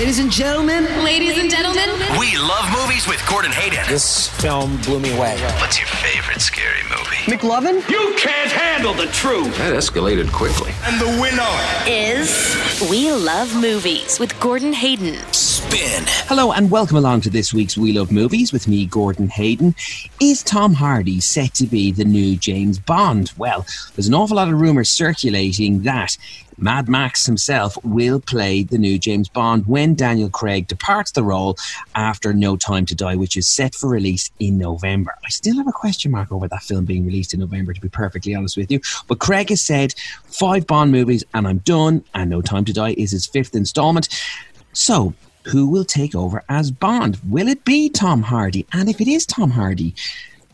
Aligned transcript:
Ladies 0.00 0.18
and 0.18 0.32
gentlemen, 0.32 0.84
Ladies 1.04 1.36
and 1.36 1.50
gentlemen, 1.50 1.90
We 2.18 2.34
love 2.38 2.64
movies 2.72 3.06
with 3.06 3.22
Gordon 3.28 3.52
Hayden. 3.52 3.84
This 3.86 4.28
film 4.28 4.78
blew 4.78 4.98
me 4.98 5.14
away. 5.14 5.38
What's 5.58 5.78
your 5.78 5.88
favorite 5.88 6.40
scary 6.40 6.82
movie? 6.84 7.16
McLovin, 7.30 7.86
You 7.86 8.14
can't 8.16 8.50
handle 8.50 8.94
the 8.94 9.08
truth. 9.08 9.54
That 9.58 9.74
escalated 9.74 10.32
quickly. 10.32 10.72
And 10.84 10.98
the 10.98 11.20
winner. 11.20 11.44
is 11.86 12.56
We 12.90 13.12
Love 13.12 13.54
Movies 13.60 14.18
with 14.18 14.40
Gordon 14.40 14.72
Hayden. 14.72 15.16
Spin. 15.34 16.04
Hello 16.28 16.50
and 16.52 16.70
welcome 16.70 16.96
along 16.96 17.20
to 17.20 17.30
this 17.30 17.52
week's 17.52 17.76
We 17.76 17.92
Love 17.92 18.10
Movies 18.10 18.54
with 18.54 18.66
me, 18.66 18.86
Gordon 18.86 19.28
Hayden. 19.28 19.74
Is 20.18 20.42
Tom 20.42 20.72
Hardy 20.72 21.20
set 21.20 21.52
to 21.56 21.66
be 21.66 21.92
the 21.92 22.06
new 22.06 22.36
James 22.36 22.78
Bond? 22.78 23.32
Well, 23.36 23.66
there's 23.94 24.08
an 24.08 24.14
awful 24.14 24.36
lot 24.38 24.48
of 24.48 24.58
rumours 24.58 24.88
circulating 24.88 25.82
that 25.82 26.16
Mad 26.62 26.90
Max 26.90 27.24
himself 27.24 27.82
will 27.84 28.20
play 28.20 28.62
the 28.62 28.76
new 28.76 28.98
James 28.98 29.30
Bond 29.30 29.66
when 29.66 29.94
Daniel 29.94 30.28
Craig 30.28 30.66
departs 30.66 31.12
the 31.12 31.22
role 31.22 31.56
after 31.94 32.34
No 32.34 32.54
Time 32.54 32.84
to 32.84 32.94
Die, 32.94 33.16
which 33.16 33.38
is 33.38 33.48
set 33.48 33.74
for 33.74 33.88
release 33.88 34.30
in 34.40 34.58
November. 34.58 35.14
I 35.24 35.30
still 35.30 35.56
have 35.56 35.66
a 35.66 35.72
question 35.72 36.10
mark 36.10 36.30
over 36.30 36.48
that 36.48 36.62
film 36.62 36.84
being 36.84 37.06
released 37.06 37.32
in 37.32 37.40
November, 37.40 37.72
to 37.72 37.80
be 37.80 37.88
perfectly 37.88 38.34
honest 38.34 38.58
with 38.58 38.70
you. 38.70 38.78
But 39.08 39.20
Craig 39.20 39.48
has 39.48 39.62
said 39.62 39.94
five 40.24 40.66
Bond 40.66 40.92
movies 40.92 41.24
and 41.32 41.48
I'm 41.48 41.58
done, 41.58 42.04
and 42.12 42.28
No 42.28 42.42
Time 42.42 42.66
to 42.66 42.74
Die 42.74 42.94
is 42.98 43.12
his 43.12 43.24
fifth 43.24 43.56
installment. 43.56 44.10
So, 44.74 45.14
who 45.44 45.66
will 45.66 45.86
take 45.86 46.14
over 46.14 46.44
as 46.50 46.70
Bond? 46.70 47.18
Will 47.26 47.48
it 47.48 47.64
be 47.64 47.88
Tom 47.88 48.20
Hardy? 48.20 48.66
And 48.74 48.90
if 48.90 49.00
it 49.00 49.08
is 49.08 49.24
Tom 49.24 49.50
Hardy, 49.50 49.94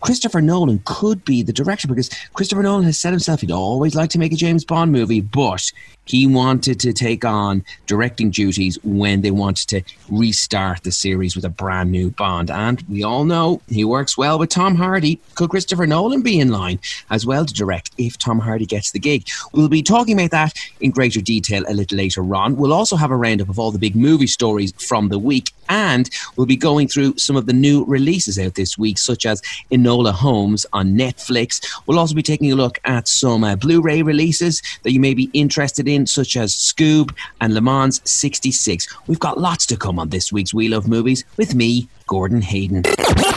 Christopher 0.01 0.41
Nolan 0.41 0.81
could 0.85 1.25
be 1.25 1.43
the 1.43 1.53
director 1.53 1.89
because 1.89 2.11
Christopher 2.35 2.63
Nolan 2.63 2.85
has 2.85 2.99
said 2.99 3.11
himself 3.11 3.41
he'd 3.41 3.51
always 3.51 3.97
like 3.97 4.11
to 4.11 4.19
make 4.19 4.33
a 4.33 4.37
James 4.37 4.65
Bond 4.65 4.93
movie, 4.93 5.21
but 5.21 5.73
he 6.07 6.27
wanted 6.27 6.81
to 6.81 6.93
take 6.93 7.25
on 7.25 7.65
directing 7.87 8.31
duties 8.31 8.79
when 8.83 9.21
they 9.21 9.31
wanted 9.31 9.69
to 9.69 9.83
restart 10.11 10.83
the 10.85 10.93
series 10.93 11.37
with 11.37 11.45
a 11.45 11.51
brand 11.51 11.93
new 11.93 12.11
Bond. 12.11 12.51
And 12.51 12.83
we 12.89 13.03
all 13.03 13.25
know 13.25 13.61
he 13.69 13.85
works 13.85 14.17
well 14.17 14.39
with 14.39 14.51
Tom 14.51 14.77
Hardy. 14.77 15.21
Could 15.35 15.51
Christopher 15.51 15.87
Nolan 15.87 16.23
be 16.23 16.41
in 16.41 16.51
line 16.51 16.79
as 17.11 17.27
well 17.27 17.45
to 17.45 17.53
direct 17.53 17.91
if 17.99 18.17
Tom 18.19 18.39
Hardy 18.39 18.67
gets 18.67 18.93
the 18.93 18.99
gig? 18.99 19.29
We'll 19.53 19.69
be 19.69 19.83
talking 19.83 20.19
about 20.19 20.31
that 20.31 20.55
in 20.81 20.91
greater 20.93 21.21
detail 21.21 21.65
a 21.69 21.75
little 21.75 21.99
later 21.99 22.23
on. 22.35 22.57
We'll 22.57 22.73
also 22.73 22.97
have 22.97 23.11
a 23.11 23.17
roundup 23.17 23.49
of 23.49 23.59
all 23.59 23.71
the 23.71 23.79
big 23.79 23.97
movie 23.97 24.27
stories 24.27 24.73
from 24.79 25.09
the 25.09 25.19
week, 25.19 25.51
and 25.69 26.09
we'll 26.37 26.47
be 26.47 26.57
going 26.57 26.89
through 26.89 27.19
some 27.19 27.37
of 27.37 27.47
the 27.47 27.53
new 27.53 27.85
releases 27.85 28.39
out 28.39 28.55
this 28.55 28.79
week, 28.79 28.99
such 28.99 29.27
as 29.27 29.43
Enola 29.71 30.13
Holmes 30.13 30.65
on 30.73 30.95
Netflix. 30.95 31.65
We'll 31.87 31.99
also 31.99 32.15
be 32.15 32.23
taking 32.23 32.53
a 32.53 32.57
look 32.57 32.79
at 32.85 33.09
some 33.09 33.43
uh, 33.43 33.57
Blu 33.57 33.81
ray 33.81 34.03
releases 34.03 34.63
that 34.83 34.93
you 34.93 35.01
may 35.01 35.15
be 35.15 35.31
interested 35.33 35.89
in, 35.89 35.96
such 36.05 36.37
as 36.37 36.53
Scoob 36.53 37.15
and 37.41 37.55
Le 37.55 37.61
Mans 37.61 38.03
66. 38.05 38.89
We've 39.07 39.21
got 39.21 39.39
lots 39.39 39.65
to 39.67 39.77
come 39.77 39.99
on 39.99 40.11
this 40.11 40.33
week's 40.33 40.53
We 40.53 40.69
Love 40.69 40.89
Movies 40.89 41.25
with 41.39 41.55
me, 41.55 41.89
Gordon 42.07 42.43
Hayden. 42.43 42.83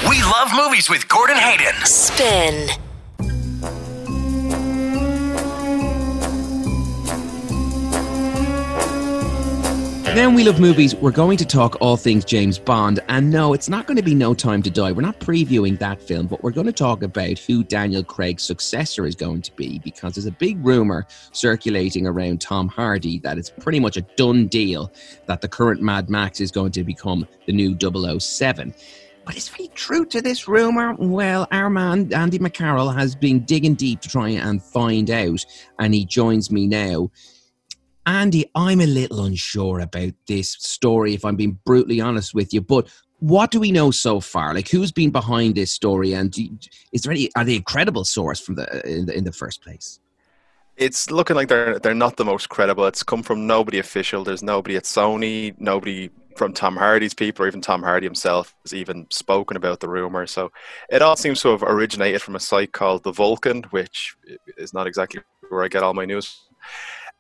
We 0.10 0.22
love 0.24 0.50
movies 0.54 0.90
with 0.90 1.08
Gordon 1.08 1.38
Hayden. 1.38 1.76
Spin. 1.86 2.89
Then 10.16 10.34
we 10.34 10.44
love 10.44 10.60
movies. 10.60 10.96
We're 10.96 11.12
going 11.12 11.38
to 11.38 11.46
talk 11.46 11.78
all 11.80 11.96
things 11.96 12.26
James 12.26 12.58
Bond. 12.58 13.00
And 13.10 13.30
no, 13.30 13.54
it's 13.54 13.70
not 13.70 13.86
going 13.86 13.96
to 13.96 14.04
be 14.04 14.16
No 14.16 14.34
Time 14.34 14.64
to 14.64 14.70
Die. 14.70 14.92
We're 14.92 15.04
not 15.04 15.20
previewing 15.20 15.78
that 15.80 16.02
film, 16.02 16.26
but 16.26 16.44
we're 16.44 16.52
going 16.52 16.66
to 16.66 16.74
talk 16.74 17.04
about 17.04 17.38
who 17.38 17.64
Daniel 17.64 18.04
Craig's 18.04 18.42
successor 18.44 19.06
is 19.06 19.14
going 19.14 19.44
to 19.44 19.56
be 19.56 19.78
because 19.80 20.16
there's 20.16 20.26
a 20.26 20.32
big 20.32 20.66
rumor 20.66 21.06
circulating 21.32 22.08
around 22.08 22.42
Tom 22.42 22.68
Hardy 22.68 23.20
that 23.20 23.38
it's 23.38 23.52
pretty 23.52 23.80
much 23.80 23.98
a 23.98 24.02
done 24.02 24.48
deal 24.48 24.92
that 25.28 25.42
the 25.42 25.48
current 25.48 25.80
Mad 25.80 26.10
Max 26.10 26.42
is 26.42 26.50
going 26.52 26.72
to 26.72 26.84
become 26.84 27.28
the 27.46 27.54
new 27.54 27.78
007. 27.80 28.74
But 29.26 29.38
is 29.38 29.48
very 29.48 29.70
true 29.70 30.06
to 30.08 30.24
this 30.24 30.48
rumor? 30.48 30.96
Well, 30.98 31.48
our 31.52 31.70
man 31.70 32.12
Andy 32.14 32.40
McCarroll 32.40 32.96
has 32.96 33.16
been 33.16 33.42
digging 33.42 33.76
deep 33.76 34.02
to 34.02 34.10
try 34.10 34.30
and 34.30 34.62
find 34.62 35.12
out, 35.12 35.46
and 35.78 35.94
he 35.94 36.04
joins 36.04 36.50
me 36.50 36.66
now. 36.66 37.12
Andy, 38.10 38.50
I'm 38.56 38.82
a 38.82 38.88
little 38.88 39.24
unsure 39.26 39.82
about 39.82 40.14
this 40.28 40.54
story, 40.54 41.14
if 41.14 41.24
I'm 41.24 41.36
being 41.36 41.60
brutally 41.64 42.02
honest 42.02 42.34
with 42.34 42.52
you. 42.52 42.60
But 42.60 42.88
what 43.20 43.52
do 43.52 43.60
we 43.60 43.72
know 43.72 43.92
so 43.92 44.20
far? 44.20 44.56
Like, 44.56 44.68
who's 44.68 44.92
been 44.92 45.12
behind 45.12 45.54
this 45.54 45.72
story, 45.72 46.14
and 46.14 46.36
is 46.92 47.04
there 47.04 47.12
any? 47.12 47.30
Are 47.36 47.46
they 47.46 47.58
a 47.58 47.62
credible 47.62 48.04
source 48.04 48.40
from 48.40 48.56
the 48.56 48.66
in 48.84 49.06
the, 49.06 49.16
in 49.16 49.26
the 49.26 49.32
first 49.32 49.62
place? 49.62 50.00
It's 50.76 51.12
looking 51.12 51.36
like 51.36 51.50
they're 51.50 51.78
they're 51.78 51.94
not 51.94 52.18
the 52.18 52.26
most 52.26 52.50
credible. 52.50 52.88
It's 52.88 53.04
come 53.04 53.22
from 53.22 53.46
nobody 53.46 53.78
official. 53.78 54.24
There's 54.24 54.42
nobody 54.42 54.76
at 54.76 54.86
Sony, 54.86 55.54
nobody 55.60 56.10
from 56.36 56.54
Tom 56.54 56.78
Hardy's 56.78 57.14
people, 57.14 57.46
or 57.46 57.48
even 57.48 57.62
Tom 57.62 57.84
Hardy 57.84 58.08
himself 58.08 58.56
has 58.64 58.74
even 58.74 59.06
spoken 59.12 59.56
about 59.56 59.82
the 59.82 59.88
rumor. 59.88 60.26
So 60.26 60.52
it 60.90 61.04
all 61.04 61.16
seems 61.16 61.44
to 61.44 61.50
have 61.50 61.62
originated 61.62 62.24
from 62.24 62.36
a 62.36 62.40
site 62.40 62.72
called 62.72 63.04
the 63.04 63.12
Vulcan, 63.12 63.66
which 63.70 64.16
is 64.58 64.74
not 64.74 64.88
exactly 64.88 65.22
where 65.50 65.64
I 65.64 65.68
get 65.68 65.84
all 65.84 65.94
my 65.94 66.06
news. 66.06 66.40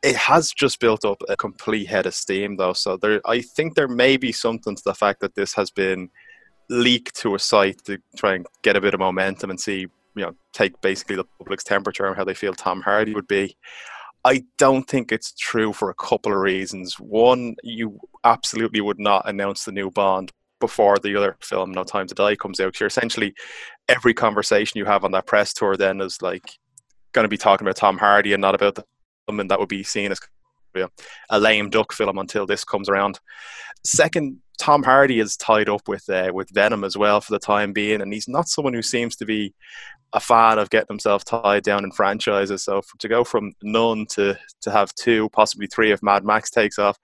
It 0.01 0.15
has 0.15 0.51
just 0.51 0.79
built 0.79 1.03
up 1.03 1.21
a 1.27 1.35
complete 1.35 1.87
head 1.87 2.05
of 2.05 2.15
steam, 2.15 2.55
though. 2.55 2.73
So 2.73 2.97
there, 2.97 3.21
I 3.25 3.41
think 3.41 3.75
there 3.75 3.87
may 3.87 4.17
be 4.17 4.31
something 4.31 4.75
to 4.75 4.83
the 4.83 4.93
fact 4.93 5.19
that 5.21 5.35
this 5.35 5.53
has 5.55 5.71
been 5.71 6.09
leaked 6.69 7.15
to 7.17 7.35
a 7.35 7.39
site 7.39 7.83
to 7.85 7.97
try 8.15 8.35
and 8.35 8.45
get 8.61 8.77
a 8.77 8.81
bit 8.81 8.93
of 8.93 8.99
momentum 8.99 9.49
and 9.49 9.59
see, 9.59 9.87
you 10.15 10.25
know, 10.25 10.33
take 10.53 10.79
basically 10.81 11.15
the 11.15 11.25
public's 11.39 11.63
temperature 11.63 12.07
on 12.07 12.15
how 12.15 12.23
they 12.23 12.33
feel 12.33 12.53
Tom 12.53 12.81
Hardy 12.81 13.13
would 13.13 13.27
be. 13.27 13.57
I 14.25 14.43
don't 14.57 14.87
think 14.87 15.11
it's 15.11 15.33
true 15.33 15.73
for 15.73 15.89
a 15.89 15.95
couple 15.95 16.33
of 16.33 16.39
reasons. 16.39 16.99
One, 16.99 17.55
you 17.63 17.99
absolutely 18.23 18.81
would 18.81 18.99
not 18.99 19.27
announce 19.27 19.65
the 19.65 19.71
new 19.71 19.89
Bond 19.89 20.31
before 20.59 20.97
the 20.97 21.15
other 21.15 21.37
film, 21.41 21.71
No 21.71 21.83
Time 21.83 22.07
to 22.07 22.15
Die, 22.15 22.35
comes 22.35 22.59
out. 22.59 22.79
You're 22.79 22.87
essentially 22.87 23.33
every 23.87 24.13
conversation 24.13 24.77
you 24.77 24.85
have 24.85 25.05
on 25.05 25.11
that 25.11 25.25
press 25.25 25.53
tour 25.53 25.77
then 25.77 26.01
is 26.01 26.21
like 26.21 26.59
going 27.13 27.23
to 27.23 27.29
be 27.29 27.37
talking 27.37 27.65
about 27.65 27.77
Tom 27.77 27.97
Hardy 27.97 28.33
and 28.33 28.41
not 28.41 28.55
about 28.55 28.75
the 28.75 28.83
and 29.37 29.51
that 29.51 29.59
would 29.59 29.69
be 29.69 29.83
seen 29.83 30.11
as 30.11 30.19
a 31.29 31.39
lame 31.39 31.69
duck 31.69 31.91
film 31.91 32.17
until 32.17 32.45
this 32.45 32.63
comes 32.63 32.89
around. 32.89 33.19
Second, 33.83 34.37
Tom 34.59 34.83
Hardy 34.83 35.19
is 35.19 35.37
tied 35.37 35.69
up 35.69 35.87
with 35.87 36.07
uh, 36.09 36.31
with 36.33 36.49
Venom 36.53 36.83
as 36.83 36.97
well 36.97 37.21
for 37.21 37.31
the 37.31 37.39
time 37.39 37.73
being, 37.73 38.01
and 38.01 38.13
he's 38.13 38.27
not 38.27 38.47
someone 38.47 38.73
who 38.73 38.81
seems 38.81 39.15
to 39.15 39.25
be 39.25 39.53
a 40.13 40.19
fan 40.19 40.57
of 40.57 40.69
getting 40.69 40.87
himself 40.89 41.23
tied 41.23 41.63
down 41.63 41.83
in 41.83 41.91
franchises. 41.91 42.63
So 42.63 42.81
to 42.99 43.07
go 43.07 43.23
from 43.23 43.53
none 43.63 44.05
to 44.11 44.37
to 44.61 44.71
have 44.71 44.93
two, 44.95 45.29
possibly 45.29 45.67
three, 45.67 45.91
if 45.91 46.03
Mad 46.03 46.25
Max 46.25 46.49
takes 46.49 46.77
off, 46.77 46.97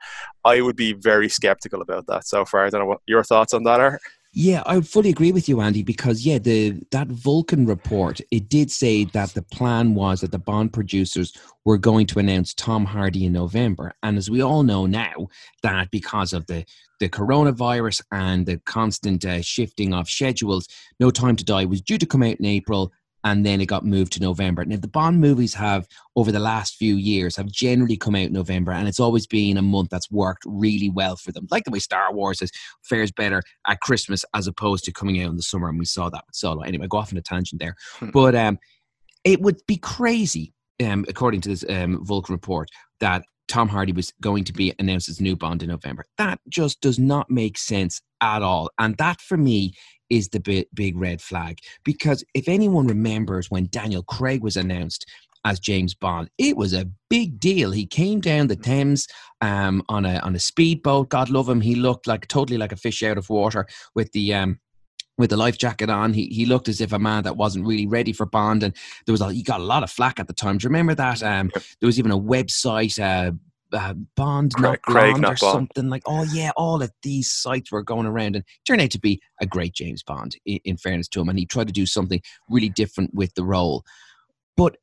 I 0.44 0.62
would 0.62 0.76
be 0.76 0.94
very 0.94 1.30
skeptical 1.30 1.82
about 1.82 2.08
that 2.08 2.28
so 2.28 2.46
far. 2.46 2.66
I 2.66 2.70
don't 2.70 2.82
know 2.82 2.88
what 2.88 3.02
your 3.08 3.24
thoughts 3.24 3.54
on 3.54 3.64
that 3.64 3.80
are. 3.80 4.00
Yeah, 4.38 4.64
I 4.66 4.82
fully 4.82 5.12
agree 5.12 5.32
with 5.32 5.48
you, 5.48 5.62
Andy, 5.62 5.82
because 5.82 6.26
yeah, 6.26 6.40
the 6.40 6.82
that 6.92 7.08
Vulcan 7.08 7.66
report 7.66 8.20
it 8.32 8.50
did 8.50 8.70
say 8.70 9.06
that 9.06 9.30
the 9.30 9.42
plan 9.42 9.96
was 9.96 10.20
that 10.20 10.32
the 10.32 10.38
Bond 10.38 10.74
producers 10.74 11.32
were 11.64 11.78
going 11.78 12.06
to 12.08 12.20
announce 12.20 12.54
Tom 12.54 12.84
Hardy 12.84 13.24
in 13.24 13.32
November, 13.32 13.94
and 14.04 14.18
as 14.18 14.30
we 14.30 14.42
all 14.42 14.64
know 14.64 14.88
now, 14.88 15.30
that 15.64 15.90
because 15.90 16.34
of 16.34 16.48
the 16.48 16.66
the 17.00 17.08
coronavirus 17.08 18.02
and 18.12 18.46
the 18.46 18.58
constant 18.66 19.24
uh, 19.24 19.42
shifting 19.42 19.94
of 19.94 20.10
schedules, 20.10 20.68
No 21.00 21.12
Time 21.12 21.38
to 21.38 21.46
Die 21.46 21.64
was 21.64 21.82
due 21.82 21.98
to 21.98 22.06
come 22.06 22.22
out 22.22 22.36
in 22.36 22.46
April, 22.46 22.92
and 23.26 23.44
then 23.44 23.60
it 23.60 23.66
got 23.66 23.84
moved 23.84 24.14
to 24.14 24.22
November. 24.22 24.64
Now 24.64 24.78
the 24.78 24.88
Bond 24.88 25.20
movies 25.20 25.56
have 25.56 25.88
over 26.16 26.32
the 26.32 26.40
last 26.40 26.76
few 26.76 26.96
years 26.96 27.36
have 27.36 27.48
generally 27.48 27.98
come 27.98 28.16
out 28.16 28.28
in 28.28 28.34
November, 28.34 28.72
and 28.72 28.88
it's 28.88 29.00
always 29.00 29.26
been 29.28 29.58
a 29.58 29.64
month 29.64 29.90
that's 29.90 30.10
worked 30.12 30.44
really 30.46 30.90
well 30.90 31.18
for 31.18 31.32
them. 31.32 31.48
Like 31.50 31.66
the 31.66 31.72
way 31.72 31.80
Star 31.80 32.14
Wars 32.14 32.42
is 32.42 32.52
fares 32.84 33.12
better 33.12 33.42
at 33.68 33.82
Christmas 33.82 34.24
as 34.36 34.48
opposed 34.48 34.86
to 34.86 34.94
coming 34.94 35.22
out 35.22 35.32
in 35.32 35.36
the 35.36 35.42
summer, 35.42 35.68
and 35.68 35.80
we 35.80 35.86
saw 35.86 36.10
that 36.10 36.24
with 36.28 36.36
Solo. 36.36 36.62
Anyway, 36.62 36.88
go 36.88 36.98
off 36.98 37.12
on 37.12 37.18
a 37.18 37.22
tangent 37.22 37.60
there, 37.60 37.76
but 38.14 38.36
um, 38.36 38.60
it 39.24 39.42
would 39.42 39.60
be 39.68 39.78
crazy, 39.78 40.54
um, 40.86 41.04
according 41.10 41.42
to 41.42 41.50
this 41.50 41.66
um, 41.68 42.06
Vulcan 42.06 42.34
report, 42.34 42.70
that 43.00 43.24
Tom 43.48 43.68
Hardy 43.68 43.92
was 43.92 44.14
going 44.22 44.44
to 44.44 44.54
be 44.54 44.72
announced 44.78 45.10
as 45.10 45.20
new 45.20 45.36
Bond 45.36 45.64
in 45.64 45.70
November. 45.70 46.06
That 46.20 46.40
just 46.48 46.80
does 46.82 47.00
not 47.00 47.30
make 47.32 47.58
sense 47.58 48.02
at 48.22 48.44
all, 48.44 48.70
and 48.78 48.96
that 48.98 49.20
for 49.20 49.36
me 49.36 49.74
is 50.10 50.30
the 50.30 50.40
big, 50.40 50.68
big 50.74 50.98
red 50.98 51.22
flag. 51.22 51.60
Because 51.84 52.24
if 52.34 52.48
anyone 52.48 52.88
remembers 52.88 53.50
when 53.50 53.68
Daniel 53.72 54.04
Craig 54.04 54.44
was 54.44 54.58
announced 54.58 55.06
as 55.46 55.60
James 55.60 55.94
Bond, 55.94 56.30
it 56.38 56.58
was 56.58 56.74
a 56.74 56.90
big 57.10 57.40
deal. 57.40 57.72
He 57.72 57.86
came 57.86 58.20
down 58.20 58.48
the 58.48 58.56
Thames 58.56 59.08
um, 59.42 59.84
on 59.90 60.06
a 60.06 60.20
on 60.20 60.36
a 60.36 60.40
speedboat. 60.40 61.10
God 61.10 61.30
love 61.30 61.48
him. 61.48 61.62
He 61.62 61.76
looked 61.76 62.08
like 62.08 62.28
totally 62.28 62.58
like 62.58 62.72
a 62.72 62.78
fish 62.78 63.04
out 63.04 63.18
of 63.18 63.30
water 63.30 63.68
with 63.94 64.12
the 64.12 64.34
um, 64.34 64.60
with 65.18 65.30
the 65.30 65.38
life 65.38 65.58
jacket 65.58 65.90
on. 65.90 66.14
He 66.14 66.28
he 66.28 66.46
looked 66.46 66.68
as 66.68 66.82
if 66.82 66.92
a 66.92 67.00
man 67.00 67.24
that 67.24 67.38
wasn't 67.38 67.66
really 67.66 67.88
ready 67.88 68.12
for 68.14 68.26
Bond, 68.26 68.64
and 68.64 68.76
there 69.06 69.14
was 69.14 69.22
a, 69.22 69.32
he 69.32 69.44
got 69.44 69.60
a 69.60 69.64
lot 69.64 69.84
of 69.84 69.92
flack 69.92 70.20
at 70.20 70.28
the 70.28 70.34
time. 70.34 70.58
Do 70.58 70.64
you 70.64 70.70
remember 70.70 70.96
that? 70.96 71.22
Um, 71.24 71.52
there 71.54 71.88
was 71.88 72.00
even 72.00 72.12
a 72.12 72.20
website. 72.20 73.00
Uh, 73.00 73.34
uh, 73.76 73.94
Bond 74.16 74.54
Craig- 74.54 74.64
not 74.64 74.82
Craig 74.82 75.12
Blonde 75.12 75.22
not 75.22 75.32
or 75.34 75.46
Bond. 75.46 75.54
something 75.54 75.90
like 75.90 76.04
oh 76.06 76.24
yeah 76.34 76.52
all 76.56 76.82
of 76.82 76.92
these 77.04 77.32
sites 77.32 77.72
were 77.72 77.84
going 77.84 78.06
around 78.06 78.36
and 78.36 78.46
turned 78.68 78.82
out 78.82 78.92
to 78.92 79.00
be 79.00 79.22
a 79.42 79.46
great 79.46 79.74
James 79.74 80.04
Bond 80.04 80.38
in, 80.46 80.60
in 80.66 80.78
fairness 80.78 81.08
to 81.10 81.22
him 81.22 81.30
and 81.30 81.38
he 81.38 81.46
tried 81.46 81.68
to 81.68 81.74
do 81.74 81.86
something 81.86 82.22
really 82.50 82.70
different 82.70 83.14
with 83.14 83.34
the 83.36 83.44
role 83.44 83.84
but 84.58 84.78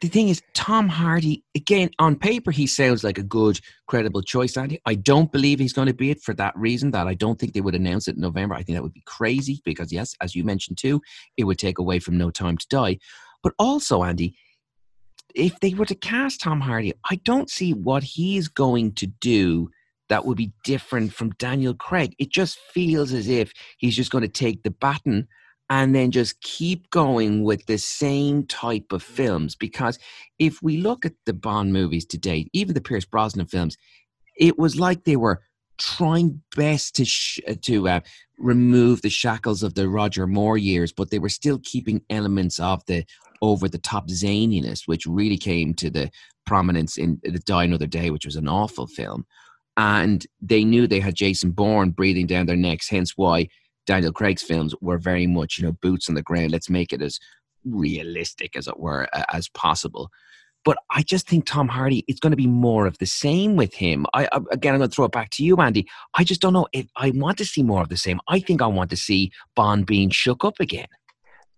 the 0.00 0.08
thing 0.08 0.30
is, 0.30 0.42
Tom 0.54 0.88
Hardy, 0.88 1.44
again, 1.54 1.90
on 1.98 2.16
paper, 2.16 2.50
he 2.50 2.66
sounds 2.66 3.04
like 3.04 3.18
a 3.18 3.22
good, 3.22 3.60
credible 3.86 4.22
choice, 4.22 4.56
Andy. 4.56 4.80
I 4.86 4.94
don't 4.94 5.30
believe 5.30 5.58
he's 5.58 5.74
going 5.74 5.88
to 5.88 5.94
be 5.94 6.10
it 6.10 6.22
for 6.22 6.32
that 6.34 6.56
reason, 6.56 6.90
that 6.92 7.06
I 7.06 7.12
don't 7.12 7.38
think 7.38 7.52
they 7.52 7.60
would 7.60 7.74
announce 7.74 8.08
it 8.08 8.14
in 8.14 8.22
November. 8.22 8.54
I 8.54 8.62
think 8.62 8.76
that 8.76 8.82
would 8.82 8.94
be 8.94 9.02
crazy 9.04 9.60
because, 9.62 9.92
yes, 9.92 10.14
as 10.22 10.34
you 10.34 10.42
mentioned 10.42 10.78
too, 10.78 11.02
it 11.36 11.44
would 11.44 11.58
take 11.58 11.78
away 11.78 11.98
from 11.98 12.16
No 12.16 12.30
Time 12.30 12.56
to 12.56 12.66
Die. 12.68 12.98
But 13.42 13.52
also, 13.58 14.02
Andy, 14.02 14.34
if 15.34 15.58
they 15.60 15.74
were 15.74 15.86
to 15.86 15.94
cast 15.94 16.40
Tom 16.40 16.60
Hardy, 16.60 16.92
I 17.10 17.16
don't 17.16 17.50
see 17.50 17.72
what 17.72 18.02
he's 18.02 18.48
going 18.48 18.92
to 18.94 19.06
do 19.06 19.70
that 20.08 20.24
would 20.24 20.36
be 20.36 20.52
different 20.64 21.12
from 21.12 21.30
Daniel 21.38 21.74
Craig. 21.74 22.14
It 22.18 22.30
just 22.30 22.58
feels 22.58 23.12
as 23.12 23.28
if 23.28 23.52
he's 23.78 23.96
just 23.96 24.10
going 24.10 24.22
to 24.22 24.28
take 24.28 24.62
the 24.62 24.70
baton 24.70 25.28
and 25.70 25.94
then 25.94 26.10
just 26.10 26.40
keep 26.40 26.90
going 26.90 27.44
with 27.44 27.64
the 27.66 27.78
same 27.78 28.44
type 28.44 28.90
of 28.90 29.04
films. 29.04 29.54
Because 29.54 29.98
if 30.40 30.60
we 30.62 30.78
look 30.78 31.06
at 31.06 31.12
the 31.26 31.32
Bond 31.32 31.72
movies 31.72 32.04
to 32.06 32.18
date, 32.18 32.50
even 32.52 32.74
the 32.74 32.80
Pierce 32.80 33.04
Brosnan 33.04 33.46
films, 33.46 33.76
it 34.36 34.58
was 34.58 34.80
like 34.80 35.04
they 35.04 35.16
were 35.16 35.42
trying 35.78 36.42
best 36.56 36.96
to 36.96 37.04
sh- 37.04 37.40
to 37.62 37.88
uh, 37.88 38.00
remove 38.36 39.02
the 39.02 39.10
shackles 39.10 39.62
of 39.62 39.74
the 39.74 39.88
Roger 39.88 40.26
Moore 40.26 40.58
years, 40.58 40.92
but 40.92 41.10
they 41.10 41.20
were 41.20 41.28
still 41.28 41.60
keeping 41.62 42.02
elements 42.10 42.58
of 42.58 42.84
the 42.86 43.04
over 43.42 43.68
the 43.68 43.78
top 43.78 44.08
zaniness, 44.08 44.82
which 44.86 45.06
really 45.06 45.38
came 45.38 45.74
to 45.74 45.90
the 45.90 46.10
prominence 46.46 46.96
in 46.96 47.20
The 47.22 47.38
Die 47.38 47.64
Another 47.64 47.86
Day, 47.86 48.10
which 48.10 48.26
was 48.26 48.36
an 48.36 48.48
awful 48.48 48.86
film. 48.86 49.24
And 49.76 50.26
they 50.40 50.64
knew 50.64 50.86
they 50.86 51.00
had 51.00 51.14
Jason 51.14 51.52
Bourne 51.52 51.90
breathing 51.90 52.26
down 52.26 52.46
their 52.46 52.56
necks, 52.56 52.88
hence 52.88 53.12
why 53.16 53.48
Daniel 53.86 54.12
Craig's 54.12 54.42
films 54.42 54.74
were 54.80 54.98
very 54.98 55.26
much, 55.26 55.58
you 55.58 55.64
know, 55.64 55.72
boots 55.80 56.08
on 56.08 56.14
the 56.14 56.22
ground. 56.22 56.50
Let's 56.50 56.68
make 56.68 56.92
it 56.92 57.00
as 57.00 57.18
realistic 57.64 58.56
as 58.56 58.66
it 58.66 58.78
were 58.78 59.06
as 59.32 59.48
possible. 59.48 60.10
But 60.62 60.76
I 60.90 61.02
just 61.02 61.26
think 61.26 61.46
Tom 61.46 61.68
Hardy, 61.68 62.04
it's 62.06 62.20
going 62.20 62.32
to 62.32 62.36
be 62.36 62.46
more 62.46 62.86
of 62.86 62.98
the 62.98 63.06
same 63.06 63.56
with 63.56 63.72
him. 63.72 64.04
I, 64.12 64.28
again, 64.52 64.74
I'm 64.74 64.80
going 64.80 64.90
to 64.90 64.94
throw 64.94 65.06
it 65.06 65.12
back 65.12 65.30
to 65.30 65.44
you, 65.44 65.56
Andy. 65.56 65.88
I 66.14 66.24
just 66.24 66.42
don't 66.42 66.52
know 66.52 66.66
if 66.72 66.86
I 66.96 67.10
want 67.14 67.38
to 67.38 67.46
see 67.46 67.62
more 67.62 67.80
of 67.80 67.88
the 67.88 67.96
same. 67.96 68.20
I 68.28 68.40
think 68.40 68.60
I 68.60 68.66
want 68.66 68.90
to 68.90 68.96
see 68.96 69.32
Bond 69.56 69.86
being 69.86 70.10
shook 70.10 70.44
up 70.44 70.60
again. 70.60 70.88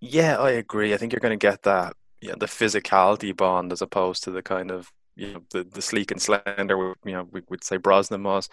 Yeah, 0.03 0.39
I 0.39 0.53
agree. 0.53 0.95
I 0.95 0.97
think 0.97 1.13
you're 1.13 1.21
going 1.21 1.39
to 1.39 1.47
get 1.47 1.63
that, 1.63 1.95
you 2.21 2.31
know, 2.31 2.37
the 2.39 2.47
physicality 2.47 3.37
Bond 3.37 3.73
as 3.73 3.83
opposed 3.83 4.25
to 4.25 4.33
the 4.33 4.43
kind 4.43 4.71
of 4.71 4.91
you 5.15 5.35
know 5.35 5.43
the, 5.53 5.63
the 5.65 5.83
sleek 5.83 6.11
and 6.11 6.23
slender 6.23 6.95
you 7.05 7.13
know 7.13 7.29
we 7.31 7.43
would 7.51 7.63
say 7.65 7.77
Brosnan 7.77 8.23
was. 8.23 8.49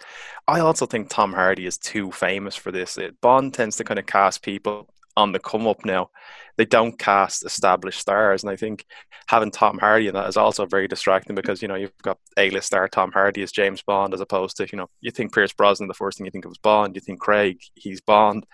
I 0.46 0.60
also 0.60 0.86
think 0.86 1.08
Tom 1.10 1.32
Hardy 1.32 1.66
is 1.66 1.78
too 1.78 2.12
famous 2.12 2.54
for 2.54 2.70
this. 2.70 2.98
It, 2.98 3.20
Bond 3.22 3.54
tends 3.54 3.76
to 3.76 3.84
kind 3.84 3.98
of 3.98 4.06
cast 4.06 4.42
people 4.42 4.88
on 5.16 5.32
the 5.32 5.38
come 5.40 5.66
up 5.66 5.84
now. 5.86 6.10
They 6.58 6.66
don't 6.66 6.98
cast 6.98 7.46
established 7.46 8.00
stars, 8.00 8.42
and 8.44 8.50
I 8.50 8.56
think 8.56 8.84
having 9.28 9.50
Tom 9.50 9.78
Hardy 9.78 10.08
in 10.08 10.14
that 10.14 10.28
is 10.28 10.36
also 10.38 10.66
very 10.66 10.88
distracting 10.88 11.34
because 11.34 11.62
you 11.62 11.68
know 11.68 11.76
you've 11.76 11.96
got 12.02 12.18
A-list 12.38 12.68
star 12.68 12.88
Tom 12.88 13.10
Hardy 13.12 13.42
as 13.42 13.52
James 13.52 13.82
Bond 13.82 14.14
as 14.14 14.20
opposed 14.22 14.58
to 14.58 14.68
you 14.70 14.78
know 14.78 14.88
you 15.00 15.10
think 15.10 15.34
Pierce 15.34 15.54
Brosnan 15.54 15.88
the 15.88 15.94
first 15.94 16.18
thing 16.18 16.26
you 16.26 16.30
think 16.30 16.46
of 16.46 16.52
is 16.52 16.58
Bond, 16.58 16.94
you 16.94 17.02
think 17.02 17.20
Craig 17.20 17.58
he's 17.74 18.02
Bond. 18.02 18.46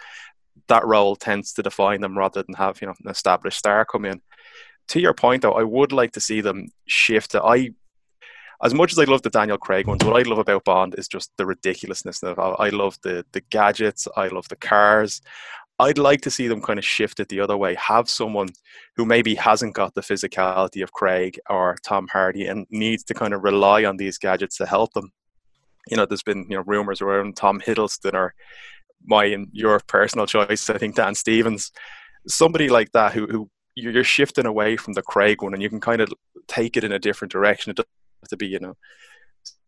That 0.69 0.87
role 0.87 1.17
tends 1.17 1.53
to 1.55 1.63
define 1.63 2.01
them 2.01 2.19
rather 2.19 2.43
than 2.43 2.55
have 2.55 2.81
you 2.81 2.89
know 2.89 2.95
an 3.05 3.11
established 3.11 3.59
star 3.59 3.85
come 3.85 4.05
in. 4.05 4.21
To 4.89 5.01
your 5.01 5.15
point 5.15 5.43
though, 5.43 5.53
I 5.53 5.63
would 5.63 5.93
like 5.93 6.13
to 6.13 6.21
see 6.21 6.41
them 6.41 6.69
shift. 6.87 7.33
To, 7.33 7.43
I 7.43 7.71
as 8.63 8.73
much 8.73 8.93
as 8.93 8.99
I 8.99 9.05
love 9.05 9.23
the 9.23 9.31
Daniel 9.31 9.59
Craig 9.59 9.87
ones, 9.87 10.05
what 10.05 10.17
I 10.17 10.29
love 10.29 10.39
about 10.39 10.65
Bond 10.65 10.95
is 10.97 11.09
just 11.09 11.31
the 11.37 11.47
ridiculousness 11.47 12.23
of 12.23 12.39
I 12.39 12.69
love 12.71 12.99
the 13.03 13.25
the 13.33 13.43
gadgets, 13.51 14.09
I 14.17 14.29
love 14.29 14.49
the 14.49 14.57
cars. 14.57 15.21
I'd 15.79 15.99
like 15.99 16.23
to 16.23 16.31
see 16.31 16.49
them 16.49 16.63
kind 16.63 16.79
of 16.79 16.85
shift 16.87 17.21
it 17.21 17.29
the 17.29 17.41
other 17.41 17.57
way. 17.57 17.75
Have 17.75 18.09
someone 18.09 18.49
who 18.97 19.05
maybe 19.05 19.35
hasn't 19.35 19.75
got 19.75 19.95
the 19.95 20.01
physicality 20.01 20.83
of 20.83 20.93
Craig 20.93 21.39
or 21.51 21.77
Tom 21.83 22.09
Hardy 22.09 22.47
and 22.47 22.67
needs 22.71 23.05
to 23.05 23.15
kind 23.15 23.35
of 23.35 23.45
rely 23.45 23.85
on 23.85 23.99
these 23.99 24.17
gadgets 24.17 24.57
to 24.57 24.67
help 24.67 24.95
them. 24.95 25.13
You 25.89 25.99
know, 25.99 26.07
there's 26.07 26.23
been 26.23 26.47
you 26.49 26.57
know 26.57 26.65
rumors 26.67 27.03
around 27.03 27.37
Tom 27.37 27.61
Hiddleston 27.61 28.15
or 28.15 28.35
my 29.07 29.25
and 29.27 29.49
your 29.53 29.81
personal 29.87 30.27
choice. 30.27 30.69
I 30.71 30.79
think 30.79 30.97
Dan 30.97 31.15
Stevens, 31.15 31.73
somebody 32.27 32.69
like 32.69 32.93
that 32.93 33.13
who 33.13 33.27
who 33.27 33.51
you're 33.75 34.05
shifting 34.05 34.47
away 34.47 34.77
from 34.77 34.95
the 34.95 35.03
Craig 35.03 35.43
one 35.43 35.53
and 35.53 35.63
you 35.63 35.69
can 35.69 35.81
kind 35.81 36.01
of 36.01 36.13
take 36.49 36.77
it 36.77 36.85
in 36.85 36.93
a 36.93 36.99
different 36.99 37.31
direction. 37.31 37.71
It 37.71 37.77
doesn't 37.77 37.89
have 38.23 38.29
to 38.31 38.37
be, 38.37 38.47
you 38.47 38.59
know, 38.59 38.75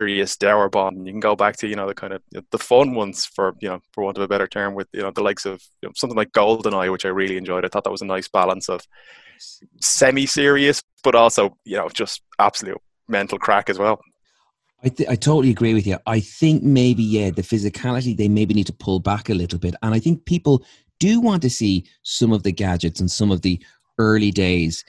serious 0.00 0.37
dour 0.37 0.69
bond. 0.69 1.06
You 1.06 1.12
can 1.12 1.20
go 1.20 1.37
back 1.37 1.56
to, 1.58 1.69
you 1.69 1.76
know, 1.76 1.87
the 1.87 1.94
kind 1.94 2.14
of 2.14 2.23
the 2.50 2.58
fun 2.58 2.94
ones 2.94 3.26
for, 3.26 3.55
you 3.61 3.69
know, 3.69 3.81
for 3.93 4.05
want 4.05 4.17
of 4.17 4.23
a 4.23 4.29
better 4.29 4.46
term, 4.46 4.75
with 4.75 4.88
you 4.93 5.02
know 5.02 5.11
the 5.11 5.23
likes 5.23 5.44
of 5.46 5.62
you 5.82 5.88
know, 5.88 5.93
something 5.94 6.17
like 6.17 6.32
Goldeneye, 6.32 6.90
which 6.90 7.05
I 7.05 7.11
really 7.11 7.37
enjoyed. 7.37 7.64
I 7.64 7.69
thought 7.69 7.85
that 7.85 7.90
was 7.90 8.02
a 8.02 8.06
nice 8.06 8.29
balance 8.29 8.69
of 8.69 8.81
semi-serious, 9.81 10.82
but 11.05 11.14
also, 11.14 11.56
you 11.64 11.76
know, 11.76 11.88
just 11.88 12.23
absolute 12.38 12.79
mental 13.08 13.38
crack 13.38 13.70
as 13.70 13.79
well. 13.79 14.00
I, 14.84 14.88
th- 14.88 15.08
I 15.08 15.16
totally 15.16 15.50
agree 15.50 15.75
with 15.75 15.86
you. 15.86 15.98
I 16.06 16.20
think 16.20 16.62
maybe 16.62 17.02
yeah, 17.02 17.30
the 17.30 17.42
physicality 17.42 18.16
they 18.16 18.28
maybe 18.28 18.54
need 18.54 18.69
to 18.69 18.72
pull 18.72 19.00
back 19.00 19.28
a 19.28 19.34
little 19.34 19.58
bit, 19.58 19.75
and 19.82 19.94
I 19.94 19.98
think 19.98 20.25
people 20.25 20.64
do 21.00 21.20
want 21.20 21.42
to 21.42 21.50
see 21.50 21.84
some 22.02 22.32
of 22.32 22.42
the 22.42 22.52
gadgets 22.52 23.00
and 23.00 23.10
some 23.10 23.30
of 23.30 23.42
the 23.42 23.62
early 23.98 24.30
days 24.30 24.84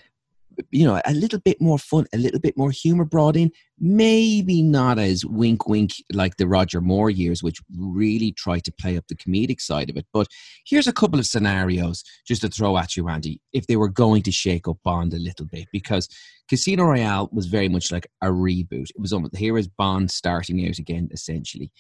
you 0.72 0.86
know, 0.86 1.02
a 1.06 1.14
little 1.14 1.40
bit 1.40 1.62
more 1.62 1.78
fun, 1.78 2.06
a 2.14 2.18
little 2.18 2.40
bit 2.40 2.58
more 2.58 2.72
humor 2.72 3.06
brought 3.06 3.36
in. 3.36 3.52
Maybe 3.80 4.62
not 4.62 5.00
as 5.00 5.26
wink 5.26 5.68
wink 5.68 5.92
like 6.12 6.38
the 6.38 6.48
Roger 6.48 6.82
Moore 6.82 7.10
years, 7.10 7.42
which 7.42 7.62
really 7.78 8.32
tried 8.32 8.64
to 8.66 8.72
play 8.72 8.98
up 8.98 9.06
the 9.08 9.16
comedic 9.16 9.62
side 9.62 9.90
of 9.90 9.98
it. 9.98 10.06
But 10.14 10.28
here's 10.66 10.88
a 10.88 10.94
couple 10.94 11.20
of 11.20 11.26
scenarios 11.26 12.04
just 12.26 12.42
to 12.42 12.50
throw 12.50 12.78
at 12.78 12.98
you, 12.98 13.08
Andy, 13.08 13.42
if 13.54 13.68
they 13.68 13.78
were 13.78 13.90
going 13.90 14.22
to 14.24 14.32
shake 14.32 14.68
up 14.68 14.78
Bond 14.84 15.14
a 15.14 15.20
little 15.20 15.46
bit, 15.46 15.68
because 15.72 16.10
Casino 16.50 16.86
Royale 16.86 17.30
was 17.32 17.46
very 17.46 17.70
much 17.70 17.92
like 17.92 18.08
a 18.22 18.28
reboot. 18.28 18.90
It 18.90 19.00
was 19.00 19.14
almost 19.14 19.38
here 19.38 19.58
is 19.58 19.68
Bond 19.68 20.12
starting 20.12 20.68
out 20.68 20.78
again, 20.78 21.10
essentially. 21.12 21.72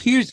Here's 0.00 0.30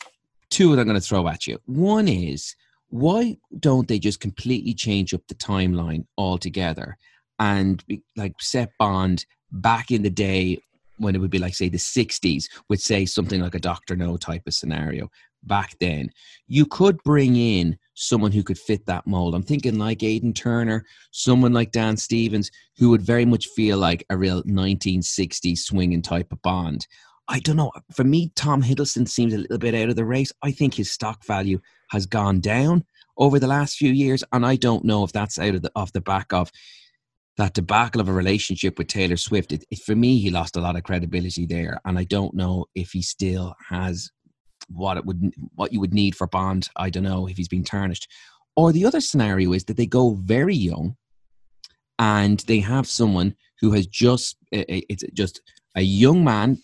two 0.50 0.74
that 0.74 0.82
I'm 0.82 0.88
going 0.88 1.00
to 1.00 1.06
throw 1.06 1.28
at 1.28 1.46
you. 1.46 1.58
One 1.66 2.08
is 2.08 2.54
why 2.88 3.38
don't 3.58 3.88
they 3.88 3.98
just 3.98 4.20
completely 4.20 4.74
change 4.74 5.14
up 5.14 5.22
the 5.26 5.34
timeline 5.34 6.04
altogether 6.18 6.98
and 7.42 7.82
like 8.16 8.34
set 8.40 8.70
Bond 8.78 9.26
back 9.50 9.90
in 9.90 10.02
the 10.02 10.10
day 10.10 10.58
when 10.98 11.16
it 11.16 11.18
would 11.18 11.30
be 11.30 11.40
like 11.40 11.54
say 11.54 11.68
the 11.68 11.76
60s 11.76 12.44
would 12.68 12.80
say 12.80 13.04
something 13.04 13.40
like 13.40 13.56
a 13.56 13.58
Doctor 13.58 13.96
No 13.96 14.16
type 14.16 14.46
of 14.46 14.54
scenario 14.54 15.10
back 15.42 15.74
then. 15.80 16.08
You 16.46 16.66
could 16.66 17.02
bring 17.02 17.34
in 17.34 17.76
someone 17.94 18.30
who 18.30 18.44
could 18.44 18.58
fit 18.58 18.86
that 18.86 19.08
mold. 19.08 19.34
I'm 19.34 19.42
thinking 19.42 19.76
like 19.76 20.04
aidan 20.04 20.32
turner 20.34 20.84
someone 21.10 21.52
like 21.52 21.72
dan 21.72 21.96
stevens 21.96 22.48
who 22.78 22.90
would 22.90 23.02
very 23.02 23.24
much 23.24 23.48
feel 23.48 23.76
like 23.76 24.04
a 24.08 24.16
real 24.16 24.44
1960s 24.44 25.58
swinging 25.58 26.00
type 26.00 26.30
of 26.30 26.40
bond. 26.42 26.86
I 27.26 27.40
don't 27.40 27.56
know. 27.56 27.72
For 27.92 28.04
me 28.04 28.30
tom 28.36 28.62
hiddleston 28.62 29.08
seems 29.08 29.34
a 29.34 29.38
little 29.38 29.58
bit 29.58 29.74
out 29.74 29.88
of 29.88 29.96
the 29.96 30.04
race. 30.04 30.32
I 30.42 30.52
think 30.52 30.74
his 30.74 30.92
stock 30.92 31.24
value 31.24 31.60
has 31.90 32.06
gone 32.06 32.38
down 32.38 32.84
over 33.18 33.40
the 33.40 33.46
last 33.46 33.76
few 33.76 33.92
years 33.92 34.24
and 34.32 34.46
i 34.46 34.56
don't 34.56 34.86
know 34.86 35.04
if 35.04 35.12
that's 35.12 35.38
out 35.38 35.54
of 35.54 35.60
the 35.60 35.70
off 35.76 35.92
the 35.92 36.00
back 36.00 36.32
of 36.32 36.50
that 37.38 37.54
debacle 37.54 38.00
of 38.00 38.08
a 38.08 38.12
relationship 38.12 38.78
with 38.78 38.88
Taylor 38.88 39.16
Swift, 39.16 39.52
it, 39.52 39.64
it, 39.70 39.78
for 39.80 39.96
me, 39.96 40.18
he 40.18 40.30
lost 40.30 40.56
a 40.56 40.60
lot 40.60 40.76
of 40.76 40.82
credibility 40.82 41.46
there, 41.46 41.80
and 41.84 41.98
I 41.98 42.04
don't 42.04 42.34
know 42.34 42.66
if 42.74 42.92
he 42.92 43.02
still 43.02 43.54
has 43.68 44.10
what 44.68 44.96
it 44.96 45.04
would 45.04 45.34
what 45.54 45.72
you 45.72 45.80
would 45.80 45.94
need 45.94 46.14
for 46.14 46.26
Bond. 46.26 46.68
I 46.76 46.90
don't 46.90 47.02
know 47.02 47.26
if 47.26 47.36
he's 47.36 47.48
been 47.48 47.64
tarnished. 47.64 48.08
Or 48.54 48.70
the 48.70 48.84
other 48.84 49.00
scenario 49.00 49.54
is 49.54 49.64
that 49.64 49.76
they 49.76 49.86
go 49.86 50.14
very 50.14 50.54
young, 50.54 50.96
and 51.98 52.40
they 52.40 52.60
have 52.60 52.86
someone 52.86 53.34
who 53.60 53.72
has 53.72 53.86
just 53.86 54.36
it's 54.50 55.04
just 55.14 55.40
a 55.74 55.82
young 55.82 56.22
man 56.22 56.58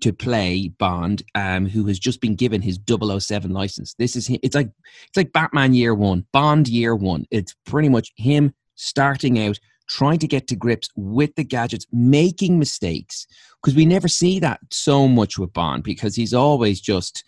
to 0.00 0.12
play 0.12 0.68
Bond, 0.78 1.22
um, 1.34 1.66
who 1.66 1.86
has 1.86 1.98
just 1.98 2.20
been 2.20 2.34
given 2.34 2.62
his 2.62 2.78
007 2.88 3.52
license. 3.52 3.94
This 3.98 4.16
is 4.16 4.30
it's 4.42 4.54
like 4.54 4.70
it's 5.08 5.16
like 5.16 5.32
Batman 5.32 5.74
Year 5.74 5.94
One, 5.94 6.26
Bond 6.32 6.68
Year 6.68 6.94
One. 6.96 7.26
It's 7.30 7.54
pretty 7.66 7.88
much 7.88 8.12
him 8.16 8.54
starting 8.76 9.38
out 9.38 9.58
trying 9.88 10.18
to 10.18 10.26
get 10.26 10.46
to 10.48 10.56
grips 10.56 10.88
with 10.96 11.34
the 11.36 11.44
gadgets, 11.44 11.86
making 11.92 12.58
mistakes. 12.58 13.26
Because 13.62 13.76
we 13.76 13.86
never 13.86 14.08
see 14.08 14.38
that 14.40 14.60
so 14.70 15.08
much 15.08 15.38
with 15.38 15.52
Bond 15.52 15.82
because 15.82 16.14
he's 16.16 16.34
always 16.34 16.80
just. 16.80 17.24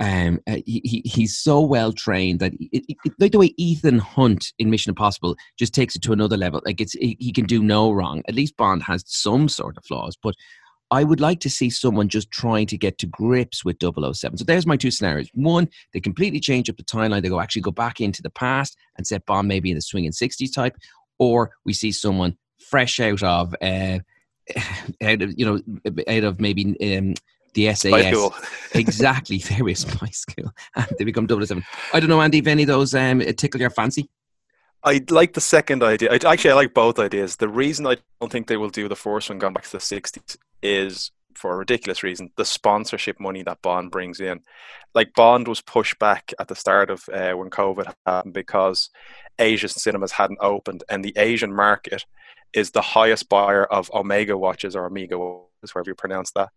Um, 0.00 0.40
uh, 0.48 0.56
he, 0.64 1.02
he's 1.04 1.36
so 1.36 1.60
well 1.60 1.92
trained 1.92 2.40
that 2.40 2.54
it, 2.54 2.84
it, 2.88 3.12
like 3.20 3.32
the 3.32 3.38
way 3.38 3.52
Ethan 3.58 3.98
Hunt 3.98 4.54
in 4.58 4.70
Mission 4.70 4.88
Impossible 4.88 5.36
just 5.58 5.74
takes 5.74 5.94
it 5.94 6.02
to 6.02 6.14
another 6.14 6.38
level. 6.38 6.62
Like 6.64 6.80
it's 6.80 6.94
he, 6.94 7.14
he 7.20 7.30
can 7.30 7.44
do 7.44 7.62
no 7.62 7.92
wrong. 7.92 8.22
At 8.26 8.34
least 8.34 8.56
Bond 8.56 8.82
has 8.84 9.04
some 9.06 9.50
sort 9.50 9.76
of 9.76 9.84
flaws, 9.84 10.16
but 10.20 10.34
I 10.92 11.04
would 11.04 11.20
like 11.20 11.40
to 11.40 11.48
see 11.48 11.70
someone 11.70 12.10
just 12.10 12.30
trying 12.30 12.66
to 12.66 12.76
get 12.76 12.98
to 12.98 13.06
grips 13.06 13.64
with 13.64 13.78
007. 13.80 14.36
So 14.36 14.44
there's 14.44 14.66
my 14.66 14.76
two 14.76 14.90
scenarios. 14.90 15.30
One, 15.32 15.70
they 15.94 16.00
completely 16.00 16.38
change 16.38 16.68
up 16.68 16.76
the 16.76 16.84
timeline. 16.84 17.22
They 17.22 17.30
go 17.30 17.40
actually 17.40 17.62
go 17.62 17.70
back 17.70 17.98
into 17.98 18.20
the 18.20 18.28
past 18.28 18.76
and 18.98 19.06
set 19.06 19.24
Bond 19.24 19.48
maybe 19.48 19.70
in 19.70 19.76
the 19.76 19.80
swinging 19.80 20.12
60s 20.12 20.54
type 20.54 20.76
or 21.22 21.52
we 21.64 21.72
see 21.72 21.92
someone 21.92 22.36
fresh 22.58 22.98
out 22.98 23.22
of 23.22 23.54
uh, 23.62 23.98
out 25.02 25.22
of 25.22 25.38
you 25.38 25.46
know 25.46 25.60
out 26.08 26.24
of 26.24 26.40
maybe 26.40 26.64
um, 26.96 27.14
the 27.54 27.72
SAS. 27.74 28.30
exactly, 28.74 29.38
there 29.38 29.68
is 29.68 29.86
my 30.00 30.08
school. 30.08 30.52
And 30.76 30.88
they 30.98 31.04
become 31.04 31.26
double 31.26 31.46
seven. 31.46 31.64
I 31.92 32.00
don't 32.00 32.08
know, 32.08 32.20
Andy, 32.20 32.38
if 32.38 32.46
any 32.46 32.62
of 32.62 32.68
those 32.68 32.94
um, 32.94 33.20
tickle 33.20 33.60
your 33.60 33.70
fancy. 33.70 34.10
I 34.84 35.04
like 35.10 35.34
the 35.34 35.40
second 35.40 35.84
idea. 35.84 36.10
I, 36.10 36.32
actually, 36.32 36.50
I 36.50 36.54
like 36.54 36.74
both 36.74 36.98
ideas. 36.98 37.36
The 37.36 37.48
reason 37.48 37.86
I 37.86 37.98
don't 38.20 38.32
think 38.32 38.48
they 38.48 38.56
will 38.56 38.68
do 38.68 38.88
the 38.88 38.96
first 38.96 39.30
one 39.30 39.38
going 39.38 39.52
back 39.52 39.62
to 39.62 39.70
the 39.70 39.78
60s 39.78 40.36
is 40.60 41.12
for 41.38 41.52
a 41.52 41.56
ridiculous 41.56 42.02
reason 42.02 42.30
the 42.36 42.44
sponsorship 42.44 43.18
money 43.20 43.42
that 43.42 43.62
Bond 43.62 43.90
brings 43.90 44.20
in. 44.20 44.40
Like, 44.94 45.14
Bond 45.14 45.48
was 45.48 45.60
pushed 45.60 45.98
back 45.98 46.34
at 46.38 46.48
the 46.48 46.54
start 46.54 46.90
of 46.90 47.08
uh, 47.08 47.32
when 47.32 47.50
COVID 47.50 47.92
happened 48.06 48.34
because 48.34 48.90
Asian 49.38 49.68
cinemas 49.68 50.12
hadn't 50.12 50.38
opened, 50.40 50.84
and 50.88 51.04
the 51.04 51.14
Asian 51.16 51.54
market 51.54 52.04
is 52.52 52.70
the 52.70 52.82
highest 52.82 53.28
buyer 53.28 53.64
of 53.64 53.90
Omega 53.94 54.36
watches 54.36 54.76
or 54.76 54.86
Omega 54.86 55.18
watches, 55.18 55.74
wherever 55.74 55.90
you 55.90 55.94
pronounce 55.94 56.30
that. 56.32 56.50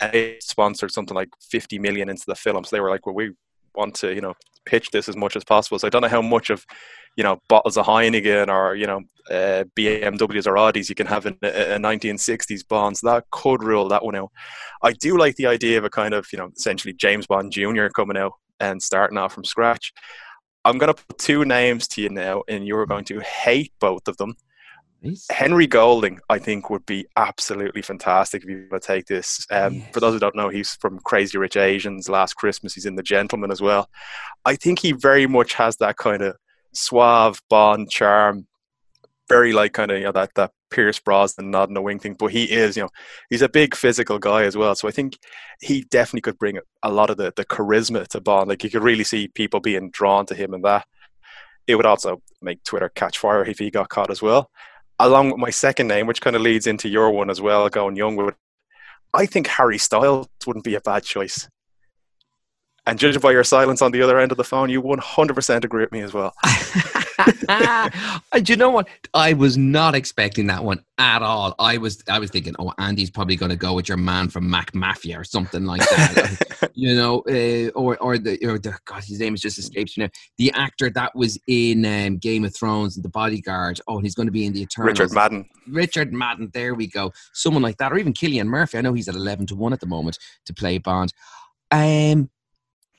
And 0.00 0.36
sponsored 0.40 0.92
something 0.92 1.14
like 1.14 1.28
50 1.50 1.78
million 1.78 2.08
into 2.08 2.24
the 2.26 2.34
film. 2.34 2.64
So 2.64 2.74
they 2.74 2.80
were 2.80 2.90
like, 2.90 3.06
well, 3.06 3.14
we 3.14 3.32
want 3.74 3.94
to, 3.96 4.14
you 4.14 4.20
know, 4.20 4.34
pitch 4.64 4.90
this 4.90 5.08
as 5.08 5.16
much 5.16 5.36
as 5.36 5.44
possible. 5.44 5.78
So 5.78 5.86
I 5.86 5.90
don't 5.90 6.02
know 6.02 6.08
how 6.08 6.22
much 6.22 6.50
of, 6.50 6.64
you 7.16 7.24
know, 7.24 7.40
bottles 7.48 7.76
of 7.76 7.86
Heineken 7.86 8.48
or, 8.48 8.74
you 8.74 8.86
know, 8.86 9.02
uh, 9.30 9.64
BMWs 9.76 10.46
or 10.46 10.54
Audis 10.54 10.88
you 10.88 10.94
can 10.94 11.06
have 11.06 11.26
in 11.26 11.36
a, 11.42 11.74
a 11.74 11.78
1960s 11.78 12.66
Bond. 12.66 12.96
So 12.96 13.08
that 13.08 13.24
could 13.30 13.62
rule 13.62 13.88
that 13.88 14.04
one 14.04 14.16
out. 14.16 14.30
I 14.82 14.92
do 14.92 15.18
like 15.18 15.36
the 15.36 15.46
idea 15.46 15.78
of 15.78 15.84
a 15.84 15.90
kind 15.90 16.14
of, 16.14 16.26
you 16.32 16.38
know, 16.38 16.50
essentially 16.56 16.94
James 16.94 17.26
Bond 17.26 17.52
Jr. 17.52 17.86
coming 17.88 18.16
out 18.16 18.32
and 18.60 18.82
starting 18.82 19.18
off 19.18 19.34
from 19.34 19.44
scratch. 19.44 19.92
I'm 20.64 20.78
going 20.78 20.94
to 20.94 21.02
put 21.02 21.18
two 21.18 21.44
names 21.44 21.88
to 21.88 22.02
you 22.02 22.08
now, 22.08 22.42
and 22.48 22.66
you're 22.66 22.86
going 22.86 23.04
to 23.06 23.20
hate 23.20 23.72
both 23.80 24.06
of 24.06 24.16
them. 24.16 24.36
Nice. 25.02 25.26
Henry 25.30 25.66
Golding, 25.66 26.20
I 26.28 26.38
think, 26.38 26.70
would 26.70 26.86
be 26.86 27.06
absolutely 27.16 27.82
fantastic 27.82 28.44
if 28.44 28.48
you 28.48 28.68
were 28.70 28.78
to 28.78 28.86
take 28.86 29.06
this. 29.06 29.44
Um, 29.50 29.74
yes. 29.74 29.88
For 29.92 30.00
those 30.00 30.14
who 30.14 30.20
don't 30.20 30.36
know, 30.36 30.48
he's 30.48 30.74
from 30.74 31.00
Crazy 31.00 31.36
Rich 31.38 31.56
Asians. 31.56 32.08
Last 32.08 32.34
Christmas, 32.34 32.74
he's 32.74 32.86
in 32.86 32.94
The 32.94 33.02
Gentlemen 33.02 33.50
as 33.50 33.60
well. 33.60 33.88
I 34.44 34.54
think 34.54 34.78
he 34.78 34.92
very 34.92 35.26
much 35.26 35.54
has 35.54 35.76
that 35.78 35.96
kind 35.96 36.22
of 36.22 36.36
suave 36.72 37.42
Bond 37.50 37.90
charm, 37.90 38.46
very 39.28 39.52
like 39.52 39.72
kind 39.72 39.90
of 39.90 39.98
you 39.98 40.04
know 40.04 40.12
that 40.12 40.34
that 40.36 40.52
Pierce 40.70 41.00
Brosnan 41.00 41.50
nodding 41.50 41.76
a 41.76 41.82
wing 41.82 41.98
thing. 41.98 42.14
But 42.14 42.28
he 42.28 42.44
is, 42.44 42.76
you 42.76 42.84
know, 42.84 42.90
he's 43.28 43.42
a 43.42 43.48
big 43.48 43.74
physical 43.74 44.20
guy 44.20 44.44
as 44.44 44.56
well. 44.56 44.76
So 44.76 44.86
I 44.86 44.92
think 44.92 45.18
he 45.60 45.84
definitely 45.90 46.20
could 46.22 46.38
bring 46.38 46.58
a 46.84 46.92
lot 46.92 47.10
of 47.10 47.16
the 47.16 47.32
the 47.34 47.44
charisma 47.44 48.06
to 48.08 48.20
Bond. 48.20 48.48
Like 48.48 48.62
you 48.62 48.70
could 48.70 48.84
really 48.84 49.04
see 49.04 49.26
people 49.26 49.58
being 49.58 49.90
drawn 49.90 50.26
to 50.26 50.34
him 50.36 50.54
and 50.54 50.64
that. 50.64 50.86
It 51.66 51.76
would 51.76 51.86
also 51.86 52.20
make 52.40 52.62
Twitter 52.64 52.88
catch 52.88 53.18
fire 53.18 53.44
if 53.44 53.60
he 53.60 53.70
got 53.70 53.88
caught 53.88 54.10
as 54.10 54.20
well 54.20 54.50
along 55.06 55.30
with 55.30 55.38
my 55.38 55.50
second 55.50 55.88
name, 55.88 56.06
which 56.06 56.20
kind 56.20 56.36
of 56.36 56.42
leads 56.42 56.66
into 56.66 56.88
your 56.88 57.10
one 57.10 57.30
as 57.30 57.40
well, 57.40 57.68
going 57.68 57.96
young 57.96 58.16
with. 58.16 58.34
I 59.14 59.26
think 59.26 59.46
Harry 59.46 59.78
Styles 59.78 60.28
wouldn't 60.46 60.64
be 60.64 60.74
a 60.74 60.80
bad 60.80 61.04
choice. 61.04 61.48
And 62.84 62.98
judging 62.98 63.20
by 63.20 63.30
your 63.30 63.44
silence 63.44 63.80
on 63.80 63.92
the 63.92 64.02
other 64.02 64.18
end 64.18 64.32
of 64.32 64.38
the 64.38 64.44
phone, 64.44 64.68
you 64.68 64.82
100% 64.82 65.64
agree 65.64 65.82
with 65.82 65.92
me 65.92 66.00
as 66.00 66.12
well. 66.12 66.34
Do 68.42 68.52
you 68.52 68.56
know 68.56 68.70
what? 68.70 68.88
I 69.14 69.34
was 69.34 69.56
not 69.56 69.94
expecting 69.94 70.48
that 70.48 70.64
one 70.64 70.84
at 70.98 71.22
all. 71.22 71.54
I 71.60 71.78
was 71.78 72.02
I 72.08 72.18
was 72.18 72.30
thinking, 72.30 72.54
oh, 72.58 72.72
Andy's 72.78 73.10
probably 73.10 73.36
going 73.36 73.50
to 73.50 73.56
go 73.56 73.74
with 73.74 73.88
your 73.88 73.98
man 73.98 74.28
from 74.28 74.50
McMafia 74.50 75.18
or 75.18 75.24
something 75.24 75.64
like 75.64 75.80
that. 75.80 76.70
you 76.74 76.94
know, 76.94 77.20
uh, 77.28 77.70
or 77.78 77.96
or 77.98 78.18
the 78.18 78.44
or 78.44 78.58
the 78.58 78.76
God, 78.84 79.04
his 79.04 79.20
name 79.20 79.34
has 79.34 79.40
just 79.40 79.58
escaped 79.58 79.96
me 79.96 80.04
now. 80.04 80.10
The 80.38 80.52
actor 80.52 80.90
that 80.90 81.14
was 81.14 81.38
in 81.46 81.84
um, 81.84 82.18
Game 82.18 82.44
of 82.44 82.54
Thrones 82.54 82.96
and 82.96 83.04
The 83.04 83.10
Bodyguard. 83.10 83.80
Oh, 83.86 83.98
he's 83.98 84.14
going 84.14 84.26
to 84.26 84.32
be 84.32 84.46
in 84.46 84.52
the 84.52 84.62
Eternals. 84.62 84.98
Richard 84.98 85.14
Madden. 85.14 85.48
Richard 85.68 86.12
Madden. 86.12 86.50
There 86.52 86.74
we 86.74 86.88
go. 86.88 87.12
Someone 87.32 87.62
like 87.62 87.76
that, 87.76 87.92
or 87.92 87.98
even 87.98 88.12
Cillian 88.12 88.46
Murphy. 88.46 88.78
I 88.78 88.80
know 88.80 88.92
he's 88.92 89.08
at 89.08 89.14
eleven 89.14 89.46
to 89.46 89.54
one 89.54 89.72
at 89.72 89.80
the 89.80 89.86
moment 89.86 90.18
to 90.46 90.54
play 90.54 90.78
Bond. 90.78 91.12
Um, 91.70 92.28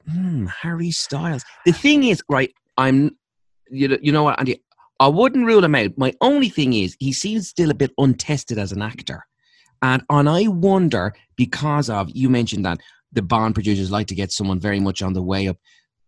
hmm, 0.09 0.45
Harry 0.45 0.91
Styles. 0.91 1.43
The 1.65 1.71
thing 1.71 2.03
is, 2.03 2.23
right? 2.29 2.53
I'm 2.77 3.17
you 3.69 3.87
know, 3.87 3.97
you 4.01 4.11
know 4.11 4.23
what, 4.23 4.39
Andy? 4.39 4.61
I 4.99 5.07
wouldn't 5.07 5.45
rule 5.45 5.63
him 5.63 5.75
out. 5.75 5.97
My 5.97 6.13
only 6.21 6.49
thing 6.49 6.73
is, 6.73 6.95
he 6.99 7.11
seems 7.11 7.49
still 7.49 7.71
a 7.71 7.75
bit 7.75 7.91
untested 7.97 8.57
as 8.57 8.71
an 8.71 8.81
actor, 8.81 9.25
and 9.81 10.03
and 10.09 10.29
I 10.29 10.47
wonder 10.47 11.13
because 11.35 11.89
of 11.89 12.09
you 12.13 12.29
mentioned 12.29 12.65
that 12.65 12.79
the 13.11 13.21
Bond 13.21 13.53
producers 13.53 13.91
like 13.91 14.07
to 14.07 14.15
get 14.15 14.31
someone 14.31 14.59
very 14.59 14.79
much 14.79 15.01
on 15.01 15.13
the 15.13 15.23
way 15.23 15.47
up. 15.47 15.57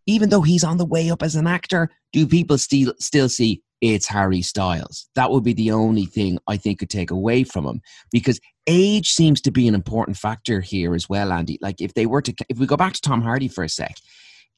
Even 0.08 0.30
though 0.30 0.42
he's 0.42 0.64
on 0.64 0.78
the 0.78 0.86
way 0.86 1.10
up 1.10 1.24
as 1.24 1.36
an 1.36 1.48
actor, 1.48 1.90
do 2.14 2.28
people 2.28 2.58
still 2.58 2.94
still 3.00 3.30
see 3.30 3.62
it's 3.82 4.08
Harry 4.08 4.42
Styles? 4.42 5.08
That 5.16 5.32
would 5.32 5.44
be 5.44 5.54
the 5.54 5.72
only 5.72 6.06
thing 6.06 6.40
I 6.48 6.58
think 6.58 6.80
could 6.80 6.90
take 6.90 7.12
away 7.12 7.44
from 7.44 7.66
him 7.66 7.82
because 8.12 8.40
age 8.68 9.12
seems 9.12 9.42
to 9.42 9.52
be 9.52 9.68
an 9.68 9.76
important 9.76 10.18
factor 10.18 10.62
here 10.62 10.96
as 10.96 11.08
well, 11.10 11.32
Andy. 11.32 11.58
Like 11.62 11.82
if 11.82 11.94
they 11.94 12.06
were 12.06 12.22
to, 12.22 12.34
if 12.50 12.58
we 12.58 12.66
go 12.66 12.78
back 12.78 12.94
to 12.94 13.02
Tom 13.02 13.22
Hardy 13.22 13.48
for 13.48 13.64
a 13.64 13.70
sec, 13.70 13.96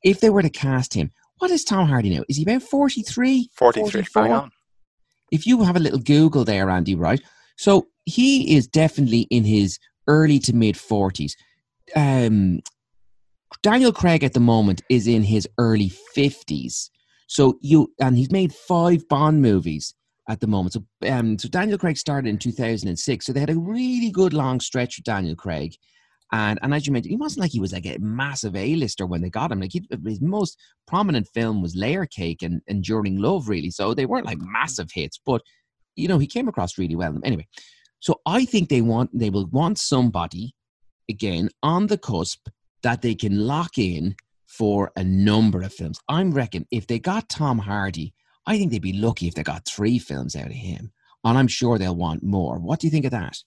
if 0.03 0.19
they 0.19 0.29
were 0.29 0.41
to 0.41 0.49
cast 0.49 0.93
him, 0.93 1.11
what 1.39 1.51
is 1.51 1.63
Tom 1.63 1.87
Hardy 1.87 2.09
now? 2.09 2.23
Is 2.29 2.37
he 2.37 2.43
about 2.43 2.63
43? 2.63 3.49
43, 3.53 4.03
on. 4.31 4.51
If 5.31 5.45
you 5.45 5.63
have 5.63 5.75
a 5.75 5.79
little 5.79 5.99
Google 5.99 6.45
there, 6.45 6.69
Andy, 6.69 6.95
right? 6.95 7.21
So 7.57 7.87
he 8.05 8.55
is 8.55 8.67
definitely 8.67 9.27
in 9.29 9.43
his 9.43 9.77
early 10.07 10.39
to 10.39 10.55
mid 10.55 10.75
40s. 10.75 11.33
Um, 11.95 12.61
Daniel 13.61 13.91
Craig 13.91 14.23
at 14.23 14.33
the 14.33 14.39
moment 14.39 14.81
is 14.89 15.07
in 15.07 15.23
his 15.23 15.47
early 15.57 15.91
50s. 16.15 16.89
So 17.27 17.59
you, 17.61 17.93
and 17.99 18.17
he's 18.17 18.31
made 18.31 18.53
five 18.53 19.07
Bond 19.07 19.41
movies 19.41 19.93
at 20.29 20.39
the 20.39 20.47
moment. 20.47 20.73
So, 20.73 20.83
um, 21.09 21.37
so 21.37 21.47
Daniel 21.47 21.77
Craig 21.77 21.97
started 21.97 22.29
in 22.29 22.37
2006. 22.37 23.25
So 23.25 23.33
they 23.33 23.39
had 23.39 23.49
a 23.49 23.59
really 23.59 24.11
good 24.11 24.33
long 24.33 24.59
stretch 24.59 24.97
with 24.97 25.05
Daniel 25.05 25.35
Craig. 25.35 25.75
And 26.33 26.59
and 26.61 26.73
as 26.73 26.85
you 26.85 26.91
mentioned, 26.91 27.11
he 27.11 27.17
wasn't 27.17 27.41
like 27.41 27.51
he 27.51 27.59
was 27.59 27.71
like 27.71 27.85
a 27.85 27.97
massive 27.99 28.55
A-lister 28.55 29.05
when 29.05 29.21
they 29.21 29.29
got 29.29 29.51
him. 29.51 29.61
Like 29.61 29.71
he, 29.71 29.87
his 30.05 30.21
most 30.21 30.57
prominent 30.85 31.27
film 31.33 31.61
was 31.61 31.75
Layer 31.75 32.05
Cake 32.05 32.41
and 32.41 32.61
Enduring 32.67 33.17
Love, 33.17 33.47
really. 33.47 33.71
So 33.71 33.93
they 33.93 34.05
weren't 34.05 34.25
like 34.25 34.39
massive 34.41 34.89
hits, 34.93 35.19
but 35.25 35.41
you 35.95 36.07
know 36.07 36.17
he 36.17 36.27
came 36.27 36.49
across 36.49 36.77
really 36.77 36.95
well. 36.95 37.17
Anyway, 37.23 37.47
so 37.99 38.19
I 38.25 38.43
think 38.43 38.67
they 38.67 38.81
want 38.81 39.17
they 39.17 39.29
will 39.29 39.47
want 39.47 39.77
somebody 39.77 40.53
again 41.09 41.49
on 41.63 41.87
the 41.87 41.97
cusp 41.97 42.49
that 42.83 43.01
they 43.01 43.15
can 43.15 43.47
lock 43.47 43.77
in 43.77 44.15
for 44.47 44.91
a 44.95 45.03
number 45.03 45.61
of 45.61 45.73
films. 45.73 45.99
I'm 46.09 46.31
reckon 46.31 46.65
if 46.71 46.87
they 46.87 46.99
got 46.99 47.29
Tom 47.29 47.59
Hardy, 47.59 48.13
I 48.45 48.57
think 48.57 48.71
they'd 48.71 48.81
be 48.81 48.93
lucky 48.93 49.27
if 49.27 49.35
they 49.35 49.43
got 49.43 49.67
three 49.67 49.99
films 49.99 50.35
out 50.35 50.47
of 50.47 50.53
him. 50.53 50.91
And 51.23 51.37
I'm 51.37 51.47
sure 51.47 51.77
they'll 51.77 51.95
want 51.95 52.23
more. 52.23 52.57
What 52.57 52.79
do 52.79 52.87
you 52.87 52.91
think 52.91 53.05
of 53.05 53.11
that? 53.11 53.37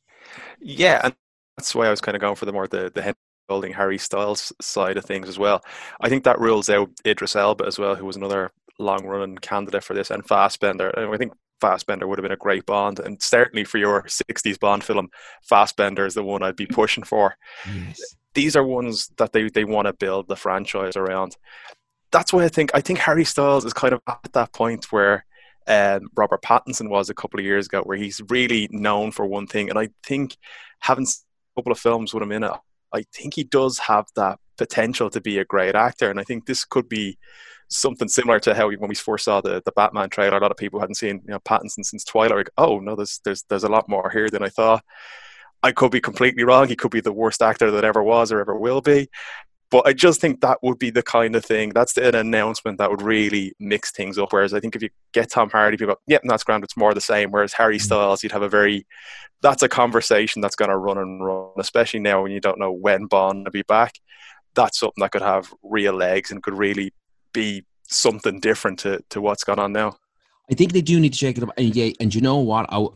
Yeah, 0.61 1.00
and 1.02 1.14
that's 1.57 1.75
why 1.75 1.87
I 1.87 1.90
was 1.90 2.00
kind 2.00 2.14
of 2.14 2.21
going 2.21 2.37
for 2.37 2.45
the 2.45 2.52
more 2.52 2.66
the 2.66 2.92
the 2.95 3.14
building 3.49 3.73
Harry 3.73 3.99
Styles 3.99 4.52
side 4.61 4.97
of 4.97 5.04
things 5.04 5.28
as 5.28 5.38
well. 5.38 5.61
I 6.00 6.09
think 6.09 6.23
that 6.25 6.38
rules 6.38 6.71
out 6.71 6.90
Idris 7.04 7.35
Elba 7.35 7.64
as 7.66 7.78
well, 7.78 7.97
who 7.97 8.07
was 8.07 8.16
another 8.16 8.52
long 8.78 9.04
running 9.04 9.37
candidate 9.38 9.83
for 9.83 9.95
this, 9.95 10.11
and 10.11 10.26
Fassbender. 10.26 10.90
And 10.90 11.12
I 11.12 11.16
think 11.16 11.33
Fassbender 11.61 12.07
would 12.07 12.19
have 12.19 12.23
been 12.23 12.33
a 12.33 12.37
great 12.37 12.66
Bond, 12.66 13.00
and 13.00 13.21
certainly 13.23 13.64
for 13.64 13.78
your 13.78 14.02
'60s 14.04 14.59
Bond 14.59 14.85
film, 14.85 15.09
Fassbender 15.42 16.07
is 16.07 16.14
the 16.14 16.23
one 16.23 16.42
I'd 16.42 16.57
be 16.57 16.66
pushing 16.66 17.04
for. 17.04 17.35
Yes. 17.66 18.16
These 18.34 18.56
are 18.56 18.64
ones 18.64 19.10
that 19.16 19.32
they 19.32 19.49
they 19.49 19.64
want 19.64 19.87
to 19.87 19.92
build 19.92 20.28
the 20.28 20.37
franchise 20.37 20.96
around. 20.96 21.37
That's 22.12 22.32
why 22.32 22.44
I 22.44 22.49
think 22.49 22.70
I 22.75 22.80
think 22.80 22.99
Harry 23.00 23.25
Styles 23.25 23.64
is 23.64 23.72
kind 23.72 23.92
of 23.92 24.00
at 24.06 24.32
that 24.32 24.52
point 24.52 24.92
where 24.92 25.25
um, 25.66 26.08
Robert 26.16 26.42
Pattinson 26.42 26.88
was 26.88 27.10
a 27.10 27.14
couple 27.14 27.38
of 27.38 27.46
years 27.46 27.66
ago, 27.66 27.82
where 27.82 27.96
he's 27.96 28.20
really 28.28 28.68
known 28.70 29.10
for 29.10 29.26
one 29.26 29.46
thing, 29.46 29.70
and 29.70 29.78
I 29.78 29.90
think 30.04 30.37
having 30.80 31.06
a 31.06 31.60
couple 31.60 31.72
of 31.72 31.78
films 31.78 32.12
with 32.12 32.22
him 32.22 32.32
in 32.32 32.44
it, 32.44 32.52
I 32.92 33.04
think 33.14 33.34
he 33.34 33.44
does 33.44 33.78
have 33.78 34.06
that 34.16 34.38
potential 34.56 35.10
to 35.10 35.20
be 35.20 35.38
a 35.38 35.44
great 35.44 35.75
actor. 35.75 36.10
And 36.10 36.20
I 36.20 36.25
think 36.25 36.46
this 36.46 36.64
could 36.64 36.88
be 36.88 37.18
something 37.68 38.08
similar 38.08 38.40
to 38.40 38.54
how 38.54 38.68
we, 38.68 38.76
when 38.76 38.88
we 38.88 38.94
first 38.94 39.25
saw 39.25 39.40
the, 39.40 39.62
the 39.64 39.72
Batman 39.72 40.10
trailer, 40.10 40.37
a 40.37 40.40
lot 40.40 40.50
of 40.50 40.56
people 40.56 40.80
hadn't 40.80 40.96
seen 40.96 41.22
you 41.25 41.32
know 41.32 41.38
Pattinson 41.40 41.84
since 41.84 42.04
Twilight. 42.04 42.37
Like, 42.37 42.50
oh 42.58 42.78
no, 42.78 42.96
there's 42.96 43.20
there's 43.25 43.44
there's 43.49 43.64
a 43.64 43.68
lot 43.68 43.88
more 43.88 44.10
here 44.10 44.28
than 44.28 44.42
I 44.42 44.49
thought. 44.49 44.84
I 45.62 45.72
could 45.72 45.90
be 45.90 46.00
completely 46.00 46.44
wrong. 46.44 46.68
He 46.68 46.76
could 46.76 46.90
be 46.90 47.00
the 47.00 47.12
worst 47.12 47.42
actor 47.42 47.70
that 47.70 47.84
ever 47.84 48.02
was 48.02 48.32
or 48.32 48.40
ever 48.40 48.56
will 48.56 48.80
be. 48.80 49.08
But 49.70 49.86
I 49.86 49.92
just 49.92 50.20
think 50.20 50.40
that 50.40 50.58
would 50.62 50.78
be 50.80 50.90
the 50.90 51.02
kind 51.02 51.36
of 51.36 51.44
thing. 51.44 51.70
That's 51.70 51.96
an 51.96 52.16
announcement 52.16 52.78
that 52.78 52.90
would 52.90 53.02
really 53.02 53.52
mix 53.60 53.92
things 53.92 54.18
up. 54.18 54.32
Whereas 54.32 54.52
I 54.52 54.58
think 54.58 54.74
if 54.74 54.82
you 54.82 54.88
get 55.12 55.30
Tom 55.30 55.48
Hardy, 55.48 55.76
people 55.76 55.94
go, 55.94 56.00
"Yep, 56.08 56.22
that's 56.24 56.42
grand. 56.42 56.64
It's 56.64 56.76
more 56.76 56.92
the 56.92 57.00
same." 57.00 57.30
Whereas 57.30 57.52
Harry 57.52 57.78
mm. 57.78 57.82
Styles, 57.82 58.22
you'd 58.22 58.32
have 58.32 58.42
a 58.42 58.48
very 58.48 58.84
that's 59.42 59.62
a 59.62 59.68
conversation 59.68 60.42
that's 60.42 60.56
going 60.56 60.70
to 60.70 60.76
run 60.76 60.98
and 60.98 61.24
run, 61.24 61.52
especially 61.58 62.00
now 62.00 62.22
when 62.22 62.32
you 62.32 62.40
don't 62.40 62.58
know 62.58 62.72
when 62.72 63.06
Bond 63.06 63.44
will 63.44 63.52
be 63.52 63.62
back. 63.62 63.94
That's 64.54 64.78
something 64.78 65.00
that 65.00 65.12
could 65.12 65.22
have 65.22 65.52
real 65.62 65.94
legs 65.94 66.30
and 66.30 66.42
could 66.42 66.58
really 66.58 66.92
be 67.32 67.64
something 67.88 68.40
different 68.40 68.80
to, 68.80 69.00
to 69.10 69.20
what's 69.20 69.44
gone 69.44 69.58
on 69.58 69.72
now. 69.72 69.96
I 70.50 70.54
think 70.54 70.72
they 70.72 70.82
do 70.82 70.98
need 70.98 71.12
to 71.12 71.18
shake 71.18 71.38
it 71.38 71.44
up. 71.44 71.52
And 71.56 71.74
yeah, 71.74 71.92
and 72.00 72.14
you 72.14 72.20
know 72.20 72.38
what? 72.38 72.66
I, 72.70 72.86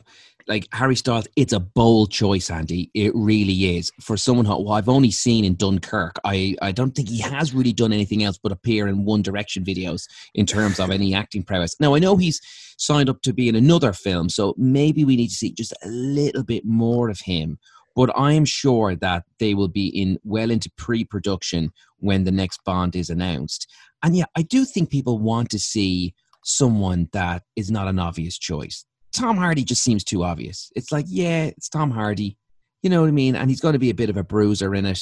like 0.46 0.68
Harry 0.72 0.96
Styles, 0.96 1.26
it's 1.36 1.52
a 1.52 1.60
bold 1.60 2.10
choice, 2.10 2.50
Andy. 2.50 2.90
It 2.94 3.12
really 3.14 3.76
is 3.76 3.90
for 4.00 4.16
someone 4.16 4.44
who 4.44 4.68
I've 4.68 4.88
only 4.88 5.10
seen 5.10 5.44
in 5.44 5.54
Dunkirk. 5.54 6.18
I, 6.24 6.54
I 6.60 6.72
don't 6.72 6.94
think 6.94 7.08
he 7.08 7.20
has 7.20 7.54
really 7.54 7.72
done 7.72 7.92
anything 7.92 8.24
else 8.24 8.38
but 8.42 8.52
appear 8.52 8.86
in 8.86 9.04
One 9.04 9.22
Direction 9.22 9.64
videos 9.64 10.06
in 10.34 10.44
terms 10.44 10.78
of 10.78 10.90
any 10.90 11.14
acting 11.14 11.42
prowess. 11.42 11.80
Now 11.80 11.94
I 11.94 11.98
know 11.98 12.16
he's 12.16 12.40
signed 12.76 13.08
up 13.08 13.22
to 13.22 13.32
be 13.32 13.48
in 13.48 13.54
another 13.54 13.92
film, 13.92 14.28
so 14.28 14.54
maybe 14.58 15.04
we 15.04 15.16
need 15.16 15.28
to 15.28 15.34
see 15.34 15.52
just 15.52 15.72
a 15.82 15.88
little 15.88 16.42
bit 16.42 16.64
more 16.64 17.08
of 17.08 17.20
him. 17.20 17.58
But 17.96 18.10
I 18.18 18.32
am 18.32 18.44
sure 18.44 18.96
that 18.96 19.24
they 19.38 19.54
will 19.54 19.68
be 19.68 19.86
in 19.86 20.18
well 20.24 20.50
into 20.50 20.70
pre-production 20.76 21.72
when 21.98 22.24
the 22.24 22.32
next 22.32 22.60
Bond 22.64 22.96
is 22.96 23.08
announced. 23.08 23.70
And 24.02 24.16
yeah, 24.16 24.24
I 24.36 24.42
do 24.42 24.64
think 24.64 24.90
people 24.90 25.18
want 25.18 25.48
to 25.50 25.58
see 25.58 26.14
someone 26.42 27.08
that 27.12 27.44
is 27.56 27.70
not 27.70 27.88
an 27.88 27.98
obvious 27.98 28.36
choice. 28.36 28.84
Tom 29.14 29.36
Hardy 29.36 29.64
just 29.64 29.82
seems 29.82 30.04
too 30.04 30.24
obvious. 30.24 30.70
It's 30.74 30.92
like, 30.92 31.06
yeah, 31.08 31.44
it's 31.44 31.68
Tom 31.68 31.90
Hardy. 31.90 32.36
You 32.82 32.90
know 32.90 33.00
what 33.00 33.08
I 33.08 33.12
mean? 33.12 33.36
And 33.36 33.48
he's 33.48 33.60
going 33.60 33.72
to 33.72 33.78
be 33.78 33.90
a 33.90 33.94
bit 33.94 34.10
of 34.10 34.16
a 34.16 34.24
bruiser 34.24 34.74
in 34.74 34.84
it. 34.84 35.00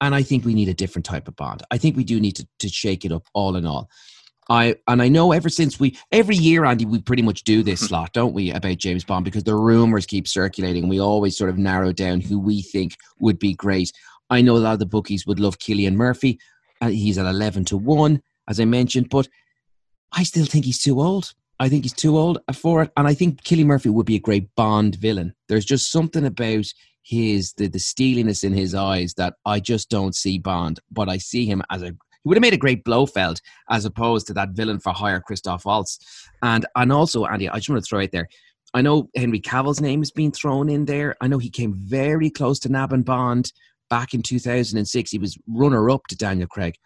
And 0.00 0.14
I 0.14 0.22
think 0.22 0.44
we 0.44 0.54
need 0.54 0.68
a 0.68 0.74
different 0.74 1.04
type 1.04 1.28
of 1.28 1.36
Bond. 1.36 1.62
I 1.70 1.76
think 1.76 1.96
we 1.96 2.04
do 2.04 2.18
need 2.20 2.36
to, 2.36 2.48
to 2.60 2.68
shake 2.68 3.04
it 3.04 3.12
up 3.12 3.26
all 3.34 3.56
in 3.56 3.66
all. 3.66 3.90
I 4.48 4.76
and 4.88 5.00
I 5.00 5.08
know 5.08 5.32
ever 5.32 5.48
since 5.48 5.78
we 5.78 5.96
every 6.10 6.34
year, 6.34 6.64
Andy, 6.64 6.84
we 6.84 7.00
pretty 7.00 7.22
much 7.22 7.44
do 7.44 7.62
this 7.62 7.80
slot, 7.88 8.12
don't 8.12 8.32
we, 8.32 8.50
about 8.50 8.78
James 8.78 9.04
Bond 9.04 9.24
because 9.24 9.44
the 9.44 9.54
rumors 9.54 10.06
keep 10.06 10.26
circulating. 10.26 10.88
We 10.88 11.00
always 11.00 11.36
sort 11.36 11.50
of 11.50 11.58
narrow 11.58 11.92
down 11.92 12.20
who 12.20 12.38
we 12.38 12.62
think 12.62 12.96
would 13.20 13.38
be 13.38 13.54
great. 13.54 13.92
I 14.30 14.40
know 14.40 14.56
a 14.56 14.58
lot 14.58 14.72
of 14.72 14.78
the 14.78 14.86
bookies 14.86 15.26
would 15.26 15.38
love 15.38 15.58
Cillian 15.58 15.94
Murphy. 15.94 16.40
Uh, 16.80 16.88
he's 16.88 17.18
at 17.18 17.26
eleven 17.26 17.64
to 17.66 17.76
one, 17.76 18.22
as 18.48 18.58
I 18.58 18.64
mentioned, 18.64 19.08
but 19.10 19.28
I 20.12 20.24
still 20.24 20.46
think 20.46 20.64
he's 20.64 20.82
too 20.82 21.00
old. 21.00 21.34
I 21.60 21.68
think 21.68 21.84
he's 21.84 21.92
too 21.92 22.16
old 22.16 22.38
for 22.54 22.82
it, 22.82 22.90
and 22.96 23.06
I 23.06 23.12
think 23.12 23.42
Cillian 23.42 23.66
Murphy 23.66 23.90
would 23.90 24.06
be 24.06 24.16
a 24.16 24.20
great 24.20 24.48
Bond 24.56 24.96
villain. 24.96 25.34
There's 25.48 25.66
just 25.66 25.92
something 25.92 26.24
about 26.24 26.64
his 27.02 27.52
the 27.52 27.68
the 27.68 27.78
steeliness 27.78 28.42
in 28.42 28.54
his 28.54 28.74
eyes 28.74 29.14
that 29.14 29.34
I 29.44 29.60
just 29.60 29.90
don't 29.90 30.14
see 30.14 30.38
Bond, 30.38 30.80
but 30.90 31.08
I 31.08 31.18
see 31.18 31.44
him 31.44 31.62
as 31.70 31.82
a 31.82 31.86
he 32.22 32.28
would 32.28 32.36
have 32.36 32.42
made 32.42 32.54
a 32.54 32.58
great 32.58 32.84
Blofeld 32.84 33.40
as 33.70 33.84
opposed 33.84 34.26
to 34.26 34.34
that 34.34 34.50
villain 34.50 34.78
for 34.78 34.92
hire 34.92 35.20
Christoph 35.20 35.64
Waltz. 35.64 35.98
And 36.42 36.66
and 36.76 36.92
also, 36.92 37.26
Andy, 37.26 37.48
I 37.48 37.56
just 37.56 37.68
want 37.68 37.84
to 37.84 37.88
throw 37.88 38.02
out 38.02 38.10
there. 38.10 38.28
I 38.72 38.82
know 38.82 39.08
Henry 39.14 39.40
Cavill's 39.40 39.80
name 39.80 40.00
has 40.00 40.10
been 40.10 40.32
thrown 40.32 40.68
in 40.68 40.86
there. 40.86 41.16
I 41.20 41.28
know 41.28 41.38
he 41.38 41.50
came 41.50 41.74
very 41.74 42.30
close 42.30 42.58
to 42.60 42.68
nabbing 42.68 43.02
Bond 43.02 43.52
back 43.88 44.14
in 44.14 44.22
2006. 44.22 45.10
He 45.10 45.18
was 45.18 45.36
runner 45.46 45.90
up 45.90 46.06
to 46.08 46.16
Daniel 46.16 46.46
Craig. 46.46 46.76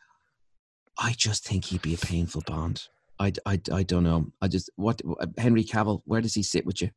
I 0.99 1.14
just 1.16 1.45
think 1.45 1.66
he'd 1.66 1.83
be 1.83 1.95
a 1.95 1.99
painful 1.99 2.43
Bond. 2.47 2.88
I, 3.25 3.33
I, 3.47 3.61
I 3.73 3.83
don't 3.83 4.04
know. 4.04 4.26
I 4.40 4.49
just 4.49 4.71
what 4.76 5.00
Henry 5.38 5.64
Cavill. 5.64 6.02
Where 6.04 6.21
does 6.21 6.35
he 6.35 6.43
sit 6.43 6.66
with 6.66 6.83
you? 6.83 6.90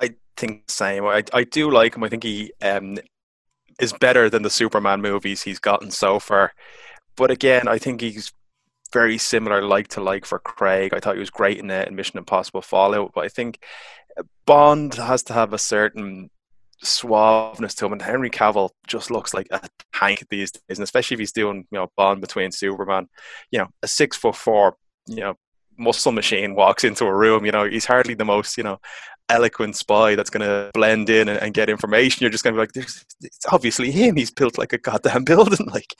I 0.00 0.14
think 0.36 0.70
same. 0.70 1.04
I 1.04 1.24
I 1.32 1.44
do 1.44 1.70
like 1.70 1.96
him. 1.96 2.04
I 2.04 2.08
think 2.08 2.22
he 2.22 2.52
um, 2.62 2.98
is 3.80 3.92
better 3.92 4.30
than 4.30 4.42
the 4.42 4.50
Superman 4.50 5.00
movies 5.00 5.42
he's 5.42 5.58
gotten 5.58 5.90
so 5.90 6.18
far 6.18 6.52
but 7.16 7.30
again, 7.30 7.68
I 7.68 7.78
think 7.78 8.00
he's 8.00 8.32
very 8.92 9.18
similar, 9.18 9.62
like 9.62 9.88
to 9.88 10.00
like 10.00 10.24
for 10.24 10.38
Craig. 10.38 10.94
I 10.94 11.00
thought 11.00 11.14
he 11.14 11.20
was 11.20 11.30
great 11.30 11.58
in 11.58 11.70
it 11.70 11.88
in 11.88 11.96
Mission 11.96 12.18
Impossible 12.18 12.62
Fallout, 12.62 13.12
but 13.14 13.24
I 13.24 13.28
think 13.28 13.62
Bond 14.46 14.94
has 14.94 15.22
to 15.24 15.32
have 15.32 15.52
a 15.52 15.58
certain 15.58 16.30
suaveness 16.84 17.76
to 17.76 17.86
him, 17.86 17.92
and 17.92 18.02
Henry 18.02 18.30
Cavill 18.30 18.70
just 18.86 19.10
looks 19.10 19.34
like 19.34 19.46
a 19.50 19.68
tank 19.94 20.26
these 20.30 20.52
days, 20.52 20.78
and 20.78 20.82
especially 20.82 21.14
if 21.14 21.20
he's 21.20 21.32
doing 21.32 21.66
you 21.70 21.78
know 21.78 21.90
Bond 21.96 22.20
between 22.20 22.52
Superman, 22.52 23.08
you 23.50 23.58
know, 23.58 23.68
a 23.82 23.88
six 23.88 24.16
foot 24.16 24.36
four, 24.36 24.76
you 25.06 25.20
know, 25.20 25.34
muscle 25.78 26.12
machine 26.12 26.54
walks 26.54 26.84
into 26.84 27.04
a 27.04 27.14
room, 27.14 27.44
you 27.44 27.52
know, 27.52 27.64
he's 27.64 27.84
hardly 27.84 28.14
the 28.14 28.24
most, 28.24 28.56
you 28.56 28.62
know, 28.62 28.78
eloquent 29.28 29.76
spy 29.76 30.14
that's 30.14 30.30
going 30.30 30.46
to 30.46 30.70
blend 30.74 31.08
in 31.08 31.28
and, 31.28 31.38
and, 31.38 31.54
get 31.54 31.70
information. 31.70 32.18
You're 32.20 32.30
just 32.30 32.44
going 32.44 32.54
to 32.54 32.56
be 32.56 32.80
like, 32.80 32.88
it's 33.20 33.46
obviously 33.50 33.90
him. 33.90 34.16
He's 34.16 34.30
built 34.30 34.58
like 34.58 34.72
a 34.72 34.78
goddamn 34.78 35.24
building. 35.32 35.66
Like, 35.66 35.94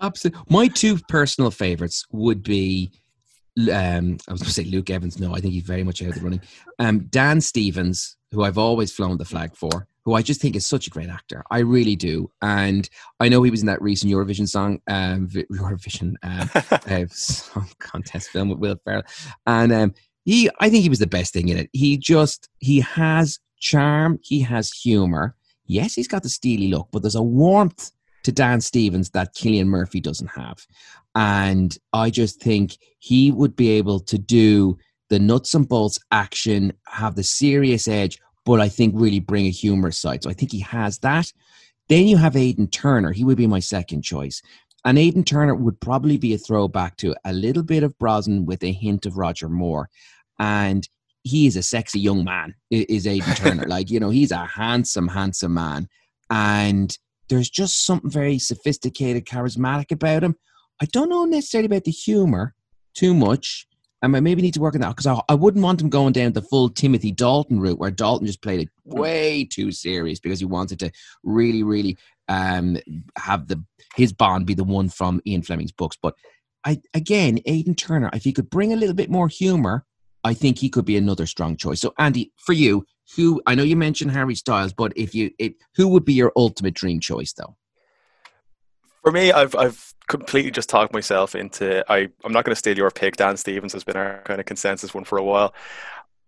absolutely. 0.00 0.42
My 0.48 0.68
two 0.68 0.98
personal 1.08 1.50
favorites 1.50 2.04
would 2.10 2.42
be, 2.42 2.90
um, 3.58 4.18
I 4.28 4.32
was 4.32 4.40
going 4.40 4.48
to 4.48 4.50
say 4.50 4.64
Luke 4.64 4.90
Evans. 4.90 5.20
No, 5.20 5.34
I 5.34 5.40
think 5.40 5.54
he's 5.54 5.64
very 5.64 5.84
much 5.84 6.02
out 6.02 6.08
of 6.08 6.14
the 6.14 6.20
running. 6.22 6.40
Um, 6.78 7.00
Dan 7.04 7.40
Stevens, 7.40 8.16
who 8.32 8.42
I've 8.42 8.58
always 8.58 8.92
flown 8.92 9.18
the 9.18 9.24
flag 9.24 9.54
for, 9.54 9.86
who 10.04 10.14
I 10.14 10.22
just 10.22 10.40
think 10.40 10.56
is 10.56 10.66
such 10.66 10.86
a 10.86 10.90
great 10.90 11.08
actor. 11.08 11.44
I 11.50 11.60
really 11.60 11.96
do. 11.96 12.30
And 12.40 12.88
I 13.20 13.28
know 13.28 13.42
he 13.42 13.50
was 13.50 13.60
in 13.60 13.66
that 13.66 13.82
recent 13.82 14.12
Eurovision 14.12 14.48
song, 14.48 14.80
um, 14.88 15.28
Eurovision 15.28 16.14
um, 16.22 16.50
uh, 16.70 17.06
song 17.08 17.68
contest 17.78 18.30
film 18.30 18.48
with 18.48 18.58
Will 18.58 18.76
Ferrell. 18.84 19.04
And 19.46 19.72
um, 19.72 19.94
he 20.24 20.50
I 20.60 20.70
think 20.70 20.82
he 20.82 20.88
was 20.88 20.98
the 20.98 21.06
best 21.06 21.32
thing 21.32 21.48
in 21.48 21.56
it. 21.56 21.70
He 21.72 21.96
just 21.96 22.48
he 22.58 22.80
has 22.80 23.38
charm, 23.58 24.18
he 24.22 24.40
has 24.40 24.72
humor. 24.72 25.36
Yes, 25.66 25.94
he's 25.94 26.08
got 26.08 26.22
the 26.22 26.28
steely 26.28 26.68
look, 26.68 26.88
but 26.90 27.02
there's 27.02 27.14
a 27.14 27.22
warmth 27.22 27.92
to 28.24 28.32
Dan 28.32 28.60
Stevens 28.60 29.10
that 29.10 29.34
Cillian 29.34 29.66
Murphy 29.66 30.00
doesn't 30.00 30.30
have. 30.36 30.66
And 31.14 31.76
I 31.92 32.10
just 32.10 32.40
think 32.40 32.76
he 32.98 33.30
would 33.30 33.56
be 33.56 33.70
able 33.70 34.00
to 34.00 34.18
do 34.18 34.78
the 35.10 35.18
nuts 35.18 35.54
and 35.54 35.68
bolts 35.68 35.98
action, 36.10 36.72
have 36.86 37.16
the 37.16 37.22
serious 37.22 37.86
edge, 37.86 38.18
but 38.44 38.60
I 38.60 38.68
think 38.68 38.94
really 38.96 39.20
bring 39.20 39.46
a 39.46 39.50
humorous 39.50 39.98
side. 39.98 40.22
So 40.22 40.30
I 40.30 40.32
think 40.32 40.52
he 40.52 40.60
has 40.60 40.98
that. 40.98 41.32
Then 41.88 42.06
you 42.06 42.16
have 42.16 42.36
Aidan 42.36 42.68
Turner. 42.68 43.12
He 43.12 43.24
would 43.24 43.36
be 43.36 43.46
my 43.46 43.60
second 43.60 44.02
choice. 44.02 44.42
And 44.84 44.98
Aidan 44.98 45.24
Turner 45.24 45.54
would 45.54 45.80
probably 45.80 46.16
be 46.16 46.34
a 46.34 46.38
throwback 46.38 46.96
to 46.98 47.14
a 47.24 47.32
little 47.32 47.62
bit 47.62 47.82
of 47.82 47.96
Brosnan 47.98 48.46
with 48.46 48.64
a 48.64 48.72
hint 48.72 49.06
of 49.06 49.16
Roger 49.16 49.48
Moore. 49.48 49.88
And 50.38 50.88
he 51.22 51.46
is 51.46 51.56
a 51.56 51.62
sexy 51.62 52.00
young 52.00 52.24
man, 52.24 52.54
is 52.70 53.06
Aidan 53.06 53.34
Turner. 53.36 53.64
like, 53.68 53.90
you 53.90 54.00
know, 54.00 54.10
he's 54.10 54.32
a 54.32 54.44
handsome, 54.44 55.08
handsome 55.08 55.54
man. 55.54 55.88
And 56.30 56.96
there's 57.28 57.50
just 57.50 57.86
something 57.86 58.10
very 58.10 58.38
sophisticated, 58.38 59.24
charismatic 59.24 59.92
about 59.92 60.24
him. 60.24 60.34
I 60.80 60.86
don't 60.86 61.08
know 61.08 61.24
necessarily 61.24 61.66
about 61.66 61.84
the 61.84 61.92
humor 61.92 62.54
too 62.94 63.14
much. 63.14 63.66
And 64.02 64.16
I 64.16 64.20
maybe 64.20 64.42
need 64.42 64.54
to 64.54 64.60
work 64.60 64.74
on 64.74 64.80
that 64.80 64.96
because 64.96 65.06
I, 65.06 65.20
I 65.28 65.34
wouldn't 65.34 65.62
want 65.62 65.80
him 65.80 65.88
going 65.88 66.12
down 66.12 66.32
the 66.32 66.42
full 66.42 66.68
Timothy 66.68 67.12
Dalton 67.12 67.60
route 67.60 67.78
where 67.78 67.92
Dalton 67.92 68.26
just 68.26 68.42
played 68.42 68.60
it 68.60 68.68
way 68.84 69.44
too 69.44 69.70
serious 69.70 70.18
because 70.18 70.40
he 70.40 70.44
wanted 70.44 70.80
to 70.80 70.90
really, 71.22 71.62
really 71.62 71.96
um, 72.28 72.76
have 73.16 73.46
the 73.48 73.62
his 73.94 74.12
Bond 74.12 74.46
be 74.46 74.54
the 74.54 74.64
one 74.64 74.88
from 74.88 75.20
Ian 75.26 75.42
Fleming's 75.42 75.72
books. 75.72 75.96
But 76.00 76.14
I 76.64 76.80
again, 76.94 77.38
Aidan 77.46 77.76
Turner, 77.76 78.10
if 78.12 78.24
he 78.24 78.32
could 78.32 78.50
bring 78.50 78.72
a 78.72 78.76
little 78.76 78.94
bit 78.94 79.10
more 79.10 79.28
humor, 79.28 79.84
I 80.24 80.34
think 80.34 80.58
he 80.58 80.68
could 80.68 80.84
be 80.84 80.96
another 80.96 81.26
strong 81.26 81.56
choice. 81.56 81.80
So 81.80 81.94
Andy, 81.98 82.32
for 82.36 82.52
you, 82.52 82.84
who 83.16 83.40
I 83.46 83.54
know 83.54 83.62
you 83.62 83.76
mentioned 83.76 84.12
Harry 84.12 84.34
Styles, 84.34 84.72
but 84.72 84.92
if 84.96 85.14
you 85.14 85.30
it, 85.38 85.54
who 85.76 85.88
would 85.88 86.04
be 86.04 86.14
your 86.14 86.32
ultimate 86.36 86.74
dream 86.74 87.00
choice 87.00 87.32
though? 87.32 87.56
For 89.02 89.12
me, 89.12 89.32
I've 89.32 89.54
I've 89.54 89.94
completely 90.08 90.50
just 90.50 90.68
talked 90.68 90.92
myself 90.92 91.34
into 91.34 91.84
I 91.90 92.08
I'm 92.24 92.32
not 92.32 92.44
going 92.44 92.52
to 92.54 92.58
steal 92.58 92.76
your 92.76 92.90
pick. 92.90 93.16
Dan 93.16 93.36
Stevens 93.36 93.72
has 93.72 93.84
been 93.84 93.96
our 93.96 94.22
kind 94.24 94.40
of 94.40 94.46
consensus 94.46 94.94
one 94.94 95.04
for 95.04 95.18
a 95.18 95.24
while. 95.24 95.54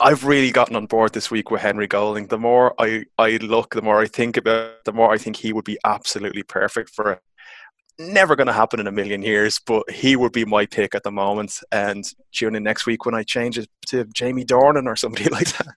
I've 0.01 0.25
really 0.25 0.51
gotten 0.51 0.77
on 0.77 0.87
board 0.87 1.13
this 1.13 1.31
week 1.31 1.51
with 1.51 1.61
Henry 1.61 1.87
Golding. 1.87 2.27
The 2.27 2.39
more 2.39 2.75
I, 2.81 3.05
I 3.17 3.37
look, 3.37 3.75
the 3.75 3.83
more 3.83 4.01
I 4.01 4.07
think 4.07 4.37
about 4.37 4.67
it, 4.67 4.85
the 4.85 4.93
more 4.93 5.13
I 5.13 5.19
think 5.19 5.37
he 5.37 5.53
would 5.53 5.65
be 5.65 5.79
absolutely 5.85 6.43
perfect 6.43 6.91
for 6.91 7.13
it. 7.13 7.21
Never 7.99 8.35
going 8.35 8.49
to 8.49 8.53
happen 8.53 8.81
in 8.81 8.89
a 8.89 8.93
million 8.93 9.23
years, 9.23 9.61
but 9.65 9.89
he 9.89 10.17
would 10.17 10.33
be 10.33 10.45
my 10.45 10.67
pick 10.67 10.97
at 10.97 11.05
the 11.05 11.13
moment. 11.13 11.61
And 11.71 12.05
tune 12.33 12.57
in 12.57 12.65
next 12.65 12.87
week 12.87 13.07
when 13.07 13.15
I 13.15 13.23
change 13.23 13.57
it 13.57 13.69
to 13.87 14.05
Jamie 14.07 14.45
Dornan 14.45 14.87
or 14.87 14.97
somebody 14.97 15.25
like 15.31 15.57
that. 15.59 15.75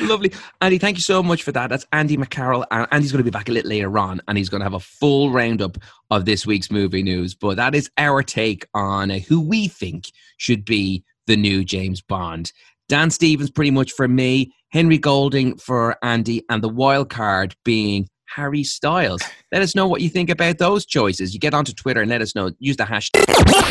Lovely. 0.00 0.32
Andy, 0.60 0.78
thank 0.78 0.96
you 0.96 1.02
so 1.02 1.22
much 1.22 1.42
for 1.42 1.52
that. 1.52 1.68
That's 1.68 1.86
Andy 1.92 2.16
McCarroll. 2.16 2.64
And 2.70 2.86
Andy's 2.90 3.12
going 3.12 3.20
to 3.20 3.24
be 3.24 3.30
back 3.30 3.48
a 3.48 3.52
little 3.52 3.70
later 3.70 3.96
on 3.98 4.20
and 4.26 4.36
he's 4.36 4.48
going 4.48 4.60
to 4.60 4.64
have 4.64 4.74
a 4.74 4.80
full 4.80 5.30
roundup 5.30 5.78
of 6.10 6.24
this 6.24 6.46
week's 6.46 6.70
movie 6.70 7.02
news. 7.02 7.34
But 7.34 7.56
that 7.56 7.74
is 7.74 7.90
our 7.96 8.22
take 8.22 8.66
on 8.74 9.10
uh, 9.10 9.18
who 9.18 9.40
we 9.40 9.68
think 9.68 10.10
should 10.36 10.64
be 10.64 11.04
the 11.26 11.36
new 11.36 11.64
James 11.64 12.00
Bond. 12.00 12.52
Dan 12.88 13.10
Stevens, 13.10 13.50
pretty 13.50 13.70
much 13.70 13.92
for 13.92 14.06
me, 14.08 14.52
Henry 14.70 14.98
Golding 14.98 15.56
for 15.56 15.96
Andy, 16.02 16.44
and 16.50 16.62
the 16.62 16.68
wild 16.68 17.08
card 17.08 17.54
being 17.64 18.08
Harry 18.26 18.64
Styles. 18.64 19.22
Let 19.52 19.62
us 19.62 19.74
know 19.74 19.86
what 19.86 20.00
you 20.00 20.08
think 20.08 20.28
about 20.28 20.58
those 20.58 20.84
choices. 20.84 21.32
You 21.32 21.40
get 21.40 21.54
onto 21.54 21.72
Twitter 21.72 22.00
and 22.00 22.10
let 22.10 22.20
us 22.20 22.34
know. 22.34 22.50
Use 22.58 22.76
the 22.76 22.84
hashtag. 22.84 23.24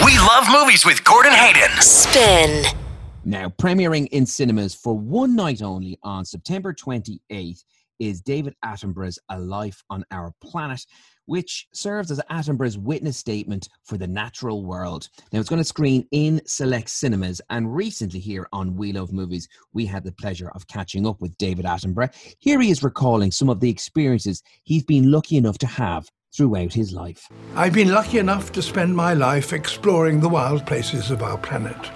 We 0.06 0.18
love 0.18 0.46
movies 0.50 0.86
with 0.86 1.04
Gordon 1.04 1.34
Hayden. 1.34 1.70
Spin. 1.82 2.83
Now, 3.26 3.50
premiering 3.50 4.08
in 4.08 4.26
cinemas 4.26 4.76
for 4.76 4.98
one 4.98 5.36
night 5.36 5.62
only 5.62 5.98
on 6.04 6.26
September 6.26 6.74
28th 6.74 7.64
is 8.00 8.22
David 8.22 8.56
Attenborough's 8.66 9.20
A 9.30 9.40
Life 9.40 9.82
on 9.90 10.04
Our 10.12 10.34
Planet 10.42 10.86
which 11.26 11.68
serves 11.74 12.12
as 12.12 12.20
Attenborough's 12.30 12.78
witness 12.78 13.18
statement 13.18 13.70
for 13.84 13.98
the 13.98 14.08
natural 14.08 14.66
world. 14.66 15.10
Now, 15.32 15.40
it's 15.40 15.50
going 15.50 15.62
to 15.62 15.64
screen 15.64 16.08
in 16.12 16.42
select 16.46 16.90
cinemas, 16.90 17.42
and 17.50 17.74
recently 17.74 18.20
here 18.20 18.48
on 18.52 18.76
We 18.76 18.92
Love 18.92 19.12
Movies, 19.12 19.48
we 19.74 19.86
had 19.86 20.04
the 20.04 20.12
pleasure 20.12 20.52
of 20.54 20.68
catching 20.68 21.08
up 21.08 21.22
with 21.22 21.38
David 21.38 21.66
Attenborough. 21.66 22.14
Here 22.40 22.60
he 22.60 22.72
is 22.72 22.84
recalling 22.84 23.32
some 23.32 23.50
of 23.50 23.60
the 23.60 23.70
experiences 23.70 24.44
he's 24.64 24.84
been 24.84 25.12
lucky 25.12 25.38
enough 25.38 25.58
to 25.60 25.68
have 25.68 26.10
throughout 26.36 26.74
his 26.74 26.92
life. 26.92 27.28
I've 27.56 27.74
been 27.74 27.94
lucky 27.94 28.18
enough 28.18 28.52
to 28.54 28.62
spend 28.62 28.96
my 28.96 29.14
life 29.14 29.54
exploring 29.54 30.20
the 30.20 30.30
wild 30.30 30.66
places 30.66 31.12
of 31.12 31.22
our 31.22 31.38
planet. 31.38 31.92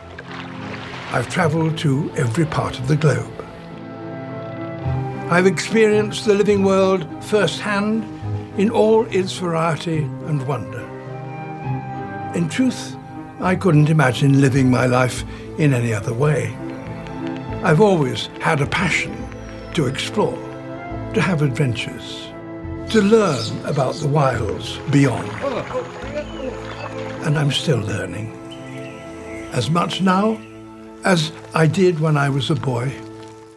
I've 1.12 1.30
traveled 1.30 1.78
to 1.80 2.12
every 2.18 2.46
part 2.46 2.78
of 2.80 2.88
the 2.88 2.98
globe. 2.98 3.34
I've 5.32 5.46
experienced 5.46 6.26
the 6.26 6.34
living 6.34 6.64
world 6.64 7.08
firsthand 7.24 8.04
in 8.60 8.70
all 8.70 9.06
its 9.06 9.34
variety 9.38 10.00
and 10.00 10.46
wonder. 10.48 10.82
In 12.36 12.50
truth, 12.50 12.96
I 13.40 13.56
couldn't 13.56 13.90
imagine 13.90 14.42
living 14.42 14.70
my 14.70 14.86
life 14.86 15.24
in 15.58 15.74
any 15.74 15.94
other 15.94 16.14
way. 16.14 16.56
I've 17.64 17.82
always 17.82 18.28
had 18.42 18.62
a 18.62 18.68
passion 18.68 19.16
to 19.74 19.88
explore, 19.88 20.38
to 21.14 21.22
have 21.22 21.42
adventures, 21.42 22.28
to 22.92 23.02
learn 23.02 23.66
about 23.66 23.96
the 23.96 24.08
wilds 24.08 24.78
beyond. 24.92 25.30
And 27.26 27.38
I'm 27.38 27.52
still 27.52 27.80
learning. 27.80 28.34
as 29.54 29.72
much 29.72 30.02
now 30.02 30.40
as 31.04 31.32
I 31.54 31.68
did 31.68 32.00
when 32.00 32.18
I 32.18 32.30
was 32.30 32.50
a 32.50 32.56
boy. 32.56 32.94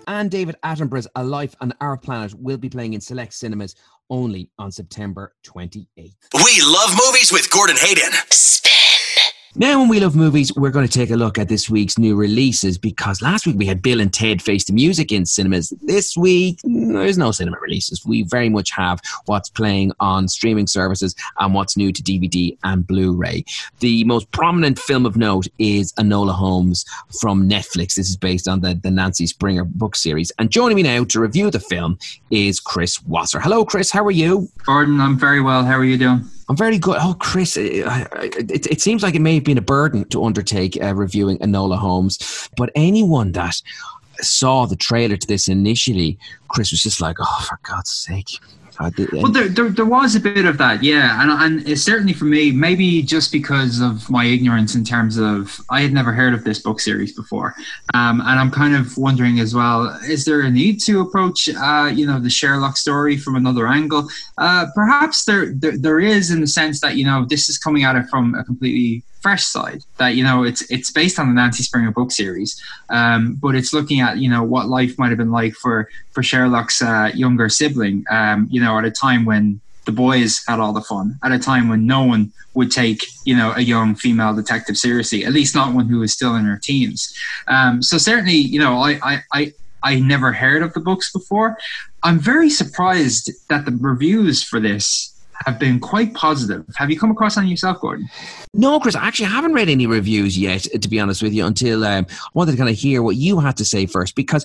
And 0.06 0.30
David 0.30 0.56
Attenborough's 0.64 1.06
A 1.14 1.24
Life 1.24 1.54
on 1.60 1.72
Our 1.80 1.96
Planet 1.96 2.34
will 2.34 2.58
be 2.58 2.68
playing 2.68 2.94
in 2.94 3.00
select 3.00 3.32
cinemas 3.32 3.74
only 4.08 4.50
on 4.58 4.72
September 4.72 5.34
28th. 5.44 5.86
We 6.34 6.62
love 6.62 6.98
movies 7.06 7.30
with 7.32 7.50
Gordon 7.50 7.76
Hayden. 7.78 8.12
Spin. 8.30 8.69
Now, 9.56 9.80
when 9.80 9.88
we 9.88 9.98
love 9.98 10.14
movies, 10.14 10.54
we're 10.54 10.70
going 10.70 10.86
to 10.86 10.92
take 10.92 11.10
a 11.10 11.16
look 11.16 11.36
at 11.36 11.48
this 11.48 11.68
week's 11.68 11.98
new 11.98 12.14
releases 12.14 12.78
because 12.78 13.20
last 13.20 13.48
week 13.48 13.56
we 13.58 13.66
had 13.66 13.82
Bill 13.82 14.00
and 14.00 14.14
Ted 14.14 14.40
Face 14.40 14.64
the 14.64 14.72
Music 14.72 15.10
in 15.10 15.26
cinemas. 15.26 15.72
This 15.82 16.16
week, 16.16 16.60
there's 16.62 17.18
no 17.18 17.32
cinema 17.32 17.58
releases. 17.58 18.06
We 18.06 18.22
very 18.22 18.48
much 18.48 18.70
have 18.70 19.00
what's 19.26 19.48
playing 19.48 19.90
on 19.98 20.28
streaming 20.28 20.68
services 20.68 21.16
and 21.40 21.52
what's 21.52 21.76
new 21.76 21.90
to 21.90 22.00
DVD 22.00 22.56
and 22.62 22.86
Blu 22.86 23.16
ray. 23.16 23.44
The 23.80 24.04
most 24.04 24.30
prominent 24.30 24.78
film 24.78 25.04
of 25.04 25.16
note 25.16 25.48
is 25.58 25.92
Enola 25.94 26.32
Holmes 26.32 26.84
from 27.20 27.48
Netflix. 27.48 27.96
This 27.96 28.08
is 28.08 28.16
based 28.16 28.46
on 28.46 28.60
the, 28.60 28.74
the 28.74 28.92
Nancy 28.92 29.26
Springer 29.26 29.64
book 29.64 29.96
series. 29.96 30.30
And 30.38 30.52
joining 30.52 30.76
me 30.76 30.84
now 30.84 31.02
to 31.02 31.18
review 31.18 31.50
the 31.50 31.58
film 31.58 31.98
is 32.30 32.60
Chris 32.60 33.02
Wasser. 33.02 33.40
Hello, 33.40 33.64
Chris. 33.64 33.90
How 33.90 34.04
are 34.04 34.12
you? 34.12 34.48
Gordon, 34.64 35.00
I'm 35.00 35.18
very 35.18 35.40
well. 35.40 35.64
How 35.64 35.74
are 35.74 35.84
you 35.84 35.98
doing? 35.98 36.24
I'm 36.50 36.56
very 36.56 36.78
good. 36.78 36.98
Oh, 37.00 37.14
Chris, 37.20 37.56
it, 37.56 37.86
it, 38.50 38.66
it, 38.66 38.80
seems 38.80 39.04
like 39.04 39.14
it 39.14 39.20
may 39.20 39.36
have 39.36 39.44
been 39.44 39.56
a 39.56 39.62
burden 39.62 40.04
to 40.06 40.24
undertake 40.24 40.76
uh, 40.82 40.96
reviewing 40.96 41.38
Enola 41.38 41.78
Holmes, 41.78 42.50
but 42.56 42.72
anyone 42.74 43.30
that 43.32 43.54
saw 44.20 44.66
the 44.66 44.74
trailer 44.74 45.16
to 45.16 45.26
this 45.28 45.46
initially, 45.46 46.18
Chris 46.48 46.72
was 46.72 46.82
just 46.82 47.00
like, 47.00 47.18
oh, 47.20 47.46
for 47.48 47.60
God's 47.62 47.90
sake, 47.90 48.40
well, 49.12 49.30
there, 49.30 49.48
there, 49.48 49.68
there, 49.68 49.84
was 49.84 50.14
a 50.16 50.20
bit 50.20 50.46
of 50.46 50.56
that, 50.58 50.82
yeah, 50.82 51.20
and 51.22 51.60
and 51.66 51.78
certainly 51.78 52.14
for 52.14 52.24
me, 52.24 52.50
maybe 52.50 53.02
just 53.02 53.30
because 53.30 53.80
of 53.80 54.08
my 54.08 54.24
ignorance 54.24 54.74
in 54.74 54.84
terms 54.84 55.18
of 55.18 55.60
I 55.68 55.82
had 55.82 55.92
never 55.92 56.12
heard 56.12 56.32
of 56.32 56.44
this 56.44 56.60
book 56.60 56.80
series 56.80 57.14
before, 57.14 57.54
um, 57.92 58.20
and 58.20 58.40
I'm 58.40 58.50
kind 58.50 58.74
of 58.74 58.96
wondering 58.96 59.38
as 59.38 59.54
well: 59.54 59.86
is 60.08 60.24
there 60.24 60.40
a 60.40 60.50
need 60.50 60.80
to 60.82 61.00
approach, 61.00 61.48
uh, 61.48 61.90
you 61.92 62.06
know, 62.06 62.18
the 62.18 62.30
Sherlock 62.30 62.78
story 62.78 63.18
from 63.18 63.36
another 63.36 63.66
angle? 63.66 64.08
Uh, 64.38 64.66
perhaps 64.74 65.24
there, 65.24 65.52
there 65.52 65.76
there 65.76 66.00
is, 66.00 66.30
in 66.30 66.40
the 66.40 66.46
sense 66.46 66.80
that 66.80 66.96
you 66.96 67.04
know 67.04 67.26
this 67.26 67.50
is 67.50 67.58
coming 67.58 67.84
at 67.84 67.96
it 67.96 68.06
from 68.08 68.34
a 68.34 68.44
completely 68.44 69.02
fresh 69.20 69.44
side 69.44 69.82
that 69.98 70.14
you 70.16 70.24
know 70.24 70.42
it's 70.42 70.62
it's 70.70 70.90
based 70.90 71.18
on 71.18 71.28
the 71.28 71.34
Nancy 71.34 71.62
Springer 71.62 71.90
book 71.90 72.10
series, 72.10 72.60
um, 72.88 73.34
but 73.40 73.54
it's 73.54 73.72
looking 73.72 74.00
at 74.00 74.18
you 74.18 74.28
know 74.28 74.42
what 74.42 74.68
life 74.68 74.98
might 74.98 75.10
have 75.10 75.18
been 75.18 75.30
like 75.30 75.54
for 75.54 75.88
for 76.12 76.22
Sherlock's 76.22 76.82
uh, 76.82 77.10
younger 77.14 77.48
sibling. 77.48 78.04
Um, 78.10 78.48
you 78.50 78.60
know, 78.60 78.78
at 78.78 78.84
a 78.84 78.90
time 78.90 79.24
when 79.24 79.60
the 79.84 79.92
boys 79.92 80.42
had 80.46 80.60
all 80.60 80.72
the 80.72 80.82
fun, 80.82 81.18
at 81.22 81.32
a 81.32 81.38
time 81.38 81.68
when 81.68 81.86
no 81.86 82.04
one 82.04 82.32
would 82.54 82.70
take 82.70 83.04
you 83.24 83.36
know 83.36 83.52
a 83.56 83.60
young 83.60 83.94
female 83.94 84.34
detective 84.34 84.76
seriously, 84.76 85.24
at 85.24 85.32
least 85.32 85.54
not 85.54 85.74
one 85.74 85.88
who 85.88 86.00
was 86.00 86.12
still 86.12 86.34
in 86.36 86.44
her 86.44 86.58
teens. 86.58 87.14
Um, 87.46 87.82
so 87.82 87.98
certainly, 87.98 88.36
you 88.36 88.58
know, 88.58 88.78
I 88.78 88.98
I. 89.02 89.22
I 89.32 89.52
I 89.82 89.98
never 89.98 90.30
heard 90.30 90.62
of 90.62 90.74
the 90.74 90.80
books 90.80 91.10
before. 91.10 91.56
I'm 92.02 92.18
very 92.18 92.50
surprised 92.50 93.30
that 93.48 93.64
the 93.64 93.74
reviews 93.80 94.42
for 94.42 94.60
this 94.60 95.18
have 95.46 95.58
been 95.58 95.80
quite 95.80 96.14
positive. 96.14 96.64
Have 96.76 96.90
you 96.90 96.98
come 96.98 97.10
across 97.10 97.36
any 97.36 97.48
yourself, 97.48 97.80
Gordon? 97.80 98.08
No, 98.52 98.78
Chris, 98.78 98.94
I 98.94 99.06
actually, 99.06 99.26
haven't 99.26 99.54
read 99.54 99.68
any 99.68 99.86
reviews 99.86 100.36
yet, 100.36 100.62
to 100.62 100.88
be 100.88 101.00
honest 101.00 101.22
with 101.22 101.32
you, 101.32 101.46
until 101.46 101.84
um, 101.84 102.06
I 102.10 102.28
wanted 102.34 102.52
to 102.52 102.56
kind 102.58 102.70
of 102.70 102.76
hear 102.76 103.02
what 103.02 103.16
you 103.16 103.40
had 103.40 103.56
to 103.58 103.64
say 103.64 103.86
first, 103.86 104.14
because 104.14 104.44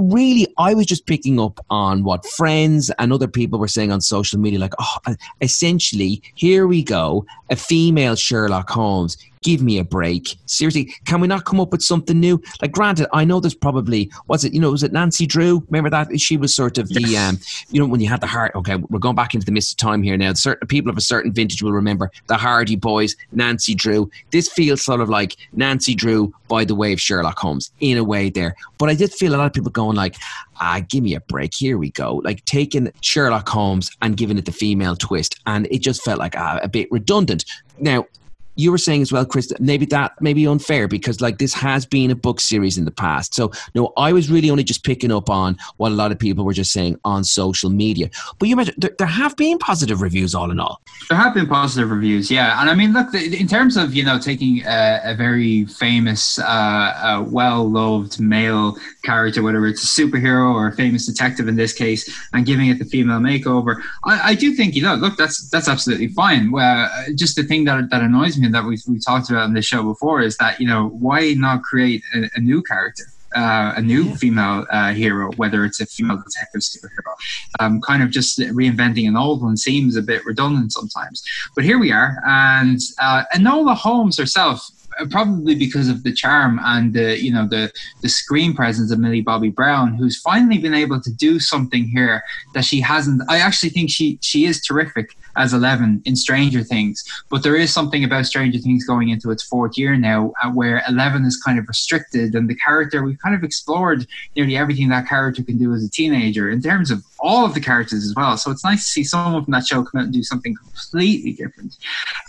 really, 0.00 0.46
I 0.58 0.74
was 0.74 0.86
just 0.86 1.06
picking 1.06 1.38
up 1.38 1.64
on 1.70 2.02
what 2.02 2.26
friends 2.26 2.90
and 2.98 3.12
other 3.12 3.28
people 3.28 3.58
were 3.58 3.68
saying 3.68 3.92
on 3.92 4.00
social 4.00 4.38
media, 4.38 4.58
like, 4.58 4.74
oh, 4.80 5.14
essentially, 5.40 6.22
here 6.34 6.66
we 6.66 6.82
go, 6.82 7.24
a 7.50 7.56
female 7.56 8.16
Sherlock 8.16 8.70
Holmes 8.70 9.16
give 9.42 9.62
me 9.62 9.78
a 9.78 9.84
break. 9.84 10.36
Seriously, 10.46 10.94
can 11.04 11.20
we 11.20 11.28
not 11.28 11.44
come 11.44 11.60
up 11.60 11.72
with 11.72 11.82
something 11.82 12.18
new? 12.18 12.42
Like, 12.60 12.72
granted, 12.72 13.08
I 13.12 13.24
know 13.24 13.40
there's 13.40 13.54
probably 13.54 14.10
was 14.28 14.44
it 14.44 14.52
you 14.54 14.60
know 14.60 14.70
was 14.70 14.82
it 14.82 14.92
Nancy 14.92 15.26
Drew? 15.26 15.64
Remember 15.68 15.90
that 15.90 16.20
she 16.20 16.36
was 16.36 16.54
sort 16.54 16.78
of 16.78 16.88
the 16.88 17.16
um, 17.16 17.38
you 17.70 17.80
know 17.80 17.86
when 17.86 18.00
you 18.00 18.08
had 18.08 18.20
the 18.20 18.26
heart. 18.26 18.52
Okay, 18.54 18.76
we're 18.76 18.98
going 18.98 19.16
back 19.16 19.34
into 19.34 19.46
the 19.46 19.52
mist 19.52 19.72
of 19.72 19.76
time 19.78 20.02
here 20.02 20.16
now. 20.16 20.32
Certain 20.32 20.66
people 20.66 20.90
of 20.90 20.96
a 20.96 21.02
certain 21.02 21.32
vintage 21.32 21.62
will 21.62 21.72
remember 21.72 22.10
the 22.26 22.36
Hardy 22.36 22.76
Boys, 22.76 23.16
Nancy 23.32 23.74
Drew. 23.74 24.10
This 24.30 24.48
feels 24.48 24.82
sort 24.82 25.00
of 25.00 25.08
like 25.08 25.36
Nancy 25.52 25.94
Drew 25.94 26.32
by 26.48 26.64
the 26.64 26.74
way 26.74 26.92
of 26.92 27.00
Sherlock 27.00 27.38
Holmes 27.38 27.72
in 27.80 27.96
a 27.98 28.04
way 28.04 28.30
there. 28.30 28.54
But 28.78 28.90
I 28.90 28.94
did 28.94 29.12
feel 29.12 29.34
a 29.34 29.38
lot 29.38 29.46
of 29.46 29.52
people 29.52 29.70
going 29.70 29.96
like, 29.96 30.16
ah, 30.60 30.80
give 30.88 31.02
me 31.02 31.14
a 31.14 31.20
break. 31.20 31.54
Here 31.54 31.78
we 31.78 31.90
go. 31.90 32.16
Like 32.16 32.44
taking 32.44 32.92
Sherlock 33.00 33.48
Holmes 33.48 33.90
and 34.02 34.16
giving 34.16 34.38
it 34.38 34.44
the 34.44 34.52
female 34.52 34.96
twist, 34.96 35.40
and 35.46 35.66
it 35.70 35.78
just 35.78 36.02
felt 36.02 36.18
like 36.18 36.36
ah, 36.36 36.60
a 36.62 36.68
bit 36.68 36.90
redundant. 36.90 37.44
Now, 37.78 38.06
you 38.54 38.70
were 38.70 38.78
saying 38.78 39.02
as 39.02 39.12
well, 39.12 39.24
Chris, 39.24 39.46
that 39.48 39.60
maybe 39.60 39.86
that 39.86 40.20
may 40.20 40.32
be 40.32 40.46
unfair 40.46 40.88
because 40.88 41.20
like 41.20 41.38
this 41.38 41.54
has 41.54 41.86
been 41.86 42.10
a 42.10 42.14
book 42.14 42.40
series 42.40 42.76
in 42.76 42.84
the 42.84 42.90
past. 42.90 43.34
So 43.34 43.50
no, 43.74 43.92
I 43.96 44.12
was 44.12 44.30
really 44.30 44.50
only 44.50 44.64
just 44.64 44.84
picking 44.84 45.10
up 45.10 45.30
on 45.30 45.56
what 45.78 45.92
a 45.92 45.94
lot 45.94 46.12
of 46.12 46.18
people 46.18 46.44
were 46.44 46.52
just 46.52 46.72
saying 46.72 46.98
on 47.04 47.24
social 47.24 47.70
media. 47.70 48.10
But 48.38 48.48
you 48.48 48.56
mentioned 48.56 48.76
there, 48.78 48.94
there 48.98 49.06
have 49.06 49.36
been 49.36 49.58
positive 49.58 50.02
reviews 50.02 50.34
all 50.34 50.50
in 50.50 50.60
all. 50.60 50.82
There 51.08 51.18
have 51.18 51.34
been 51.34 51.46
positive 51.46 51.90
reviews, 51.90 52.30
yeah. 52.30 52.60
And 52.60 52.68
I 52.68 52.74
mean, 52.74 52.92
look, 52.92 53.14
in 53.14 53.48
terms 53.48 53.76
of 53.76 53.94
you 53.94 54.04
know 54.04 54.18
taking 54.18 54.62
a, 54.64 55.00
a 55.04 55.14
very 55.14 55.64
famous, 55.66 56.38
uh, 56.38 56.42
uh, 56.42 57.24
well-loved 57.26 58.20
male 58.20 58.76
character, 59.02 59.42
whether 59.42 59.66
it's 59.66 59.82
a 59.82 60.02
superhero 60.02 60.54
or 60.54 60.68
a 60.68 60.72
famous 60.72 61.06
detective 61.06 61.48
in 61.48 61.56
this 61.56 61.72
case, 61.72 62.08
and 62.32 62.46
giving 62.46 62.68
it 62.68 62.78
the 62.78 62.84
female 62.84 63.18
makeover, 63.18 63.80
I, 64.04 64.30
I 64.30 64.34
do 64.34 64.54
think 64.54 64.74
you 64.74 64.82
know, 64.82 64.94
look, 64.94 65.16
that's 65.16 65.48
that's 65.48 65.68
absolutely 65.68 66.08
fine. 66.08 66.50
Well, 66.50 66.90
just 67.14 67.36
the 67.36 67.44
thing 67.44 67.64
that 67.64 67.90
that 67.90 68.02
annoys 68.02 68.36
me 68.38 68.41
that 68.50 68.64
we've, 68.64 68.82
we 68.88 68.98
talked 68.98 69.30
about 69.30 69.46
in 69.46 69.54
this 69.54 69.64
show 69.64 69.82
before 69.82 70.20
is 70.20 70.36
that 70.38 70.60
you 70.60 70.66
know 70.66 70.88
why 70.88 71.34
not 71.34 71.62
create 71.62 72.02
a, 72.14 72.28
a 72.34 72.40
new 72.40 72.62
character 72.62 73.04
uh, 73.34 73.74
a 73.76 73.82
new 73.82 74.04
yeah. 74.04 74.14
female 74.16 74.66
uh, 74.70 74.92
hero, 74.92 75.30
whether 75.36 75.64
it's 75.64 75.80
a 75.80 75.86
female 75.86 76.22
detective 76.22 76.60
superhero. 76.60 77.14
Um, 77.60 77.80
kind 77.80 78.02
of 78.02 78.10
just 78.10 78.38
reinventing 78.38 79.08
an 79.08 79.16
old 79.16 79.42
one 79.42 79.56
seems 79.56 79.96
a 79.96 80.02
bit 80.02 80.24
redundant 80.24 80.72
sometimes. 80.72 81.22
But 81.54 81.64
here 81.64 81.78
we 81.78 81.92
are, 81.92 82.18
and 82.26 82.80
uh, 83.00 83.24
Enola 83.34 83.76
Holmes 83.76 84.18
herself. 84.18 84.68
Uh, 85.00 85.06
probably 85.10 85.54
because 85.54 85.88
of 85.88 86.02
the 86.02 86.12
charm 86.12 86.60
and 86.64 86.92
the 86.92 87.18
you 87.18 87.32
know 87.32 87.48
the 87.48 87.72
the 88.02 88.10
screen 88.10 88.52
presence 88.52 88.92
of 88.92 88.98
Millie 88.98 89.22
Bobby 89.22 89.48
Brown, 89.48 89.94
who's 89.94 90.20
finally 90.20 90.58
been 90.58 90.74
able 90.74 91.00
to 91.00 91.10
do 91.10 91.40
something 91.40 91.84
here 91.84 92.22
that 92.52 92.66
she 92.66 92.78
hasn't. 92.78 93.22
I 93.26 93.38
actually 93.38 93.70
think 93.70 93.88
she 93.88 94.18
she 94.20 94.44
is 94.44 94.60
terrific 94.60 95.16
as 95.36 95.52
Eleven 95.52 96.02
in 96.04 96.16
Stranger 96.16 96.62
Things. 96.62 97.04
But 97.30 97.42
there 97.42 97.56
is 97.56 97.72
something 97.72 98.04
about 98.04 98.26
Stranger 98.26 98.58
Things 98.58 98.84
going 98.84 99.08
into 99.10 99.30
its 99.30 99.42
fourth 99.42 99.78
year 99.78 99.96
now, 99.96 100.32
uh, 100.42 100.50
where 100.50 100.82
Eleven 100.88 101.24
is 101.24 101.36
kind 101.36 101.58
of 101.58 101.68
restricted, 101.68 102.34
and 102.34 102.48
the 102.48 102.54
character 102.54 103.02
we've 103.02 103.18
kind 103.18 103.34
of 103.34 103.44
explored 103.44 104.06
nearly 104.36 104.56
everything 104.56 104.88
that 104.88 105.08
character 105.08 105.42
can 105.42 105.58
do 105.58 105.72
as 105.72 105.84
a 105.84 105.90
teenager 105.90 106.50
in 106.50 106.60
terms 106.60 106.90
of 106.90 107.04
all 107.20 107.44
of 107.44 107.54
the 107.54 107.60
characters 107.60 108.04
as 108.04 108.14
well. 108.14 108.36
So 108.36 108.50
it's 108.50 108.64
nice 108.64 108.84
to 108.84 108.90
see 108.90 109.04
someone 109.04 109.44
from 109.44 109.52
that 109.52 109.66
show 109.66 109.82
come 109.84 110.00
out 110.00 110.04
and 110.04 110.12
do 110.12 110.22
something 110.22 110.54
completely 110.54 111.32
different. 111.32 111.76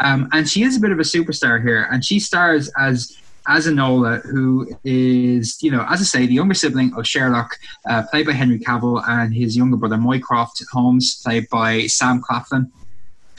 Um, 0.04 0.30
and 0.34 0.48
she 0.48 0.64
is 0.64 0.78
a 0.78 0.80
bit 0.80 0.92
of 0.92 1.00
a 1.00 1.04
superstar 1.04 1.62
here, 1.62 1.88
and 1.92 2.06
she 2.06 2.20
stars 2.20 2.72
as 2.80 3.18
as 3.46 3.68
Enola, 3.68 4.24
who 4.24 4.74
is, 4.86 5.62
you 5.62 5.70
know, 5.70 5.86
as 5.90 6.00
I 6.00 6.06
say, 6.06 6.26
the 6.26 6.34
younger 6.34 6.54
sibling 6.54 6.94
of 6.94 7.06
Sherlock, 7.06 7.58
uh, 7.90 8.04
played 8.10 8.26
by 8.26 8.32
Henry 8.32 8.58
Cavill, 8.58 9.04
and 9.06 9.34
his 9.34 9.58
younger 9.58 9.76
brother 9.76 9.98
Mycroft 9.98 10.64
Holmes, 10.72 11.22
played 11.22 11.50
by 11.50 11.88
Sam 11.88 12.22
Claflin 12.22 12.72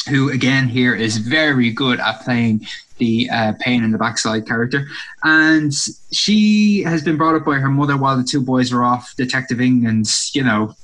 who 0.08 0.30
again 0.30 0.68
here 0.68 0.94
is 0.94 1.16
very 1.16 1.70
good 1.70 1.98
at 2.00 2.22
playing 2.22 2.66
the 2.98 3.28
uh, 3.30 3.52
pain 3.60 3.82
in 3.82 3.90
the 3.90 3.98
backside 3.98 4.46
character. 4.46 4.86
And 5.22 5.72
she 6.12 6.82
has 6.82 7.02
been 7.02 7.16
brought 7.16 7.34
up 7.34 7.44
by 7.44 7.56
her 7.56 7.68
mother 7.68 7.96
while 7.96 8.16
the 8.16 8.24
two 8.24 8.40
boys 8.40 8.72
are 8.72 8.84
off 8.84 9.14
detectiving 9.16 9.86
and, 9.86 10.06
you 10.32 10.44
know, 10.44 10.74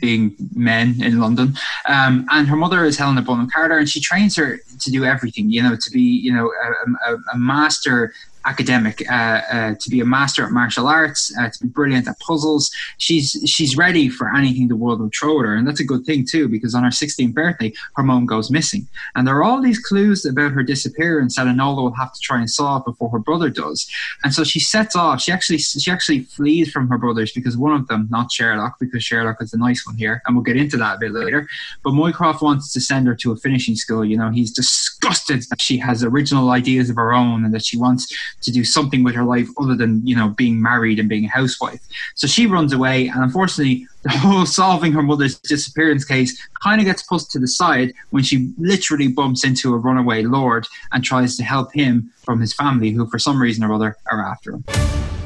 being 0.00 0.34
men 0.54 1.02
in 1.02 1.18
London. 1.20 1.56
Um, 1.88 2.26
and 2.30 2.46
her 2.48 2.56
mother 2.56 2.84
is 2.84 2.96
Helena 2.96 3.22
Bonham 3.22 3.50
Carter, 3.50 3.78
and 3.78 3.88
she 3.88 4.00
trains 4.00 4.36
her 4.36 4.58
to 4.80 4.90
do 4.90 5.04
everything, 5.04 5.50
you 5.50 5.62
know, 5.62 5.76
to 5.76 5.90
be, 5.90 6.00
you 6.00 6.32
know, 6.32 6.52
a, 6.64 7.12
a, 7.12 7.16
a 7.34 7.38
master 7.38 8.12
academic, 8.46 9.02
uh, 9.10 9.40
uh, 9.52 9.74
to 9.78 9.90
be 9.90 10.00
a 10.00 10.04
master 10.04 10.44
at 10.44 10.52
martial 10.52 10.86
arts, 10.86 11.36
uh, 11.38 11.50
to 11.50 11.62
be 11.62 11.68
brilliant 11.68 12.08
at 12.08 12.18
puzzles. 12.20 12.70
She's 12.98 13.36
she's 13.46 13.76
ready 13.76 14.08
for 14.08 14.34
anything 14.34 14.68
the 14.68 14.76
world 14.76 15.00
will 15.00 15.10
throw 15.18 15.40
at 15.40 15.46
her, 15.46 15.54
and 15.56 15.66
that's 15.66 15.80
a 15.80 15.84
good 15.84 16.04
thing 16.04 16.24
too 16.24 16.48
because 16.48 16.74
on 16.74 16.84
her 16.84 16.90
16th 16.90 17.34
birthday, 17.34 17.72
her 17.96 18.02
mom 18.02 18.26
goes 18.26 18.50
missing, 18.50 18.86
and 19.14 19.26
there 19.26 19.36
are 19.36 19.44
all 19.44 19.60
these 19.60 19.78
clues 19.78 20.24
about 20.24 20.52
her 20.52 20.62
disappearance 20.62 21.36
that 21.36 21.46
Enola 21.46 21.82
will 21.82 21.94
have 21.94 22.12
to 22.12 22.20
try 22.20 22.38
and 22.38 22.50
solve 22.50 22.84
before 22.84 23.10
her 23.10 23.18
brother 23.18 23.50
does. 23.50 23.88
And 24.24 24.32
so 24.32 24.44
she 24.44 24.60
sets 24.60 24.96
off. 24.96 25.20
She 25.20 25.32
actually 25.32 25.58
she 25.58 25.90
actually 25.90 26.22
flees 26.24 26.70
from 26.70 26.88
her 26.88 26.98
brothers 26.98 27.32
because 27.32 27.56
one 27.56 27.74
of 27.74 27.88
them, 27.88 28.08
not 28.10 28.30
Sherlock, 28.30 28.78
because 28.78 29.04
Sherlock 29.04 29.42
is 29.42 29.50
the 29.50 29.58
nice 29.58 29.86
one 29.86 29.96
here, 29.96 30.22
and 30.26 30.36
we'll 30.36 30.44
get 30.44 30.56
into 30.56 30.76
that 30.76 30.96
a 30.96 30.98
bit 30.98 31.12
later. 31.12 31.48
But 31.82 31.92
Mycroft 31.92 32.42
wants 32.42 32.72
to 32.72 32.80
send 32.80 33.06
her 33.06 33.14
to 33.16 33.32
a 33.32 33.36
finishing 33.36 33.76
school. 33.76 34.04
You 34.04 34.16
know, 34.16 34.30
he's 34.30 34.52
disgusted 34.52 35.44
that 35.50 35.60
she 35.60 35.78
has 35.78 36.04
original 36.04 36.50
ideas 36.50 36.90
of 36.90 36.96
her 36.96 37.12
own 37.12 37.44
and 37.44 37.52
that 37.54 37.64
she 37.64 37.76
wants 37.76 38.06
to 38.42 38.52
do 38.52 38.64
something 38.64 39.02
with 39.02 39.14
her 39.14 39.24
life 39.24 39.48
other 39.58 39.74
than 39.74 40.06
you 40.06 40.14
know 40.14 40.28
being 40.30 40.60
married 40.60 40.98
and 40.98 41.08
being 41.08 41.24
a 41.24 41.28
housewife. 41.28 41.80
So 42.14 42.26
she 42.26 42.46
runs 42.46 42.72
away, 42.72 43.08
and 43.08 43.22
unfortunately, 43.22 43.86
the 44.02 44.10
whole 44.10 44.46
solving 44.46 44.92
her 44.92 45.02
mother's 45.02 45.38
disappearance 45.40 46.04
case 46.04 46.40
kind 46.62 46.80
of 46.80 46.86
gets 46.86 47.02
pushed 47.02 47.30
to 47.32 47.38
the 47.38 47.48
side 47.48 47.92
when 48.10 48.22
she 48.22 48.52
literally 48.58 49.08
bumps 49.08 49.44
into 49.44 49.74
a 49.74 49.78
runaway 49.78 50.22
lord 50.22 50.66
and 50.92 51.02
tries 51.02 51.36
to 51.36 51.44
help 51.44 51.72
him 51.72 52.10
from 52.22 52.40
his 52.40 52.52
family, 52.54 52.90
who 52.90 53.06
for 53.06 53.18
some 53.18 53.40
reason 53.40 53.64
or 53.64 53.72
other 53.72 53.96
are 54.10 54.24
after 54.24 54.52
him. 54.52 54.64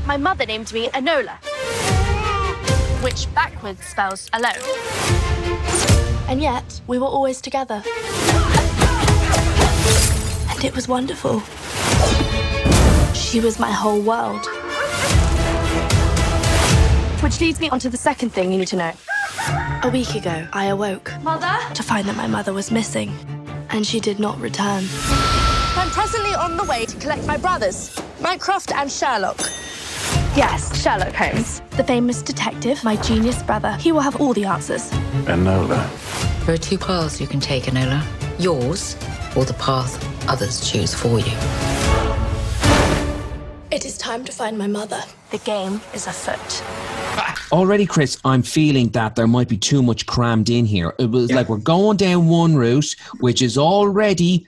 My 0.07 0.17
mother 0.17 0.47
named 0.47 0.73
me 0.73 0.89
Enola, 0.89 1.37
which 3.03 3.33
backwards 3.35 3.85
spells 3.85 4.31
alone. 4.33 4.55
And 6.29 6.41
yet, 6.41 6.81
we 6.87 6.99
were 6.99 7.07
always 7.07 7.41
together. 7.41 7.83
And 10.49 10.65
it 10.65 10.75
was 10.75 10.87
wonderful. 10.87 11.43
She 13.31 13.39
was 13.39 13.61
my 13.61 13.71
whole 13.71 14.01
world. 14.01 14.45
Which 17.23 17.41
leads 17.41 17.61
me 17.61 17.71
on 17.71 17.79
to 17.79 17.89
the 17.89 17.97
second 17.97 18.31
thing 18.31 18.51
you 18.51 18.59
need 18.59 18.67
to 18.67 18.77
know. 18.77 18.93
A 19.85 19.89
week 19.93 20.17
ago, 20.17 20.49
I 20.53 20.65
awoke. 20.65 21.13
Mother? 21.23 21.57
To 21.75 21.83
find 21.85 22.09
that 22.09 22.17
my 22.17 22.27
mother 22.27 22.53
was 22.53 22.73
missing. 22.73 23.17
And 23.69 23.87
she 23.87 24.01
did 24.01 24.19
not 24.19 24.37
return. 24.41 24.83
I'm 25.77 25.91
presently 25.91 26.35
on 26.35 26.57
the 26.57 26.65
way 26.65 26.87
to 26.87 26.97
collect 26.97 27.25
my 27.25 27.37
brothers, 27.37 27.97
Mycroft 28.21 28.73
and 28.73 28.91
Sherlock. 28.91 29.39
Yes, 30.35 30.83
Sherlock 30.83 31.15
Holmes. 31.15 31.63
The 31.77 31.85
famous 31.85 32.23
detective, 32.23 32.83
my 32.83 32.97
genius 32.97 33.45
brother. 33.45 33.77
He 33.77 33.93
will 33.93 34.01
have 34.01 34.21
all 34.21 34.33
the 34.33 34.45
answers. 34.47 34.91
Enola. 35.27 35.87
There 36.47 36.57
are 36.57 36.59
two 36.59 36.79
paths 36.79 37.21
you 37.21 37.29
can 37.29 37.39
take, 37.39 37.67
Enola. 37.67 38.05
Yours, 38.41 38.97
or 39.37 39.45
the 39.45 39.55
path 39.55 40.05
others 40.29 40.69
choose 40.69 40.93
for 40.93 41.21
you. 41.21 41.70
It 43.71 43.85
is 43.85 43.97
time 43.97 44.25
to 44.25 44.33
find 44.33 44.59
my 44.59 44.67
mother. 44.67 45.01
The 45.31 45.39
game 45.39 45.81
is 45.95 46.09
afoot. 46.09 46.65
Already, 47.53 47.87
Chris, 47.87 48.19
I'm 48.25 48.43
feeling 48.43 48.89
that 48.91 49.15
there 49.15 49.29
might 49.29 49.49
be 49.49 49.57
too 49.57 49.81
much 49.81 50.07
crammed 50.07 50.51
in 50.51 50.67
here. 50.67 50.93
It 50.99 51.11
was 51.11 51.31
yeah. 51.31 51.37
like 51.37 51.49
we're 51.49 51.59
going 51.59 51.97
down 51.97 52.27
one 52.27 52.57
route, 52.57 52.97
which 53.21 53.43
is 53.43 53.57
already 53.57 54.45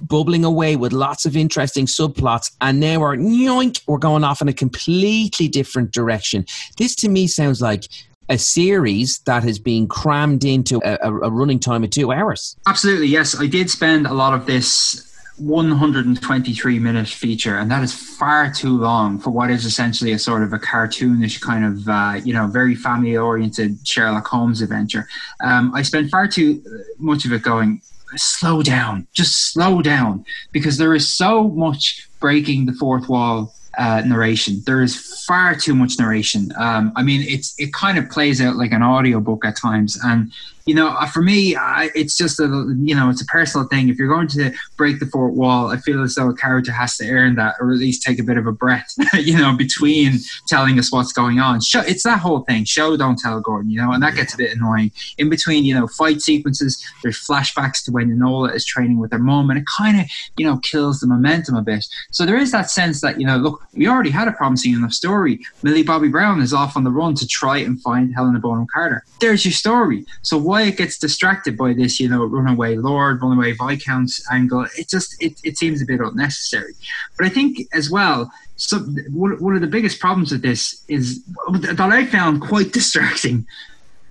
bubbling 0.00 0.44
away 0.44 0.74
with 0.74 0.92
lots 0.92 1.24
of 1.24 1.36
interesting 1.36 1.86
subplots, 1.86 2.50
and 2.60 2.80
now 2.80 2.98
we're 2.98 3.16
yoink, 3.16 3.80
we're 3.86 3.98
going 3.98 4.24
off 4.24 4.42
in 4.42 4.48
a 4.48 4.52
completely 4.52 5.46
different 5.46 5.92
direction. 5.92 6.44
This 6.76 6.96
to 6.96 7.08
me 7.08 7.28
sounds 7.28 7.62
like 7.62 7.84
a 8.28 8.38
series 8.38 9.18
that 9.20 9.44
has 9.44 9.60
been 9.60 9.86
crammed 9.86 10.44
into 10.44 10.80
a, 10.84 10.98
a, 11.00 11.30
running 11.30 11.60
time 11.60 11.84
of 11.84 11.90
two 11.90 12.10
hours. 12.10 12.56
Absolutely, 12.66 13.06
yes. 13.06 13.38
I 13.38 13.46
did 13.46 13.70
spend 13.70 14.06
a 14.06 14.14
lot 14.14 14.34
of 14.34 14.46
this 14.46 15.13
123 15.36 16.78
minute 16.78 17.08
feature, 17.08 17.56
and 17.56 17.70
that 17.70 17.82
is 17.82 17.92
far 17.92 18.52
too 18.52 18.78
long 18.78 19.18
for 19.18 19.30
what 19.30 19.50
is 19.50 19.64
essentially 19.64 20.12
a 20.12 20.18
sort 20.18 20.42
of 20.42 20.52
a 20.52 20.58
cartoonish 20.58 21.40
kind 21.40 21.64
of, 21.64 21.88
uh, 21.88 22.20
you 22.24 22.32
know, 22.32 22.46
very 22.46 22.74
family 22.74 23.16
oriented 23.16 23.76
Sherlock 23.86 24.26
Holmes 24.26 24.62
adventure. 24.62 25.08
Um, 25.42 25.74
I 25.74 25.82
spent 25.82 26.10
far 26.10 26.28
too 26.28 26.62
much 26.98 27.24
of 27.24 27.32
it 27.32 27.42
going, 27.42 27.82
slow 28.16 28.62
down, 28.62 29.08
just 29.12 29.52
slow 29.52 29.82
down, 29.82 30.24
because 30.52 30.78
there 30.78 30.94
is 30.94 31.08
so 31.08 31.48
much 31.48 32.08
breaking 32.20 32.66
the 32.66 32.72
fourth 32.74 33.08
wall 33.08 33.52
uh, 33.76 34.02
narration. 34.06 34.62
There 34.66 34.82
is 34.82 35.24
far 35.26 35.56
too 35.56 35.74
much 35.74 35.98
narration. 35.98 36.52
Um, 36.56 36.92
I 36.94 37.02
mean, 37.02 37.22
it's 37.22 37.54
it 37.58 37.72
kind 37.72 37.98
of 37.98 38.08
plays 38.08 38.40
out 38.40 38.56
like 38.56 38.72
an 38.72 38.82
audiobook 38.82 39.44
at 39.44 39.56
times, 39.56 39.98
and 40.04 40.32
you 40.66 40.74
know, 40.74 40.88
uh, 40.88 41.06
for 41.06 41.22
me, 41.22 41.54
I, 41.56 41.90
it's 41.94 42.16
just 42.16 42.40
a 42.40 42.44
you 42.78 42.94
know, 42.94 43.10
it's 43.10 43.20
a 43.20 43.26
personal 43.26 43.66
thing. 43.66 43.88
If 43.88 43.98
you're 43.98 44.08
going 44.08 44.28
to 44.28 44.52
break 44.76 44.98
the 44.98 45.06
fourth 45.06 45.34
wall, 45.34 45.68
I 45.68 45.76
feel 45.76 46.02
as 46.02 46.14
though 46.14 46.30
a 46.30 46.34
character 46.34 46.72
has 46.72 46.96
to 46.98 47.08
earn 47.08 47.34
that, 47.36 47.56
or 47.60 47.72
at 47.72 47.78
least 47.78 48.02
take 48.02 48.18
a 48.18 48.22
bit 48.22 48.38
of 48.38 48.46
a 48.46 48.52
breath, 48.52 48.94
you 49.14 49.36
know, 49.36 49.54
between 49.56 50.18
telling 50.48 50.78
us 50.78 50.90
what's 50.90 51.12
going 51.12 51.38
on. 51.38 51.60
Show, 51.60 51.80
it's 51.80 52.02
that 52.04 52.18
whole 52.18 52.40
thing: 52.40 52.64
show, 52.64 52.96
don't 52.96 53.18
tell, 53.18 53.40
Gordon. 53.40 53.70
You 53.70 53.82
know, 53.82 53.92
and 53.92 54.02
that 54.02 54.14
gets 54.14 54.34
a 54.34 54.36
bit 54.38 54.56
annoying. 54.56 54.90
In 55.18 55.28
between, 55.28 55.64
you 55.64 55.74
know, 55.74 55.86
fight 55.86 56.22
sequences, 56.22 56.82
there's 57.02 57.18
flashbacks 57.18 57.84
to 57.84 57.92
when 57.92 58.08
Enola 58.08 58.54
is 58.54 58.64
training 58.64 58.98
with 58.98 59.12
her 59.12 59.18
mom, 59.18 59.50
and 59.50 59.58
it 59.58 59.66
kind 59.66 60.00
of, 60.00 60.06
you 60.38 60.46
know, 60.46 60.58
kills 60.58 61.00
the 61.00 61.06
momentum 61.06 61.56
a 61.56 61.62
bit. 61.62 61.86
So 62.10 62.24
there 62.24 62.38
is 62.38 62.52
that 62.52 62.70
sense 62.70 63.02
that 63.02 63.20
you 63.20 63.26
know, 63.26 63.36
look, 63.36 63.62
we 63.74 63.86
already 63.86 64.10
had 64.10 64.28
a 64.28 64.32
promising 64.32 64.72
enough 64.72 64.94
story. 64.94 65.40
Millie 65.62 65.82
Bobby 65.82 66.08
Brown 66.08 66.40
is 66.40 66.54
off 66.54 66.76
on 66.76 66.84
the 66.84 66.90
run 66.90 67.14
to 67.16 67.26
try 67.26 67.58
and 67.58 67.80
find 67.82 68.14
Helena 68.14 68.38
Bonham 68.38 68.66
Carter. 68.72 69.04
There's 69.20 69.44
your 69.44 69.52
story. 69.52 70.06
So 70.22 70.38
why 70.38 70.53
it 70.62 70.76
gets 70.76 70.98
distracted 70.98 71.56
by 71.56 71.72
this, 71.72 72.00
you 72.00 72.08
know, 72.08 72.24
runaway 72.24 72.76
lord, 72.76 73.22
runaway 73.22 73.52
viscount 73.52 74.10
angle, 74.30 74.66
it 74.76 74.88
just 74.88 75.20
it, 75.22 75.40
it 75.44 75.58
seems 75.58 75.82
a 75.82 75.86
bit 75.86 76.00
unnecessary. 76.00 76.74
But 77.16 77.26
I 77.26 77.28
think 77.30 77.58
as 77.72 77.90
well, 77.90 78.30
so 78.56 78.78
one 79.10 79.54
of 79.54 79.60
the 79.60 79.66
biggest 79.66 80.00
problems 80.00 80.32
with 80.32 80.42
this 80.42 80.84
is 80.88 81.24
that 81.52 81.80
I 81.80 82.06
found 82.06 82.42
quite 82.42 82.72
distracting 82.78 83.46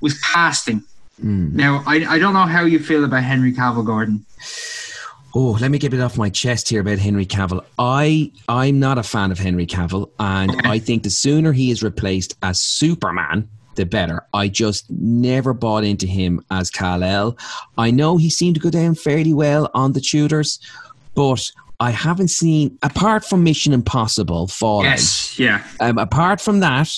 was 0.01 0.19
casting. 0.19 0.83
Mm. 1.23 1.53
Now 1.53 1.83
I, 1.85 2.15
I 2.15 2.19
don't 2.19 2.33
know 2.33 2.45
how 2.45 2.65
you 2.65 2.79
feel 2.79 3.03
about 3.03 3.23
Henry 3.23 3.53
Cavill 3.53 3.85
Gordon. 3.85 4.25
Oh, 5.35 5.57
let 5.59 5.71
me 5.71 5.79
get 5.79 5.93
it 5.93 5.99
off 5.99 6.15
my 6.15 6.29
chest 6.29 6.69
here 6.69 6.81
about 6.81 6.99
Henry 6.99 7.25
Cavill. 7.25 7.65
I 7.79 8.31
I'm 8.47 8.79
not 8.79 8.99
a 8.99 9.03
fan 9.03 9.31
of 9.31 9.39
Henry 9.39 9.65
Cavill, 9.65 10.11
and 10.19 10.51
okay. 10.51 10.69
I 10.69 10.79
think 10.79 11.03
the 11.03 11.09
sooner 11.09 11.51
he 11.53 11.71
is 11.71 11.81
replaced 11.81 12.35
as 12.43 12.61
Superman, 12.61 13.49
the 13.75 13.85
better. 13.85 14.25
I 14.33 14.47
just 14.47 14.89
never 14.89 15.53
bought 15.53 15.83
into 15.83 16.05
him 16.07 16.43
as 16.51 16.69
Kal-El. 16.69 17.37
I 17.77 17.91
know 17.91 18.17
he 18.17 18.29
seemed 18.29 18.55
to 18.55 18.61
go 18.61 18.69
down 18.69 18.95
fairly 18.95 19.33
well 19.33 19.69
on 19.73 19.93
the 19.93 20.01
Tudors, 20.01 20.59
but 21.15 21.49
I 21.79 21.91
haven't 21.91 22.29
seen 22.29 22.77
apart 22.81 23.25
from 23.25 23.43
Mission 23.43 23.73
Impossible 23.73 24.47
Fallout. 24.47 24.85
Yes, 24.85 25.37
yeah. 25.37 25.65
Um, 25.79 25.97
apart 25.97 26.39
from 26.39 26.59
that, 26.61 26.89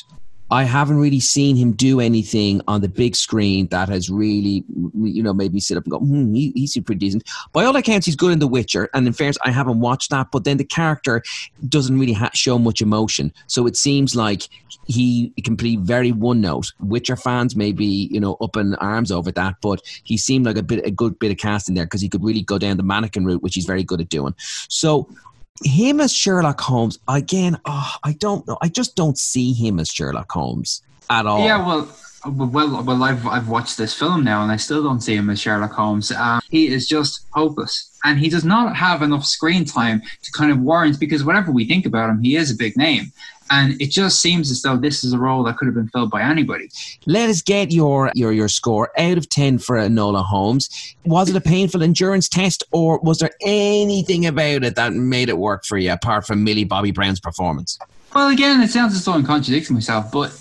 I 0.56 0.64
haven't 0.64 1.00
really 1.00 1.20
seen 1.20 1.58
him 1.58 1.74
do 1.74 2.00
anything 2.00 2.62
on 2.66 2.80
the 2.80 2.88
big 2.88 3.18
screen 3.18 3.68
that 3.72 3.90
has 3.90 4.10
really, 4.10 4.64
you 4.94 5.22
know, 5.22 5.34
made 5.34 5.54
me 5.54 5.60
sit 5.60 5.76
up 5.76 5.84
and 5.84 5.92
go, 5.92 6.00
hmm, 6.00 6.34
he, 6.34 6.54
he's 6.56 6.74
pretty 6.76 7.00
decent. 7.00 7.24
By 7.52 7.66
all 7.66 7.76
accounts, 7.76 8.06
he's 8.06 8.16
good 8.16 8.32
in 8.32 8.40
The 8.40 8.48
Witcher. 8.48 8.90
And 8.94 9.06
in 9.06 9.12
fairness, 9.12 9.38
I 9.44 9.52
haven't 9.52 9.82
watched 9.82 10.12
that, 10.12 10.28
but 10.32 10.46
then 10.46 10.56
the 10.56 10.64
character 10.64 11.22
doesn't 11.68 12.00
really 12.00 12.14
ha- 12.14 12.32
show 12.34 12.58
much 12.58 12.80
emotion. 12.80 13.34
So 13.48 13.68
it 13.68 13.76
seems 13.76 14.16
like 14.16 14.44
he 14.88 15.34
can 15.44 15.58
play 15.58 15.76
very 15.76 16.14
one 16.14 16.40
note. 16.40 16.72
Witcher 16.80 17.18
fans 17.18 17.58
may 17.58 17.74
be, 17.74 18.08
you 18.10 18.22
know, 18.22 18.36
up 18.40 18.56
in 18.56 18.76
arms 18.76 19.12
over 19.12 19.34
that, 19.34 19.56
but 19.62 19.82
he 20.06 20.16
seemed 20.16 20.46
like 20.46 20.58
a 20.58 20.64
bit, 20.64 20.86
a 20.86 20.92
good 20.92 21.20
bit 21.20 21.32
of 21.32 21.38
casting 21.38 21.76
there 21.76 21.86
because 21.86 22.00
he 22.00 22.08
could 22.08 22.24
really 22.24 22.44
go 22.44 22.58
down 22.58 22.78
the 22.78 22.84
mannequin 22.84 23.26
route, 23.26 23.44
which 23.44 23.56
he's 23.56 23.66
very 23.66 23.84
good 23.84 24.00
at 24.00 24.08
doing. 24.08 24.34
So 24.70 25.10
him 25.64 26.02
as 26.02 26.12
Sherlock 26.12 26.60
Holmes 26.60 27.00
again. 27.08 27.60
Oh, 27.66 27.94
I 28.04 28.14
don't 28.14 28.46
know. 28.48 28.58
I 28.62 28.68
just 28.68 28.96
don't 28.96 29.18
see 29.18 29.54
him 29.54 29.80
as 29.80 29.90
Sherlock 29.90 30.32
Holmes 30.32 30.82
at 31.10 31.26
all. 31.26 31.46
Yeah, 31.46 31.66
well, 31.66 31.90
well, 32.26 32.84
well, 32.84 33.04
I've 33.04 33.26
I've 33.28 33.50
watched 33.50 33.78
this 33.78 33.94
film 33.94 34.24
now, 34.24 34.42
and 34.44 34.52
I 34.52 34.58
still 34.58 34.84
don't 34.84 35.02
see 35.02 35.16
him 35.16 35.30
as 35.30 35.40
Sherlock 35.40 35.74
Holmes. 35.74 36.12
Um, 36.12 36.42
he 36.50 36.68
is 36.68 36.88
just 36.88 37.26
hopeless, 37.32 37.98
and 38.04 38.20
he 38.20 38.30
does 38.30 38.44
not 38.44 38.76
have 38.76 39.02
enough 39.02 39.26
screen 39.26 39.66
time 39.66 40.02
to 40.24 40.32
kind 40.32 40.52
of 40.52 40.60
warrant. 40.60 41.00
Because 41.00 41.24
whatever 41.24 41.52
we 41.52 41.66
think 41.66 41.86
about 41.86 42.10
him, 42.10 42.22
he 42.22 42.36
is 42.36 42.52
a 42.52 42.56
big 42.56 42.76
name, 42.78 43.12
and 43.52 43.80
it 43.82 43.92
just 43.92 44.22
seems 44.22 44.50
as 44.50 44.62
though 44.62 44.78
this 44.78 45.04
is 45.04 45.14
a 45.14 45.18
role 45.18 45.44
that 45.44 45.58
could 45.58 45.68
have 45.68 45.76
been 45.76 45.90
filled 45.90 46.12
by 46.12 46.22
anybody. 46.22 46.70
Let 47.06 47.30
us 47.30 47.42
get 47.42 47.72
your 47.72 48.12
your 48.16 48.32
your 48.32 48.50
score 48.50 48.92
out 48.98 49.18
of 49.18 49.30
ten 49.30 49.60
for 49.60 49.78
Enola 49.78 50.24
Holmes. 50.24 50.96
Was 51.06 51.30
it 51.30 51.36
a 51.36 51.42
painful 51.42 51.84
endurance 51.84 52.28
test, 52.28 52.64
or 52.72 53.00
was 53.00 53.20
there 53.20 53.32
anything 53.42 54.26
about 54.26 54.64
it 54.64 54.76
that 54.76 54.94
made 54.94 55.30
it 55.30 55.38
work 55.38 55.66
for 55.66 55.78
you 55.78 55.92
apart 55.92 56.26
from 56.26 56.44
Millie 56.44 56.64
Bobby 56.64 56.92
Brown's 56.92 57.20
performance? 57.20 57.78
Well, 58.16 58.30
again, 58.30 58.62
it 58.62 58.70
sounds 58.70 58.96
as 58.96 59.04
though 59.04 59.12
I'm 59.12 59.26
contradicting 59.26 59.74
myself, 59.74 60.10
but 60.10 60.32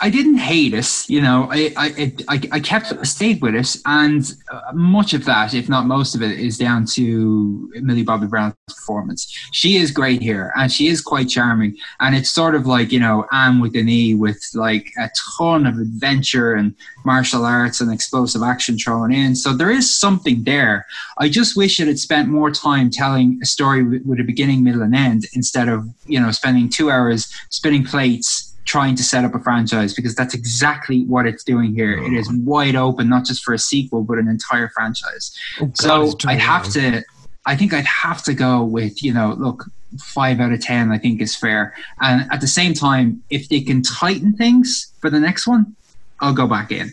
I 0.00 0.10
didn't 0.10 0.38
hate 0.38 0.74
it. 0.74 1.08
You 1.08 1.20
know, 1.20 1.48
I 1.50 1.72
I, 1.76 2.12
I, 2.28 2.40
I 2.52 2.60
kept 2.60 3.06
stayed 3.06 3.40
with 3.42 3.54
it, 3.54 3.76
and 3.86 4.34
uh, 4.50 4.72
much 4.72 5.14
of 5.14 5.24
that, 5.24 5.54
if 5.54 5.68
not 5.68 5.86
most 5.86 6.14
of 6.14 6.22
it, 6.22 6.38
is 6.38 6.58
down 6.58 6.86
to 6.86 7.70
Millie 7.82 8.02
Bobby 8.02 8.26
Brown's 8.26 8.54
performance. 8.66 9.26
She 9.52 9.76
is 9.76 9.90
great 9.90 10.22
here, 10.22 10.52
and 10.56 10.70
she 10.70 10.88
is 10.88 11.00
quite 11.00 11.28
charming. 11.28 11.76
And 12.00 12.14
it's 12.14 12.30
sort 12.30 12.54
of 12.54 12.66
like 12.66 12.92
you 12.92 13.00
know 13.00 13.26
Anne 13.32 13.60
with 13.60 13.74
an 13.76 13.88
E, 13.88 14.14
with 14.14 14.42
like 14.54 14.92
a 14.98 15.10
ton 15.38 15.66
of 15.66 15.78
adventure 15.78 16.54
and 16.54 16.74
martial 17.04 17.44
arts 17.44 17.80
and 17.80 17.92
explosive 17.92 18.42
action 18.42 18.78
thrown 18.78 19.12
in. 19.12 19.34
So 19.36 19.52
there 19.52 19.70
is 19.70 19.94
something 19.94 20.44
there. 20.44 20.86
I 21.18 21.28
just 21.28 21.56
wish 21.56 21.80
it 21.80 21.88
had 21.88 21.98
spent 21.98 22.28
more 22.28 22.50
time 22.50 22.90
telling 22.90 23.38
a 23.42 23.46
story 23.46 23.82
with 23.82 24.20
a 24.20 24.24
beginning, 24.24 24.64
middle, 24.64 24.82
and 24.82 24.94
end 24.94 25.26
instead 25.34 25.68
of 25.68 25.88
you 26.06 26.20
know 26.20 26.30
spending 26.30 26.68
two 26.68 26.90
hours 26.90 27.28
spinning 27.50 27.84
plates 27.84 28.47
trying 28.68 28.94
to 28.94 29.02
set 29.02 29.24
up 29.24 29.34
a 29.34 29.38
franchise 29.40 29.94
because 29.94 30.14
that's 30.14 30.34
exactly 30.34 31.02
what 31.04 31.26
it's 31.26 31.42
doing 31.42 31.74
here. 31.74 31.92
It 31.92 32.12
is 32.12 32.28
mm. 32.28 32.44
wide 32.44 32.76
open, 32.76 33.08
not 33.08 33.24
just 33.24 33.42
for 33.42 33.54
a 33.54 33.58
sequel, 33.58 34.02
but 34.02 34.18
an 34.18 34.28
entire 34.28 34.68
franchise. 34.68 35.34
Oh, 35.58 35.66
God, 35.66 36.20
so 36.20 36.28
I'd 36.28 36.38
have 36.38 36.70
to, 36.74 37.02
I 37.46 37.56
think 37.56 37.72
I'd 37.72 37.86
have 37.86 38.22
to 38.24 38.34
go 38.34 38.62
with, 38.62 39.02
you 39.02 39.14
know, 39.14 39.34
look, 39.38 39.64
five 39.98 40.38
out 40.38 40.52
of 40.52 40.60
10, 40.60 40.92
I 40.92 40.98
think 40.98 41.22
is 41.22 41.34
fair. 41.34 41.74
And 42.02 42.30
at 42.30 42.42
the 42.42 42.46
same 42.46 42.74
time, 42.74 43.22
if 43.30 43.48
they 43.48 43.62
can 43.62 43.80
tighten 43.80 44.34
things 44.34 44.92
for 45.00 45.08
the 45.08 45.18
next 45.18 45.46
one, 45.46 45.74
I'll 46.20 46.34
go 46.34 46.46
back 46.46 46.70
in. 46.70 46.92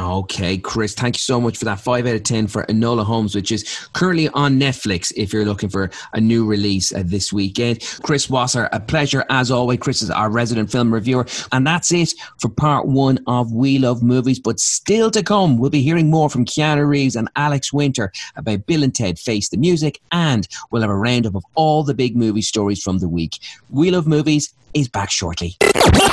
Okay, 0.00 0.58
Chris, 0.58 0.92
thank 0.92 1.14
you 1.14 1.20
so 1.20 1.40
much 1.40 1.58
for 1.58 1.66
that. 1.66 1.78
Five 1.78 2.06
out 2.08 2.16
of 2.16 2.24
10 2.24 2.48
for 2.48 2.64
Enola 2.66 3.04
Holmes, 3.04 3.32
which 3.32 3.52
is 3.52 3.88
currently 3.92 4.28
on 4.30 4.58
Netflix 4.58 5.12
if 5.16 5.32
you're 5.32 5.44
looking 5.44 5.68
for 5.68 5.88
a 6.14 6.20
new 6.20 6.44
release 6.44 6.92
uh, 6.92 7.04
this 7.06 7.32
weekend. 7.32 7.80
Chris 8.02 8.28
Wasser, 8.28 8.68
a 8.72 8.80
pleasure 8.80 9.24
as 9.30 9.52
always. 9.52 9.78
Chris 9.78 10.02
is 10.02 10.10
our 10.10 10.30
resident 10.30 10.72
film 10.72 10.92
reviewer. 10.92 11.26
And 11.52 11.64
that's 11.64 11.92
it 11.92 12.12
for 12.40 12.48
part 12.48 12.86
one 12.86 13.20
of 13.28 13.52
We 13.52 13.78
Love 13.78 14.02
Movies. 14.02 14.40
But 14.40 14.58
still 14.58 15.12
to 15.12 15.22
come, 15.22 15.58
we'll 15.58 15.70
be 15.70 15.82
hearing 15.82 16.10
more 16.10 16.28
from 16.28 16.44
Keanu 16.44 16.88
Reeves 16.88 17.14
and 17.14 17.28
Alex 17.36 17.72
Winter 17.72 18.12
about 18.34 18.66
Bill 18.66 18.82
and 18.82 18.94
Ted 18.94 19.20
Face 19.20 19.48
the 19.48 19.58
Music. 19.58 20.00
And 20.10 20.48
we'll 20.72 20.82
have 20.82 20.90
a 20.90 20.96
roundup 20.96 21.36
of 21.36 21.44
all 21.54 21.84
the 21.84 21.94
big 21.94 22.16
movie 22.16 22.42
stories 22.42 22.82
from 22.82 22.98
the 22.98 23.08
week. 23.08 23.38
We 23.70 23.92
Love 23.92 24.08
Movies 24.08 24.52
is 24.74 24.88
back 24.88 25.10
shortly. 25.10 25.56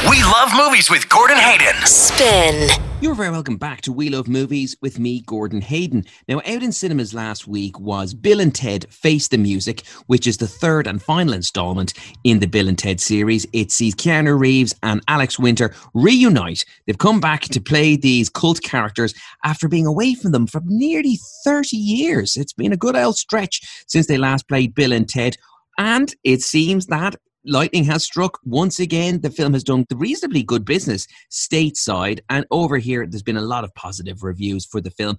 We 0.10 0.22
love 0.24 0.52
movies 0.56 0.89
with 0.89 1.10
Gordon 1.10 1.38
Hayden. 1.38 1.76
Spin. 1.86 2.70
You're 3.02 3.15
very 3.15 3.32
welcome 3.32 3.58
back 3.58 3.70
to 3.79 3.93
We 3.93 4.10
Love 4.10 4.27
Movies 4.27 4.75
with 4.81 4.99
me, 4.99 5.21
Gordon 5.21 5.62
Hayden. 5.62 6.05
Now, 6.27 6.39
out 6.39 6.62
in 6.62 6.73
cinemas 6.73 7.13
last 7.13 7.47
week 7.47 7.79
was 7.79 8.13
Bill 8.13 8.41
and 8.41 8.53
Ted 8.53 8.91
Face 8.91 9.29
the 9.29 9.38
Music, 9.38 9.86
which 10.07 10.27
is 10.27 10.38
the 10.38 10.47
third 10.47 10.88
and 10.88 11.01
final 11.01 11.34
installment 11.34 11.93
in 12.25 12.39
the 12.39 12.47
Bill 12.47 12.67
and 12.67 12.77
Ted 12.77 12.99
series. 12.99 13.47
It 13.53 13.71
sees 13.71 13.95
Keanu 13.95 14.38
Reeves 14.38 14.75
and 14.84 15.01
Alex 15.07 15.39
Winter 15.39 15.73
reunite. 15.93 16.65
They've 16.86 16.97
come 16.97 17.21
back 17.21 17.43
to 17.43 17.62
play 17.62 17.95
these 17.95 18.29
cult 18.29 18.62
characters 18.62 19.13
after 19.45 19.69
being 19.69 19.86
away 19.86 20.15
from 20.15 20.31
them 20.34 20.47
for 20.47 20.62
nearly 20.65 21.17
30 21.45 21.77
years. 21.77 22.36
It's 22.36 22.53
been 22.53 22.73
a 22.73 22.77
good 22.77 22.97
old 22.97 23.15
stretch 23.15 23.62
since 23.88 24.07
they 24.07 24.17
last 24.17 24.47
played 24.47 24.75
Bill 24.75 24.91
and 24.91 25.07
Ted. 25.07 25.38
And 25.77 26.13
it 26.23 26.41
seems 26.41 26.88
that 26.88 27.15
lightning 27.45 27.84
has 27.86 28.04
struck 28.04 28.39
once 28.43 28.80
again. 28.80 29.21
The 29.21 29.30
film 29.30 29.54
has 29.54 29.63
done 29.63 29.86
reasonably 29.93 30.43
good 30.43 30.65
business 30.65 31.08
stateside, 31.32 32.19
and 32.30 32.45
over 32.51 32.77
here, 32.77 33.06
there's 33.06 33.23
been 33.23 33.38
a 33.38 33.41
lot 33.41 33.63
of 33.63 33.73
positive 33.75 34.23
reviews 34.23 34.65
for 34.65 34.82
the 34.82 34.91
film. 34.91 35.17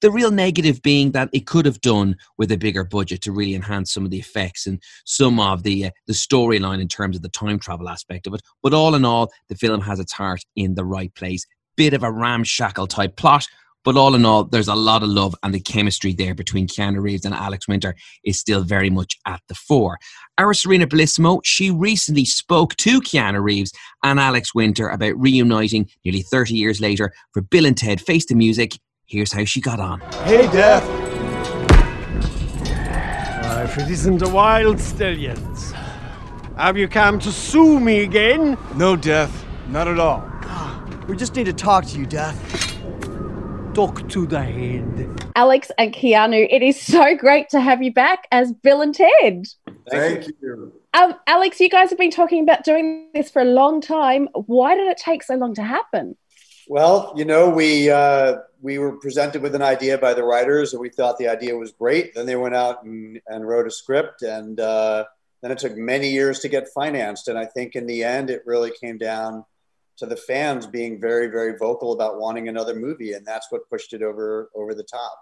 The 0.00 0.10
real 0.10 0.32
negative 0.32 0.82
being 0.82 1.12
that 1.12 1.28
it 1.32 1.46
could 1.46 1.64
have 1.64 1.80
done 1.80 2.16
with 2.36 2.50
a 2.50 2.56
bigger 2.56 2.82
budget 2.82 3.22
to 3.22 3.32
really 3.32 3.54
enhance 3.54 3.92
some 3.94 4.04
of 4.04 4.10
the 4.10 4.18
effects 4.18 4.66
and 4.66 4.82
some 5.04 5.38
of 5.38 5.62
the 5.62 5.86
uh, 5.86 5.90
the 6.08 6.12
storyline 6.12 6.80
in 6.80 6.88
terms 6.88 7.14
of 7.14 7.22
the 7.22 7.28
time 7.28 7.60
travel 7.60 7.88
aspect 7.88 8.26
of 8.26 8.34
it. 8.34 8.42
But 8.62 8.74
all 8.74 8.96
in 8.96 9.04
all, 9.04 9.30
the 9.48 9.54
film 9.54 9.80
has 9.82 10.00
its 10.00 10.12
heart 10.12 10.44
in 10.56 10.74
the 10.74 10.84
right 10.84 11.14
place. 11.14 11.46
Bit 11.76 11.94
of 11.94 12.02
a 12.02 12.10
ramshackle 12.10 12.88
type 12.88 13.16
plot, 13.16 13.46
but 13.84 13.96
all 13.96 14.14
in 14.14 14.24
all, 14.24 14.44
there's 14.44 14.68
a 14.68 14.74
lot 14.74 15.02
of 15.02 15.08
love 15.08 15.34
and 15.42 15.52
the 15.52 15.60
chemistry 15.60 16.12
there 16.12 16.34
between 16.34 16.68
Keanu 16.68 17.02
Reeves 17.02 17.24
and 17.24 17.34
Alex 17.34 17.66
Winter 17.66 17.94
is 18.24 18.38
still 18.38 18.62
very 18.62 18.90
much 18.90 19.16
at 19.26 19.40
the 19.48 19.54
fore. 19.54 19.98
Our 20.38 20.54
Serena 20.54 20.86
Bellissimo, 20.86 21.40
she 21.44 21.70
recently 21.70 22.24
spoke 22.24 22.76
to 22.76 23.00
Keanu 23.00 23.42
Reeves 23.42 23.72
and 24.02 24.20
Alex 24.20 24.54
Winter 24.54 24.88
about 24.88 25.20
reuniting 25.20 25.88
nearly 26.04 26.22
30 26.22 26.54
years 26.54 26.80
later 26.80 27.12
for 27.32 27.42
Bill 27.42 27.66
and 27.66 27.76
Ted 27.76 28.00
Face 28.00 28.26
the 28.26 28.34
Music. 28.34 28.78
Here's 29.06 29.32
how 29.32 29.44
she 29.44 29.60
got 29.60 29.80
on. 29.80 30.00
Hey, 30.24 30.50
Death. 30.50 30.84
Uh, 33.44 33.64
if 33.64 33.78
it 33.78 33.90
isn't 33.90 34.18
the 34.18 34.28
Wild 34.28 34.78
Stallions. 34.78 35.72
Have 36.56 36.76
you 36.76 36.86
come 36.86 37.18
to 37.20 37.32
sue 37.32 37.80
me 37.80 38.02
again? 38.02 38.56
No, 38.76 38.94
Death. 38.94 39.44
Not 39.68 39.88
at 39.88 39.98
all. 39.98 40.28
We 41.08 41.16
just 41.16 41.34
need 41.34 41.46
to 41.46 41.52
talk 41.52 41.84
to 41.86 41.98
you, 41.98 42.06
Death 42.06 42.71
talk 43.74 44.06
to 44.10 44.26
the 44.26 44.42
head. 44.42 45.32
Alex 45.34 45.70
and 45.78 45.94
Keanu, 45.94 46.46
it 46.50 46.62
is 46.62 46.80
so 46.80 47.16
great 47.16 47.48
to 47.50 47.60
have 47.60 47.82
you 47.82 47.92
back 47.92 48.28
as 48.30 48.52
Bill 48.52 48.82
and 48.82 48.94
Ted. 48.94 49.46
Thank 49.90 50.26
you. 50.42 50.72
Um, 50.94 51.14
Alex, 51.26 51.58
you 51.58 51.70
guys 51.70 51.88
have 51.88 51.98
been 51.98 52.10
talking 52.10 52.42
about 52.42 52.64
doing 52.64 53.08
this 53.14 53.30
for 53.30 53.40
a 53.40 53.46
long 53.46 53.80
time. 53.80 54.28
Why 54.34 54.74
did 54.76 54.88
it 54.88 54.98
take 54.98 55.22
so 55.22 55.36
long 55.36 55.54
to 55.54 55.62
happen? 55.62 56.16
Well, 56.68 57.14
you 57.16 57.24
know, 57.24 57.48
we 57.48 57.90
uh, 57.90 58.36
we 58.60 58.78
were 58.78 58.92
presented 58.92 59.42
with 59.42 59.54
an 59.54 59.62
idea 59.62 59.96
by 59.96 60.12
the 60.12 60.22
writers, 60.22 60.74
and 60.74 60.80
we 60.80 60.90
thought 60.90 61.16
the 61.18 61.28
idea 61.28 61.56
was 61.56 61.72
great. 61.72 62.14
Then 62.14 62.26
they 62.26 62.36
went 62.36 62.54
out 62.54 62.84
and, 62.84 63.20
and 63.26 63.48
wrote 63.48 63.66
a 63.66 63.70
script, 63.70 64.22
and 64.22 64.60
uh, 64.60 65.04
then 65.40 65.50
it 65.50 65.58
took 65.58 65.76
many 65.76 66.10
years 66.10 66.40
to 66.40 66.48
get 66.48 66.68
financed. 66.74 67.28
And 67.28 67.38
I 67.38 67.46
think 67.46 67.74
in 67.74 67.86
the 67.86 68.04
end, 68.04 68.28
it 68.28 68.42
really 68.44 68.70
came 68.70 68.98
down 68.98 69.44
to 70.02 70.06
the 70.06 70.16
fans 70.16 70.66
being 70.66 71.00
very, 71.00 71.28
very 71.28 71.56
vocal 71.56 71.92
about 71.92 72.18
wanting 72.18 72.48
another 72.48 72.74
movie, 72.74 73.12
and 73.12 73.24
that's 73.24 73.46
what 73.50 73.68
pushed 73.70 73.92
it 73.92 74.02
over 74.02 74.50
over 74.56 74.74
the 74.74 74.82
top. 74.82 75.16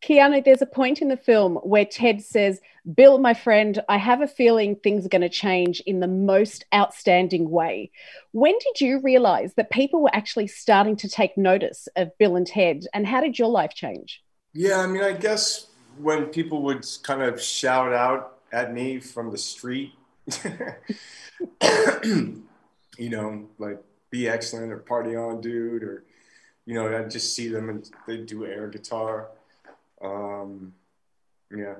Keanu, 0.00 0.44
there's 0.44 0.62
a 0.62 0.66
point 0.66 1.02
in 1.02 1.08
the 1.08 1.16
film 1.16 1.56
where 1.56 1.84
Ted 1.84 2.22
says, 2.22 2.60
Bill, 2.94 3.18
my 3.18 3.34
friend, 3.34 3.82
I 3.88 3.98
have 3.98 4.22
a 4.22 4.28
feeling 4.28 4.76
things 4.76 5.04
are 5.04 5.10
going 5.10 5.20
to 5.22 5.28
change 5.28 5.80
in 5.80 5.98
the 5.98 6.06
most 6.06 6.64
outstanding 6.72 7.50
way. 7.50 7.90
When 8.30 8.54
did 8.60 8.80
you 8.80 9.00
realize 9.00 9.54
that 9.54 9.70
people 9.70 10.00
were 10.00 10.14
actually 10.14 10.46
starting 10.46 10.94
to 10.96 11.08
take 11.08 11.36
notice 11.36 11.88
of 11.96 12.16
Bill 12.16 12.36
and 12.36 12.46
Ted, 12.46 12.86
and 12.94 13.08
how 13.08 13.20
did 13.20 13.40
your 13.40 13.48
life 13.48 13.74
change? 13.74 14.22
Yeah, 14.54 14.78
I 14.78 14.86
mean, 14.86 15.02
I 15.02 15.12
guess 15.12 15.66
when 15.98 16.26
people 16.26 16.62
would 16.62 16.86
kind 17.02 17.22
of 17.22 17.42
shout 17.42 17.92
out 17.92 18.38
at 18.52 18.72
me 18.72 19.00
from 19.00 19.32
the 19.32 19.38
street, 19.38 19.92
you 23.00 23.08
know, 23.08 23.48
like 23.58 23.78
be 24.10 24.28
excellent 24.28 24.70
or 24.70 24.76
party 24.76 25.16
on, 25.16 25.40
dude, 25.40 25.82
or 25.82 26.04
you 26.66 26.74
know, 26.74 26.96
I 26.96 27.02
just 27.04 27.34
see 27.34 27.48
them 27.48 27.70
and 27.70 27.90
they 28.06 28.18
do 28.18 28.44
air 28.44 28.68
guitar. 28.68 29.28
Um, 30.02 30.74
yeah. 31.50 31.76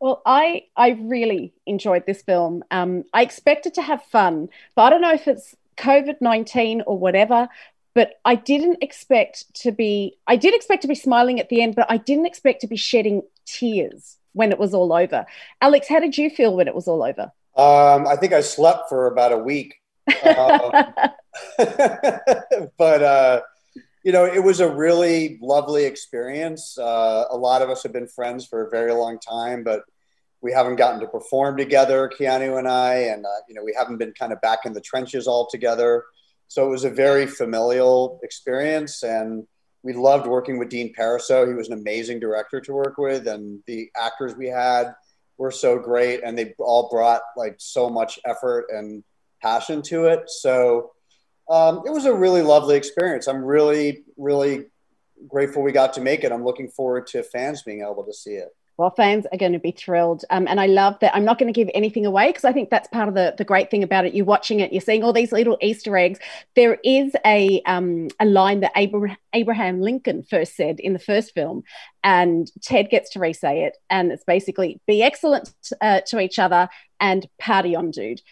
Well, 0.00 0.20
I 0.26 0.64
I 0.76 0.90
really 0.90 1.54
enjoyed 1.66 2.04
this 2.04 2.22
film. 2.22 2.64
Um, 2.70 3.04
I 3.14 3.22
expected 3.22 3.74
to 3.74 3.82
have 3.82 4.02
fun, 4.02 4.48
but 4.74 4.82
I 4.82 4.90
don't 4.90 5.00
know 5.00 5.14
if 5.14 5.28
it's 5.28 5.54
COVID 5.76 6.20
nineteen 6.20 6.82
or 6.82 6.98
whatever. 6.98 7.48
But 7.92 8.20
I 8.24 8.34
didn't 8.34 8.82
expect 8.82 9.52
to 9.62 9.72
be. 9.72 10.16
I 10.26 10.36
did 10.36 10.54
expect 10.54 10.82
to 10.82 10.88
be 10.88 10.94
smiling 10.94 11.38
at 11.38 11.48
the 11.48 11.62
end, 11.62 11.76
but 11.76 11.86
I 11.88 11.96
didn't 11.96 12.26
expect 12.26 12.60
to 12.62 12.66
be 12.66 12.76
shedding 12.76 13.22
tears 13.46 14.16
when 14.32 14.50
it 14.52 14.58
was 14.58 14.74
all 14.74 14.92
over. 14.92 15.26
Alex, 15.60 15.88
how 15.88 16.00
did 16.00 16.18
you 16.18 16.28
feel 16.28 16.56
when 16.56 16.68
it 16.68 16.74
was 16.74 16.88
all 16.88 17.02
over? 17.02 17.32
Um, 17.56 18.06
I 18.06 18.16
think 18.16 18.32
I 18.32 18.42
slept 18.42 18.88
for 18.88 19.08
about 19.08 19.32
a 19.32 19.38
week 19.38 19.79
um, 20.08 20.72
but 22.78 23.02
uh, 23.02 23.40
you 24.02 24.12
know, 24.12 24.24
it 24.24 24.42
was 24.42 24.60
a 24.60 24.70
really 24.70 25.38
lovely 25.42 25.84
experience. 25.84 26.78
Uh, 26.78 27.24
a 27.30 27.36
lot 27.36 27.62
of 27.62 27.68
us 27.70 27.82
have 27.82 27.92
been 27.92 28.06
friends 28.06 28.46
for 28.46 28.66
a 28.66 28.70
very 28.70 28.92
long 28.92 29.18
time, 29.18 29.62
but 29.62 29.82
we 30.40 30.52
haven't 30.52 30.76
gotten 30.76 31.00
to 31.00 31.06
perform 31.06 31.56
together, 31.56 32.10
Keanu 32.18 32.58
and 32.58 32.66
I, 32.66 32.94
and 32.94 33.26
uh, 33.26 33.40
you 33.48 33.54
know, 33.54 33.62
we 33.62 33.74
haven't 33.76 33.98
been 33.98 34.12
kind 34.12 34.32
of 34.32 34.40
back 34.40 34.60
in 34.64 34.72
the 34.72 34.80
trenches 34.80 35.26
all 35.26 35.46
together. 35.50 36.04
So 36.48 36.66
it 36.66 36.70
was 36.70 36.84
a 36.84 36.90
very 36.90 37.26
familial 37.26 38.18
experience, 38.22 39.02
and 39.02 39.46
we 39.82 39.92
loved 39.92 40.26
working 40.26 40.58
with 40.58 40.70
Dean 40.70 40.94
Parisot. 40.94 41.48
He 41.48 41.54
was 41.54 41.68
an 41.68 41.78
amazing 41.78 42.20
director 42.20 42.60
to 42.62 42.72
work 42.72 42.96
with, 42.96 43.28
and 43.28 43.62
the 43.66 43.90
actors 43.96 44.34
we 44.34 44.48
had 44.48 44.94
were 45.36 45.50
so 45.50 45.78
great, 45.78 46.22
and 46.24 46.36
they 46.38 46.54
all 46.58 46.88
brought 46.90 47.20
like 47.36 47.56
so 47.58 47.90
much 47.90 48.18
effort 48.24 48.66
and 48.70 49.04
passion 49.42 49.82
to 49.82 50.06
it. 50.06 50.28
So 50.30 50.92
um, 51.48 51.82
it 51.84 51.90
was 51.90 52.04
a 52.04 52.14
really 52.14 52.42
lovely 52.42 52.76
experience. 52.76 53.26
I'm 53.26 53.44
really, 53.44 54.04
really 54.16 54.66
grateful 55.28 55.62
we 55.62 55.72
got 55.72 55.92
to 55.94 56.00
make 56.00 56.24
it. 56.24 56.32
I'm 56.32 56.44
looking 56.44 56.68
forward 56.68 57.06
to 57.08 57.22
fans 57.22 57.62
being 57.62 57.82
able 57.82 58.04
to 58.04 58.12
see 58.12 58.34
it. 58.34 58.48
Well, 58.80 58.94
fans 58.96 59.26
are 59.30 59.36
going 59.36 59.52
to 59.52 59.58
be 59.58 59.72
thrilled. 59.72 60.24
Um, 60.30 60.48
and 60.48 60.58
I 60.58 60.64
love 60.64 60.96
that. 61.02 61.14
I'm 61.14 61.24
not 61.26 61.38
going 61.38 61.52
to 61.52 61.58
give 61.58 61.68
anything 61.74 62.06
away 62.06 62.28
because 62.28 62.46
I 62.46 62.52
think 62.54 62.70
that's 62.70 62.88
part 62.88 63.08
of 63.08 63.14
the, 63.14 63.34
the 63.36 63.44
great 63.44 63.70
thing 63.70 63.82
about 63.82 64.06
it. 64.06 64.14
You're 64.14 64.24
watching 64.24 64.60
it, 64.60 64.72
you're 64.72 64.80
seeing 64.80 65.04
all 65.04 65.12
these 65.12 65.32
little 65.32 65.58
Easter 65.60 65.98
eggs. 65.98 66.18
There 66.56 66.78
is 66.82 67.14
a, 67.26 67.60
um, 67.66 68.08
a 68.18 68.24
line 68.24 68.60
that 68.60 68.72
Abraham, 69.34 69.82
Lincoln 69.82 70.22
first 70.22 70.56
said 70.56 70.80
in 70.80 70.94
the 70.94 70.98
first 70.98 71.34
film, 71.34 71.62
and 72.02 72.50
Ted 72.62 72.88
gets 72.88 73.10
to 73.10 73.20
re 73.20 73.34
say 73.34 73.64
it. 73.64 73.76
And 73.90 74.10
it's 74.12 74.24
basically 74.24 74.80
be 74.86 75.02
excellent 75.02 75.52
uh, 75.82 76.00
to 76.06 76.18
each 76.18 76.38
other 76.38 76.70
and 77.00 77.28
party 77.38 77.76
on, 77.76 77.90
dude. 77.90 78.22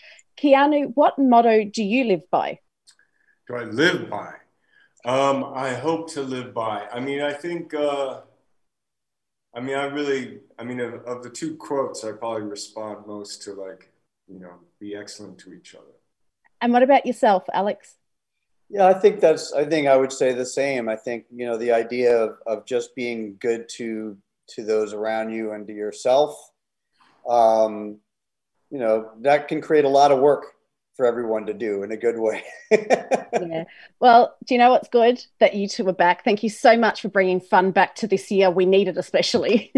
Keanu, 0.40 0.92
what 0.94 1.18
motto 1.18 1.64
do 1.64 1.83
you 1.83 2.05
live 2.05 2.31
by? 2.31 2.61
Do 3.46 3.57
I 3.57 3.64
live 3.64 4.09
by? 4.09 4.35
Um, 5.05 5.53
I 5.55 5.74
hope 5.74 6.11
to 6.12 6.22
live 6.22 6.53
by. 6.53 6.87
I 6.92 7.01
mean, 7.01 7.20
I 7.20 7.33
think, 7.33 7.72
uh, 7.74 8.20
I 9.55 9.61
mean, 9.61 9.77
I 9.77 9.85
really, 9.85 10.40
I 10.59 10.64
mean, 10.64 10.81
of, 10.81 10.94
of 11.05 11.22
the 11.22 11.31
two 11.31 11.57
quotes, 11.57 12.05
I 12.05 12.12
probably 12.12 12.42
respond 12.42 13.07
most 13.07 13.42
to 13.44 13.55
like, 13.55 13.90
you 14.27 14.38
know, 14.38 14.55
be 14.79 14.94
excellent 14.94 15.38
to 15.38 15.53
each 15.53 15.74
other. 15.74 15.94
And 16.61 16.72
what 16.72 16.83
about 16.83 17.07
yourself, 17.07 17.44
Alex? 17.53 17.94
Yeah, 18.68 18.87
I 18.87 18.94
think 18.94 19.20
that's, 19.20 19.53
I 19.53 19.64
think 19.64 19.87
I 19.88 19.96
would 19.96 20.12
say 20.12 20.35
the 20.35 20.44
same. 20.44 20.88
I 20.88 20.96
think, 20.96 21.24
you 21.35 21.46
know, 21.46 21.57
the 21.57 21.72
idea 21.72 22.14
of, 22.14 22.37
of 22.46 22.66
just 22.66 22.94
being 22.94 23.37
good 23.40 23.68
to, 23.77 24.18
to 24.51 24.64
those 24.64 24.92
around 24.92 25.31
you 25.31 25.53
and 25.53 25.66
to 25.66 25.72
yourself. 25.72 26.37
Um, 27.27 28.01
you 28.70 28.78
know 28.78 29.11
that 29.20 29.48
can 29.48 29.61
create 29.61 29.85
a 29.85 29.88
lot 29.88 30.12
of 30.12 30.18
work 30.18 30.44
for 30.98 31.07
everyone 31.07 31.46
to 31.46 31.54
do 31.54 31.85
in 31.85 31.92
a 31.92 31.96
good 31.96 32.18
way. 32.18 32.42
yeah. 32.70 33.64
Well, 34.00 34.35
do 34.44 34.54
you 34.54 34.59
know 34.59 34.70
what's 34.70 34.88
good 34.88 35.24
that 35.38 35.55
you 35.55 35.68
two 35.68 35.88
are 35.88 35.93
back? 35.93 36.24
Thank 36.24 36.43
you 36.43 36.51
so 36.51 36.76
much 36.76 37.01
for 37.01 37.09
bringing 37.09 37.40
fun 37.40 37.70
back 37.70 37.95
to 37.97 38.09
this 38.09 38.30
year. 38.32 38.51
We 38.51 38.66
need 38.66 38.88
it 38.88 38.99
especially. 38.99 39.72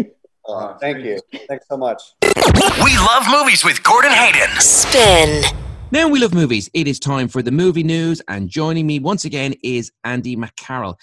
uh, 0.49 0.77
thank 0.81 1.05
you. 1.05 1.19
Thanks 1.47 1.67
so 1.69 1.77
much. 1.77 2.01
We 2.23 2.97
love 2.97 3.25
movies 3.29 3.63
with 3.63 3.83
Gordon 3.83 4.11
Hayden. 4.11 4.49
Spin. 4.59 5.43
Now 5.91 6.07
we 6.07 6.19
love 6.19 6.33
movies. 6.33 6.69
It 6.73 6.87
is 6.87 6.99
time 6.99 7.27
for 7.27 7.43
the 7.43 7.51
movie 7.51 7.83
news, 7.83 8.21
and 8.27 8.49
joining 8.49 8.87
me 8.87 8.99
once 8.99 9.23
again 9.23 9.53
is 9.61 9.91
Andy 10.03 10.35
McCarroll. 10.35 10.95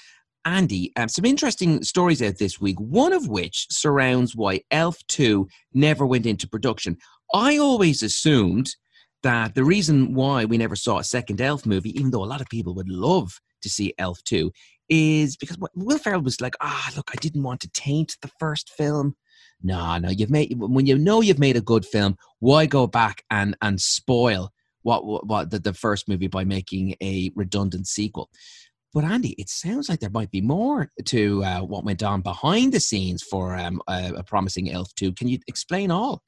Andy, 0.45 0.93
um, 0.97 1.09
some 1.09 1.27
interesting 1.27 1.83
stories 1.83 2.23
out 2.23 2.39
this 2.39 2.59
week, 2.59 2.81
one 2.81 3.13
of 3.13 3.29
which 3.29 3.67
surrounds 3.71 4.35
why 4.35 4.63
Elf 4.71 4.99
2 5.09 5.47
never 5.75 6.07
went 6.07 6.25
into 6.25 6.49
production. 6.49 6.97
I 7.35 7.59
always 7.59 8.03
assumed 8.03 8.75
that 9.23 9.55
the 9.55 9.65
reason 9.65 10.15
why 10.15 10.45
we 10.45 10.59
never 10.59 10.77
saw 10.77 10.99
a 10.99 11.05
second 11.05 11.41
Elf 11.41 11.67
movie, 11.67 11.91
even 11.99 12.11
though 12.11 12.25
a 12.25 12.27
lot 12.27 12.41
of 12.41 12.49
people 12.49 12.75
would 12.75 12.89
love 12.89 13.41
to 13.63 13.69
see 13.69 13.95
Elf 13.99 14.23
2, 14.25 14.51
is 14.89 15.37
because 15.37 15.59
Will 15.75 15.99
Ferrell 15.99 16.23
was 16.23 16.41
like, 16.41 16.55
ah, 16.61 16.91
look, 16.97 17.11
I 17.13 17.17
didn't 17.17 17.43
want 17.43 17.61
to 17.61 17.71
taint 17.71 18.17
the 18.23 18.31
first 18.39 18.71
film. 18.71 19.17
No, 19.63 19.99
no, 19.99 20.09
you've 20.09 20.31
made 20.31 20.55
when 20.57 20.87
you 20.87 20.97
know 20.97 21.21
you've 21.21 21.39
made 21.39 21.57
a 21.57 21.61
good 21.61 21.85
film, 21.85 22.17
why 22.39 22.67
go 22.67 22.87
back 22.87 23.25
and 23.31 23.57
and 23.61 23.81
spoil 23.81 24.53
what 24.83 25.05
what, 25.05 25.27
what 25.27 25.51
the, 25.51 25.59
the 25.59 25.75
first 25.75 26.09
movie 26.09 26.29
by 26.29 26.45
making 26.45 26.95
a 27.03 27.33
redundant 27.35 27.89
sequel? 27.89 28.31
But 28.95 29.05
Andy, 29.05 29.31
it 29.31 29.51
sounds 29.51 29.89
like 29.89 30.01
there 30.01 30.11
might 30.11 30.31
be 30.31 30.41
more 30.41 30.91
to 31.07 31.45
uh, 31.45 31.61
what 31.61 31.85
went 31.85 32.03
on 32.03 32.23
behind 32.23 32.73
the 32.73 32.81
scenes 32.81 33.23
for 33.23 33.55
um, 33.57 33.83
a, 33.87 34.15
a 34.17 34.23
promising 34.23 34.71
Elf 34.71 34.95
2. 34.95 35.13
Can 35.13 35.29
you 35.29 35.39
explain 35.47 35.91
all? 35.91 36.23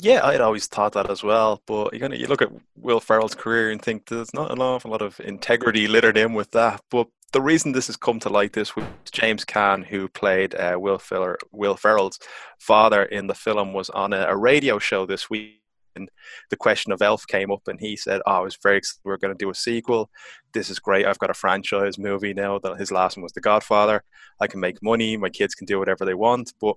Yeah, 0.00 0.26
I'd 0.26 0.40
always 0.40 0.66
thought 0.66 0.92
that 0.94 1.10
as 1.10 1.22
well. 1.22 1.62
But 1.66 1.94
you 1.94 2.00
kind 2.00 2.12
of 2.12 2.18
you 2.18 2.26
look 2.26 2.42
at 2.42 2.52
Will 2.76 3.00
Ferrell's 3.00 3.34
career 3.34 3.70
and 3.70 3.80
think 3.80 4.08
there's 4.08 4.34
not 4.34 4.50
an 4.50 4.60
awful 4.60 4.90
lot 4.90 5.02
of 5.02 5.20
integrity 5.20 5.86
littered 5.86 6.16
in 6.16 6.34
with 6.34 6.50
that. 6.52 6.82
But 6.90 7.08
the 7.32 7.42
reason 7.42 7.72
this 7.72 7.86
has 7.86 7.96
come 7.96 8.20
to 8.20 8.28
light 8.28 8.52
this 8.52 8.76
week, 8.76 8.86
James 9.10 9.44
Caan, 9.44 9.84
who 9.84 10.08
played 10.08 10.54
uh, 10.54 10.76
Will, 10.78 10.98
Filler, 10.98 11.38
Will 11.52 11.76
Ferrell's 11.76 12.18
father 12.58 13.04
in 13.04 13.26
the 13.26 13.34
film, 13.34 13.72
was 13.72 13.90
on 13.90 14.12
a, 14.12 14.26
a 14.26 14.36
radio 14.36 14.78
show 14.78 15.06
this 15.06 15.30
week 15.30 15.60
and 15.96 16.10
the 16.50 16.56
question 16.56 16.92
of 16.92 17.02
Elf 17.02 17.26
came 17.26 17.50
up, 17.50 17.68
and 17.68 17.78
he 17.80 17.96
said, 17.96 18.20
"Oh, 18.26 18.32
I 18.32 18.40
was 18.40 18.56
very 18.62 18.78
excited. 18.78 19.00
We 19.04 19.12
are 19.12 19.18
going 19.18 19.34
to 19.36 19.44
do 19.44 19.50
a 19.50 19.54
sequel. 19.54 20.10
This 20.52 20.70
is 20.70 20.78
great. 20.78 21.06
I've 21.06 21.18
got 21.18 21.30
a 21.30 21.34
franchise 21.34 21.98
movie 21.98 22.34
now. 22.34 22.58
That 22.58 22.78
his 22.78 22.90
last 22.90 23.16
one 23.16 23.22
was 23.22 23.32
The 23.32 23.40
Godfather. 23.40 24.02
I 24.40 24.46
can 24.46 24.60
make 24.60 24.82
money. 24.82 25.16
My 25.16 25.30
kids 25.30 25.54
can 25.54 25.66
do 25.66 25.78
whatever 25.78 26.04
they 26.04 26.14
want." 26.14 26.52
But 26.60 26.76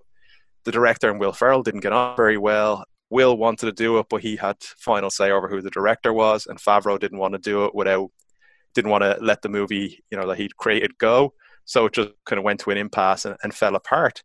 the 0.63 0.71
director 0.71 1.09
and 1.09 1.19
Will 1.19 1.33
Ferrell 1.33 1.63
didn't 1.63 1.81
get 1.81 1.93
on 1.93 2.15
very 2.15 2.37
well. 2.37 2.85
Will 3.09 3.37
wanted 3.37 3.67
to 3.67 3.71
do 3.71 3.97
it, 3.99 4.07
but 4.09 4.21
he 4.21 4.35
had 4.35 4.57
final 4.77 5.09
say 5.09 5.31
over 5.31 5.47
who 5.47 5.61
the 5.61 5.69
director 5.69 6.11
was, 6.11 6.45
and 6.45 6.59
Favreau 6.59 6.99
didn't 6.99 7.19
want 7.19 7.33
to 7.33 7.39
do 7.39 7.65
it 7.65 7.73
without 7.73 8.09
didn't 8.73 8.91
want 8.91 9.03
to 9.03 9.17
let 9.21 9.41
the 9.41 9.49
movie, 9.49 10.03
you 10.11 10.17
know, 10.17 10.27
that 10.27 10.37
he'd 10.37 10.55
created 10.57 10.97
go. 10.99 11.33
So 11.65 11.85
it 11.85 11.93
just 11.93 12.11
kind 12.25 12.37
of 12.37 12.45
went 12.45 12.59
to 12.61 12.69
an 12.69 12.77
impasse 12.77 13.25
and, 13.25 13.35
and 13.43 13.53
fell 13.53 13.75
apart. 13.75 14.23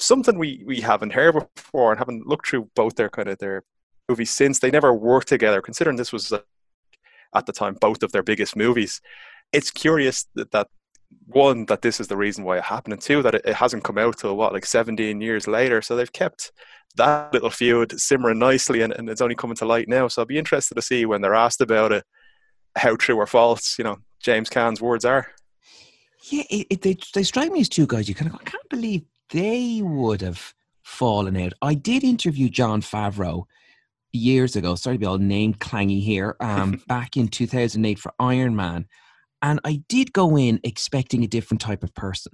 Something 0.00 0.38
we, 0.38 0.62
we 0.66 0.80
haven't 0.80 1.12
heard 1.12 1.34
before 1.54 1.92
and 1.92 1.98
haven't 1.98 2.26
looked 2.26 2.48
through 2.48 2.70
both 2.74 2.96
their 2.96 3.10
kind 3.10 3.28
of 3.28 3.38
their 3.38 3.62
movies 4.08 4.30
since. 4.30 4.58
They 4.58 4.70
never 4.70 4.92
worked 4.92 5.28
together, 5.28 5.60
considering 5.60 5.96
this 5.96 6.12
was 6.12 6.32
at 7.34 7.46
the 7.46 7.52
time 7.52 7.76
both 7.80 8.02
of 8.02 8.12
their 8.12 8.22
biggest 8.22 8.56
movies. 8.56 9.00
It's 9.52 9.70
curious 9.70 10.26
that, 10.34 10.50
that 10.52 10.68
one 11.26 11.66
that 11.66 11.82
this 11.82 12.00
is 12.00 12.08
the 12.08 12.16
reason 12.16 12.44
why 12.44 12.58
it 12.58 12.64
happened, 12.64 12.94
and 12.94 13.02
two 13.02 13.22
that 13.22 13.34
it, 13.34 13.42
it 13.44 13.54
hasn't 13.54 13.84
come 13.84 13.98
out 13.98 14.18
till 14.18 14.36
what 14.36 14.52
like 14.52 14.66
17 14.66 15.20
years 15.20 15.46
later. 15.46 15.82
So 15.82 15.94
they've 15.94 16.12
kept 16.12 16.52
that 16.96 17.32
little 17.32 17.50
feud 17.50 17.98
simmering 18.00 18.38
nicely, 18.38 18.82
and, 18.82 18.92
and 18.92 19.08
it's 19.08 19.20
only 19.20 19.34
coming 19.34 19.56
to 19.56 19.64
light 19.64 19.88
now. 19.88 20.08
So 20.08 20.22
I'll 20.22 20.26
be 20.26 20.38
interested 20.38 20.74
to 20.74 20.82
see 20.82 21.06
when 21.06 21.20
they're 21.20 21.34
asked 21.34 21.60
about 21.60 21.92
it 21.92 22.04
how 22.76 22.96
true 22.96 23.16
or 23.16 23.26
false 23.26 23.78
you 23.78 23.84
know 23.84 23.98
James 24.20 24.48
Caan's 24.48 24.80
words 24.80 25.04
are. 25.04 25.28
Yeah, 26.30 26.44
it, 26.50 26.66
it, 26.70 26.82
they 26.82 26.96
they 27.14 27.22
strike 27.22 27.52
me 27.52 27.60
as 27.60 27.68
two 27.68 27.86
guys. 27.86 28.08
You 28.08 28.14
kind 28.14 28.30
of 28.30 28.38
go, 28.38 28.44
I 28.44 28.50
can't 28.50 28.68
believe 28.68 29.02
they 29.30 29.80
would 29.82 30.22
have 30.22 30.54
fallen 30.82 31.36
out. 31.36 31.52
I 31.62 31.74
did 31.74 32.04
interview 32.04 32.48
Jon 32.48 32.80
Favreau 32.80 33.44
years 34.12 34.56
ago. 34.56 34.74
Sorry 34.74 34.96
to 34.96 35.00
be 35.00 35.06
all 35.06 35.18
name 35.18 35.54
clangy 35.54 36.02
here. 36.02 36.36
Um, 36.40 36.82
back 36.88 37.16
in 37.16 37.28
2008 37.28 37.98
for 37.98 38.12
Iron 38.18 38.56
Man, 38.56 38.86
and 39.42 39.60
I 39.64 39.82
did 39.88 40.12
go 40.12 40.38
in 40.38 40.60
expecting 40.64 41.24
a 41.24 41.28
different 41.28 41.60
type 41.60 41.82
of 41.82 41.94
person. 41.94 42.32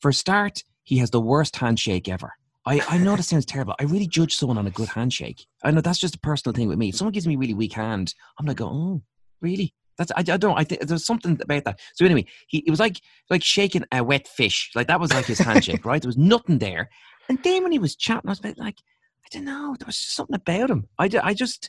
For 0.00 0.10
a 0.10 0.14
start, 0.14 0.62
he 0.82 0.98
has 0.98 1.10
the 1.10 1.20
worst 1.20 1.56
handshake 1.56 2.08
ever. 2.08 2.32
I, 2.68 2.80
I 2.88 2.98
know 2.98 3.16
that 3.16 3.22
sounds 3.22 3.46
terrible. 3.46 3.74
I 3.80 3.84
really 3.84 4.06
judge 4.06 4.36
someone 4.36 4.58
on 4.58 4.66
a 4.66 4.70
good 4.70 4.88
handshake. 4.88 5.46
I 5.64 5.70
know 5.70 5.80
that's 5.80 5.98
just 5.98 6.16
a 6.16 6.20
personal 6.20 6.54
thing 6.54 6.68
with 6.68 6.78
me. 6.78 6.90
If 6.90 6.96
someone 6.96 7.12
gives 7.12 7.26
me 7.26 7.34
a 7.34 7.38
really 7.38 7.54
weak 7.54 7.72
hand, 7.72 8.14
I'm 8.38 8.46
like, 8.46 8.60
oh, 8.60 9.02
really? 9.40 9.74
That's 9.96 10.12
I, 10.12 10.18
I 10.18 10.36
don't 10.36 10.58
I 10.58 10.64
think 10.64 10.82
there's 10.82 11.04
something 11.04 11.38
about 11.42 11.64
that. 11.64 11.80
So 11.94 12.04
anyway, 12.04 12.26
he 12.46 12.58
it 12.58 12.70
was 12.70 12.78
like 12.78 13.00
like 13.30 13.42
shaking 13.42 13.84
a 13.90 14.04
wet 14.04 14.28
fish. 14.28 14.70
Like 14.74 14.86
that 14.86 15.00
was 15.00 15.12
like 15.12 15.26
his 15.26 15.40
handshake, 15.40 15.84
right? 15.84 16.00
There 16.00 16.08
was 16.08 16.16
nothing 16.16 16.58
there. 16.58 16.88
And 17.28 17.42
then 17.42 17.62
when 17.62 17.72
he 17.72 17.78
was 17.78 17.96
chatting, 17.96 18.28
I 18.28 18.32
was 18.32 18.44
like, 18.44 18.60
I 18.60 19.28
don't 19.30 19.44
know, 19.44 19.74
there 19.78 19.86
was 19.86 19.98
something 19.98 20.36
about 20.36 20.70
him. 20.70 20.86
I, 20.98 21.10
I 21.22 21.34
just 21.34 21.68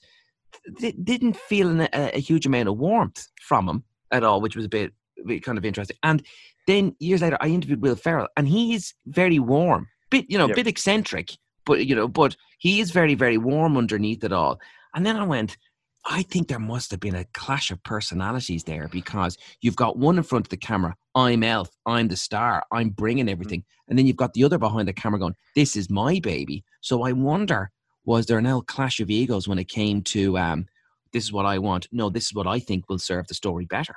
didn't 0.80 1.36
feel 1.36 1.82
a, 1.82 1.90
a 1.94 2.20
huge 2.20 2.46
amount 2.46 2.70
of 2.70 2.78
warmth 2.78 3.28
from 3.42 3.68
him 3.68 3.84
at 4.12 4.24
all, 4.24 4.42
which 4.42 4.56
was 4.56 4.66
a 4.66 4.70
bit, 4.70 4.94
a 5.22 5.28
bit 5.28 5.44
kind 5.44 5.58
of 5.58 5.66
interesting. 5.66 5.98
And 6.04 6.26
then 6.68 6.96
years 7.00 7.22
later, 7.22 7.38
I 7.42 7.48
interviewed 7.48 7.82
Will 7.82 7.96
Ferrell, 7.96 8.28
and 8.38 8.48
he's 8.48 8.94
very 9.06 9.40
warm, 9.40 9.88
bit 10.10 10.26
you 10.30 10.38
know, 10.38 10.48
yep. 10.48 10.56
bit 10.56 10.68
eccentric, 10.68 11.32
but 11.66 11.86
you 11.86 11.96
know, 11.96 12.08
but 12.08 12.36
he 12.58 12.80
is 12.80 12.92
very 12.92 13.16
very 13.16 13.38
warm 13.38 13.78
underneath 13.78 14.24
it 14.24 14.32
all. 14.32 14.60
And 14.94 15.06
then 15.06 15.18
I 15.18 15.24
went, 15.24 15.58
I 16.06 16.24
think 16.24 16.48
there 16.48 16.60
must 16.60 16.92
have 16.92 17.00
been 17.00 17.16
a 17.16 17.26
clash 17.34 17.72
of 17.72 17.84
personalities 17.84 18.64
there 18.64 18.88
because 18.92 19.38
you've 19.62 19.76
got 19.76 19.98
one 19.98 20.18
in 20.18 20.24
front 20.24 20.46
of 20.46 20.50
the 20.50 20.58
camera, 20.58 20.96
I'm 21.14 21.44
Elf, 21.44 21.70
I'm 21.86 22.08
the 22.08 22.16
star, 22.16 22.64
I'm 22.72 22.90
bringing 22.90 23.26
mm-hmm. 23.26 23.32
everything. 23.32 23.64
And 23.88 23.98
then 23.98 24.08
you've 24.08 24.16
got 24.16 24.34
the 24.34 24.44
other 24.44 24.58
behind 24.58 24.88
the 24.88 24.94
camera 24.94 25.20
going, 25.20 25.36
this 25.56 25.76
is 25.76 25.90
my 25.90 26.20
baby. 26.20 26.64
So 26.82 27.04
I 27.04 27.12
wonder, 27.12 27.72
was 28.06 28.26
there 28.26 28.38
an 28.38 28.46
L 28.46 28.62
clash 28.62 29.00
of 29.00 29.10
egos 29.10 29.48
when 29.48 29.60
it 29.60 29.68
came 29.68 30.02
to, 30.04 30.38
um, 30.38 30.66
this 31.12 31.26
is 31.26 31.34
what 31.34 31.46
I 31.46 31.60
want? 31.60 31.88
No, 31.92 32.10
this 32.10 32.26
is 32.26 32.34
what 32.34 32.48
I 32.48 32.60
think 32.60 32.88
will 32.88 33.00
serve 33.00 33.28
the 33.28 33.34
story 33.34 33.66
better. 33.66 33.96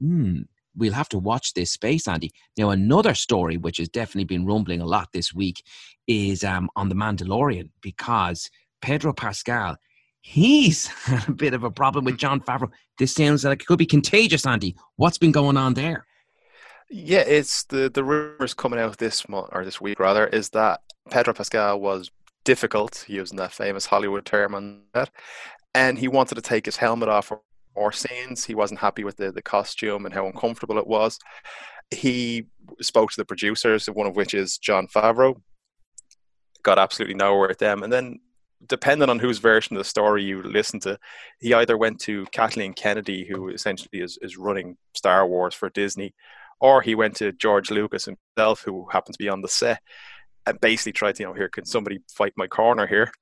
Hmm. 0.00 0.42
We'll 0.76 0.92
have 0.92 1.08
to 1.10 1.18
watch 1.18 1.54
this 1.54 1.72
space, 1.72 2.06
Andy. 2.06 2.32
Now, 2.56 2.70
another 2.70 3.14
story 3.14 3.56
which 3.56 3.78
has 3.78 3.88
definitely 3.88 4.24
been 4.24 4.46
rumbling 4.46 4.80
a 4.80 4.86
lot 4.86 5.08
this 5.12 5.32
week 5.32 5.62
is 6.06 6.44
um, 6.44 6.68
on 6.76 6.88
The 6.88 6.94
Mandalorian 6.94 7.70
because 7.80 8.50
Pedro 8.80 9.12
Pascal 9.12 9.76
he's 10.26 10.86
had 11.04 11.28
a 11.28 11.32
bit 11.32 11.54
of 11.54 11.62
a 11.62 11.70
problem 11.70 12.04
with 12.04 12.18
Jon 12.18 12.40
Favreau. 12.40 12.70
This 12.98 13.14
sounds 13.14 13.44
like 13.44 13.62
it 13.62 13.66
could 13.66 13.78
be 13.78 13.86
contagious, 13.86 14.44
Andy. 14.44 14.74
What's 14.96 15.18
been 15.18 15.32
going 15.32 15.56
on 15.56 15.74
there? 15.74 16.04
Yeah, 16.90 17.20
it's 17.20 17.64
the 17.64 17.88
the 17.88 18.04
rumors 18.04 18.54
coming 18.54 18.78
out 18.78 18.98
this 18.98 19.28
month 19.28 19.48
or 19.52 19.64
this 19.64 19.80
week 19.80 19.98
rather 19.98 20.26
is 20.26 20.50
that 20.50 20.80
Pedro 21.10 21.34
Pascal 21.34 21.80
was 21.80 22.10
difficult, 22.44 23.04
using 23.08 23.36
that 23.38 23.52
famous 23.52 23.86
Hollywood 23.86 24.24
term 24.24 24.54
on 24.54 24.82
that, 24.94 25.10
and 25.74 25.98
he 25.98 26.06
wanted 26.06 26.36
to 26.36 26.42
take 26.42 26.66
his 26.66 26.76
helmet 26.76 27.08
off 27.08 27.32
more 27.76 27.92
scenes. 27.92 28.44
He 28.44 28.54
wasn't 28.54 28.80
happy 28.80 29.04
with 29.04 29.16
the, 29.16 29.30
the 29.30 29.42
costume 29.42 30.06
and 30.06 30.14
how 30.14 30.26
uncomfortable 30.26 30.78
it 30.78 30.86
was. 30.86 31.18
He 31.90 32.46
spoke 32.80 33.10
to 33.10 33.16
the 33.16 33.24
producers, 33.24 33.86
one 33.86 34.06
of 34.06 34.16
which 34.16 34.34
is 34.34 34.58
Jon 34.58 34.88
Favreau. 34.88 35.40
Got 36.62 36.78
absolutely 36.78 37.14
nowhere 37.14 37.48
with 37.48 37.58
them, 37.58 37.82
and 37.82 37.92
then 37.92 38.18
depending 38.66 39.10
on 39.10 39.18
whose 39.18 39.38
version 39.38 39.76
of 39.76 39.80
the 39.80 39.88
story 39.88 40.24
you 40.24 40.42
listen 40.42 40.80
to, 40.80 40.98
he 41.40 41.54
either 41.54 41.76
went 41.76 42.00
to 42.00 42.26
Kathleen 42.32 42.72
Kennedy, 42.72 43.24
who 43.24 43.48
essentially 43.48 44.00
is, 44.00 44.18
is 44.22 44.36
running 44.36 44.76
Star 44.94 45.26
Wars 45.26 45.54
for 45.54 45.68
Disney, 45.70 46.14
or 46.60 46.82
he 46.82 46.94
went 46.94 47.14
to 47.16 47.32
George 47.32 47.70
Lucas 47.70 48.06
himself, 48.06 48.62
who 48.62 48.88
happened 48.90 49.14
to 49.14 49.22
be 49.22 49.28
on 49.28 49.42
the 49.42 49.48
set, 49.48 49.80
and 50.46 50.60
basically 50.60 50.92
tried 50.92 51.16
to, 51.16 51.22
you 51.22 51.28
know, 51.28 51.34
here, 51.34 51.48
can 51.48 51.66
somebody 51.66 51.98
fight 52.08 52.32
my 52.36 52.46
corner 52.46 52.86
here? 52.86 53.12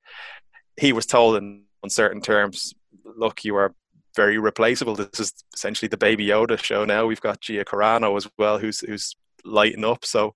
He 0.77 0.93
was 0.93 1.05
told 1.05 1.35
in 1.37 1.63
uncertain 1.83 2.21
terms, 2.21 2.73
look, 3.03 3.43
you 3.43 3.55
are 3.55 3.75
very 4.15 4.37
replaceable. 4.37 4.95
This 4.95 5.19
is 5.19 5.33
essentially 5.53 5.89
the 5.89 5.97
Baby 5.97 6.27
Yoda 6.27 6.61
show 6.61 6.85
now. 6.85 7.05
We've 7.05 7.21
got 7.21 7.41
Gina 7.41 7.65
Carano 7.65 8.15
as 8.17 8.27
well, 8.37 8.57
who's 8.57 8.79
who's 8.79 9.15
lighting 9.43 9.85
up. 9.85 10.05
So 10.05 10.35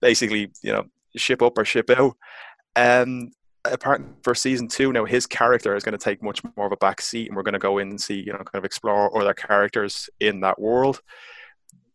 basically, 0.00 0.50
you 0.62 0.72
know, 0.72 0.84
ship 1.16 1.42
up 1.42 1.58
or 1.58 1.64
ship 1.64 1.90
out. 1.90 2.16
And 2.76 3.32
apart 3.64 4.02
for 4.22 4.34
season 4.34 4.68
two 4.68 4.92
now 4.92 5.04
his 5.04 5.26
character 5.26 5.74
is 5.74 5.82
going 5.82 5.96
to 5.96 6.02
take 6.02 6.22
much 6.22 6.40
more 6.56 6.66
of 6.66 6.72
a 6.72 6.76
back 6.76 7.00
seat 7.00 7.26
and 7.26 7.36
we're 7.36 7.42
going 7.42 7.52
to 7.52 7.58
go 7.58 7.78
in 7.78 7.90
and 7.90 8.00
see 8.00 8.14
you 8.14 8.32
know 8.32 8.38
kind 8.38 8.54
of 8.54 8.64
explore 8.64 9.16
other 9.20 9.34
characters 9.34 10.08
in 10.20 10.40
that 10.40 10.58
world 10.58 11.00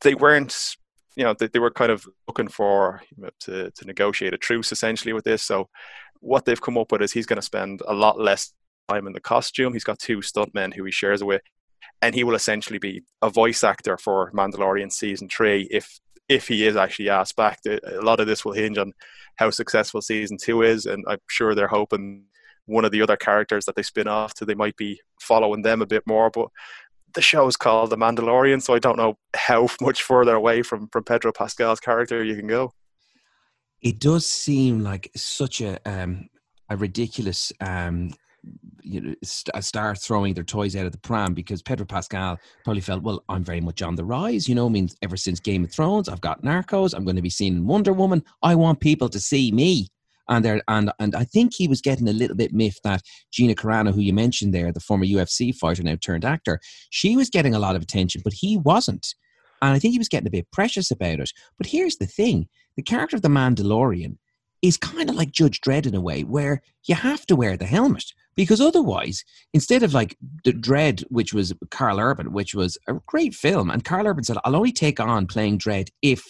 they 0.02 0.14
weren't 0.14 0.76
you 1.16 1.24
know 1.24 1.34
they, 1.34 1.48
they 1.48 1.60
were 1.60 1.72
kind 1.72 1.92
of 1.92 2.06
looking 2.28 2.48
for 2.48 3.02
you 3.16 3.24
know, 3.24 3.30
to, 3.40 3.72
to 3.72 3.86
negotiate 3.86 4.34
a 4.34 4.38
truce 4.38 4.72
essentially 4.72 5.14
with 5.14 5.24
this 5.24 5.42
so 5.42 5.70
what 6.20 6.46
they've 6.46 6.62
come 6.62 6.78
up 6.78 6.92
with 6.92 7.02
is 7.02 7.12
he's 7.12 7.26
going 7.26 7.38
to 7.38 7.42
spend 7.42 7.82
a 7.88 7.94
lot 7.94 8.20
less 8.20 8.54
time 8.90 9.08
in 9.08 9.14
the 9.14 9.20
costume 9.20 9.74
he's 9.74 9.84
got 9.84 10.00
two 10.00 10.18
stuntmen 10.18 10.74
who 10.74 10.84
he 10.84 10.92
shares 10.92 11.24
with 11.24 11.42
and 12.02 12.16
he 12.16 12.24
will 12.24 12.36
essentially 12.36 12.80
be 12.80 13.02
a 13.22 13.30
voice 13.30 13.64
actor 13.64 13.98
for 13.98 14.32
mandalorian 14.32 14.92
season 14.92 15.28
three 15.30 15.68
if 15.72 16.00
if 16.30 16.48
he 16.48 16.66
is 16.66 16.76
actually 16.76 17.10
asked 17.10 17.36
back 17.36 17.60
a 17.66 18.02
lot 18.02 18.20
of 18.20 18.28
this 18.28 18.46
will 18.46 18.54
hinge 18.54 18.78
on 18.78 18.94
how 19.36 19.50
successful 19.50 20.02
season 20.02 20.38
two 20.38 20.62
is, 20.62 20.86
and 20.86 21.04
I'm 21.08 21.20
sure 21.30 21.56
they're 21.56 21.68
hoping 21.68 22.26
one 22.66 22.86
of 22.86 22.92
the 22.92 23.02
other 23.02 23.18
characters 23.18 23.66
that 23.66 23.76
they 23.76 23.82
spin 23.82 24.08
off 24.08 24.34
to 24.36 24.46
they 24.46 24.56
might 24.56 24.78
be 24.78 25.02
following 25.20 25.64
them 25.64 25.82
a 25.82 25.86
bit 25.86 26.04
more. 26.06 26.30
But 26.30 26.48
the 27.14 27.22
show 27.22 27.48
is 27.48 27.58
called 27.58 27.90
The 27.90 27.98
Mandalorian, 27.98 28.62
so 28.62 28.74
I 28.74 28.80
don't 28.80 28.98
know 28.98 29.18
how 29.36 29.68
much 29.82 30.04
further 30.04 30.36
away 30.36 30.62
from 30.62 30.88
from 30.90 31.04
Pedro 31.04 31.32
Pascal's 31.32 31.80
character 31.80 32.24
you 32.24 32.36
can 32.36 32.48
go. 32.48 32.74
It 33.82 34.00
does 34.00 34.26
seem 34.26 34.82
like 34.82 35.12
such 35.16 35.62
a 35.62 35.80
um, 35.90 36.30
a 36.70 36.78
ridiculous 36.78 37.52
um, 37.60 38.14
you 38.84 39.02
know, 39.02 39.16
st- 39.24 39.56
uh, 39.56 39.62
start 39.62 39.98
throwing 39.98 40.34
their 40.34 40.44
toys 40.44 40.76
out 40.76 40.86
of 40.86 40.92
the 40.92 40.98
pram 40.98 41.34
because 41.34 41.62
Pedro 41.62 41.86
Pascal 41.86 42.40
probably 42.64 42.82
felt, 42.82 43.04
well, 43.04 43.24
I'm 43.30 43.44
very 43.44 43.62
much 43.62 43.82
on 43.82 43.96
the 43.96 44.06
rise. 44.06 44.48
You 44.48 44.56
know, 44.56 44.66
I 44.66 44.70
mean, 44.70 44.90
ever 45.02 45.18
since 45.18 45.40
Game 45.40 45.64
of 45.64 45.72
Thrones, 45.72 46.10
I've 46.10 46.22
got 46.22 46.44
Narcos. 46.44 46.94
I'm 46.94 47.06
going 47.06 47.16
to 47.16 47.22
be 47.22 47.30
seen 47.30 47.58
in 47.58 47.66
Wonder 47.66 47.94
Woman. 47.94 48.24
I 48.42 48.56
want 48.56 48.80
people 48.80 49.10
to 49.10 49.20
see 49.20 49.52
me. 49.52 49.88
And 50.30 50.44
there, 50.44 50.62
and 50.70 50.90
and 51.00 51.16
I 51.16 51.26
think 51.26 51.54
he 51.54 51.68
was 51.68 51.82
getting 51.82 52.08
a 52.08 52.14
little 52.14 52.38
bit 52.38 52.54
miffed 52.54 52.84
that 52.84 53.02
Gina 53.32 53.56
Carano, 53.56 53.94
who 53.94 54.00
you 54.00 54.14
mentioned 54.14 54.54
there, 54.54 54.72
the 54.72 54.80
former 54.80 55.06
UFC 55.06 55.54
fighter 55.54 55.84
now 55.84 55.98
turned 56.00 56.24
actor, 56.24 56.62
she 56.92 57.18
was 57.18 57.30
getting 57.30 57.54
a 57.54 57.60
lot 57.60 57.76
of 57.76 57.82
attention, 57.82 58.22
but 58.24 58.32
he 58.32 58.58
wasn't. 58.58 59.16
And 59.62 59.74
I 59.74 59.80
think 59.80 59.92
he 59.92 59.98
was 59.98 60.08
getting 60.08 60.28
a 60.28 60.32
bit 60.32 60.50
precious 60.52 60.92
about 60.92 61.20
it. 61.20 61.32
But 61.58 61.68
here's 61.68 61.98
the 61.98 62.06
thing: 62.06 62.48
the 62.78 62.82
character 62.82 63.18
of 63.18 63.22
the 63.22 63.28
Mandalorian 63.28 64.16
is 64.62 64.78
kind 64.78 65.10
of 65.10 65.18
like 65.18 65.34
Judge 65.34 65.60
Dredd 65.60 65.88
in 65.88 65.94
a 65.94 66.00
way, 66.00 66.24
where 66.24 66.62
you 66.86 66.96
have 66.96 67.26
to 67.26 67.36
wear 67.36 67.58
the 67.58 67.66
helmet 67.66 68.06
because 68.36 68.62
otherwise, 68.62 69.24
instead 69.54 69.84
of 69.84 69.94
like 69.94 70.18
the 70.44 70.54
Dredd, 70.54 71.04
which 71.10 71.34
was 71.34 71.54
Karl 71.72 72.00
Urban, 72.00 72.34
which 72.34 72.56
was 72.56 72.78
a 72.88 72.94
great 73.06 73.34
film, 73.34 73.70
and 73.70 73.84
Karl 73.84 74.08
Urban 74.08 74.24
said, 74.24 74.38
"I'll 74.44 74.56
only 74.56 74.72
take 74.72 75.00
on 75.00 75.28
playing 75.28 75.60
Dredd 75.60 75.90
if 76.02 76.24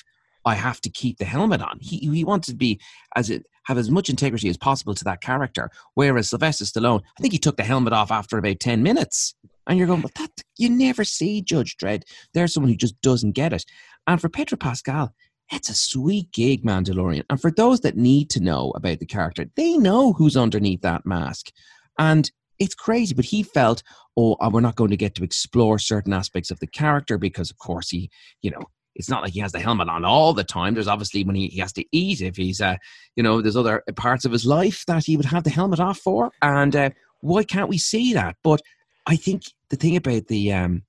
I 0.45 0.55
have 0.55 0.81
to 0.81 0.89
keep 0.89 1.17
the 1.17 1.25
helmet 1.25 1.61
on." 1.61 1.77
He 1.81 1.97
he 1.97 2.23
wanted 2.23 2.51
to 2.51 2.57
be 2.57 2.79
as 3.15 3.29
it 3.29 3.45
have 3.65 3.77
as 3.77 3.89
much 3.89 4.09
integrity 4.09 4.49
as 4.49 4.57
possible 4.57 4.93
to 4.93 5.03
that 5.05 5.21
character. 5.21 5.69
Whereas 5.93 6.29
Sylvester 6.29 6.65
Stallone, 6.65 7.01
I 7.17 7.21
think 7.21 7.33
he 7.33 7.39
took 7.39 7.57
the 7.57 7.63
helmet 7.63 7.93
off 7.93 8.11
after 8.11 8.37
about 8.37 8.59
ten 8.59 8.83
minutes, 8.83 9.35
and 9.67 9.77
you're 9.77 9.87
going, 9.87 10.01
"But 10.01 10.15
that 10.15 10.31
you 10.57 10.69
never 10.69 11.03
see 11.05 11.41
Judge 11.41 11.77
Dredd." 11.77 12.03
There's 12.33 12.53
someone 12.53 12.71
who 12.71 12.77
just 12.77 13.01
doesn't 13.01 13.31
get 13.31 13.53
it. 13.53 13.65
And 14.05 14.19
for 14.19 14.27
Pedro 14.27 14.57
Pascal, 14.57 15.13
it's 15.51 15.69
a 15.69 15.73
sweet 15.73 16.31
gig, 16.33 16.63
Mandalorian. 16.65 17.23
And 17.29 17.39
for 17.39 17.51
those 17.51 17.81
that 17.81 17.95
need 17.95 18.29
to 18.31 18.41
know 18.41 18.71
about 18.75 18.99
the 18.99 19.05
character, 19.05 19.45
they 19.55 19.77
know 19.77 20.13
who's 20.13 20.35
underneath 20.35 20.81
that 20.81 21.05
mask. 21.05 21.51
And 21.97 22.29
it's 22.59 22.75
crazy, 22.75 23.13
but 23.13 23.25
he 23.25 23.43
felt, 23.43 23.83
oh, 24.15 24.35
uh, 24.39 24.49
we're 24.51 24.61
not 24.61 24.75
going 24.75 24.91
to 24.91 24.97
get 24.97 25.15
to 25.15 25.23
explore 25.23 25.79
certain 25.79 26.13
aspects 26.13 26.51
of 26.51 26.59
the 26.59 26.67
character 26.67 27.17
because, 27.17 27.49
of 27.49 27.57
course, 27.57 27.89
he, 27.89 28.09
you 28.41 28.51
know, 28.51 28.61
it's 28.95 29.09
not 29.09 29.23
like 29.23 29.33
he 29.33 29.39
has 29.39 29.51
the 29.51 29.59
helmet 29.59 29.89
on 29.89 30.05
all 30.05 30.33
the 30.33 30.43
time. 30.43 30.75
There's 30.75 30.87
obviously 30.87 31.23
when 31.23 31.35
he, 31.35 31.47
he 31.47 31.59
has 31.59 31.73
to 31.73 31.85
eat, 31.91 32.21
if 32.21 32.35
he's, 32.37 32.61
uh, 32.61 32.77
you 33.15 33.23
know, 33.23 33.41
there's 33.41 33.57
other 33.57 33.83
parts 33.95 34.23
of 34.23 34.31
his 34.31 34.45
life 34.45 34.83
that 34.85 35.05
he 35.05 35.17
would 35.17 35.25
have 35.25 35.43
the 35.43 35.49
helmet 35.49 35.79
off 35.79 35.97
for. 35.97 36.31
And 36.41 36.75
uh, 36.75 36.91
why 37.21 37.43
can't 37.43 37.69
we 37.69 37.79
see 37.79 38.13
that? 38.13 38.35
But 38.43 38.61
I 39.07 39.15
think 39.15 39.43
the 39.69 39.75
thing 39.77 39.95
about 39.95 40.27
the, 40.27 40.53
um, 40.53 40.83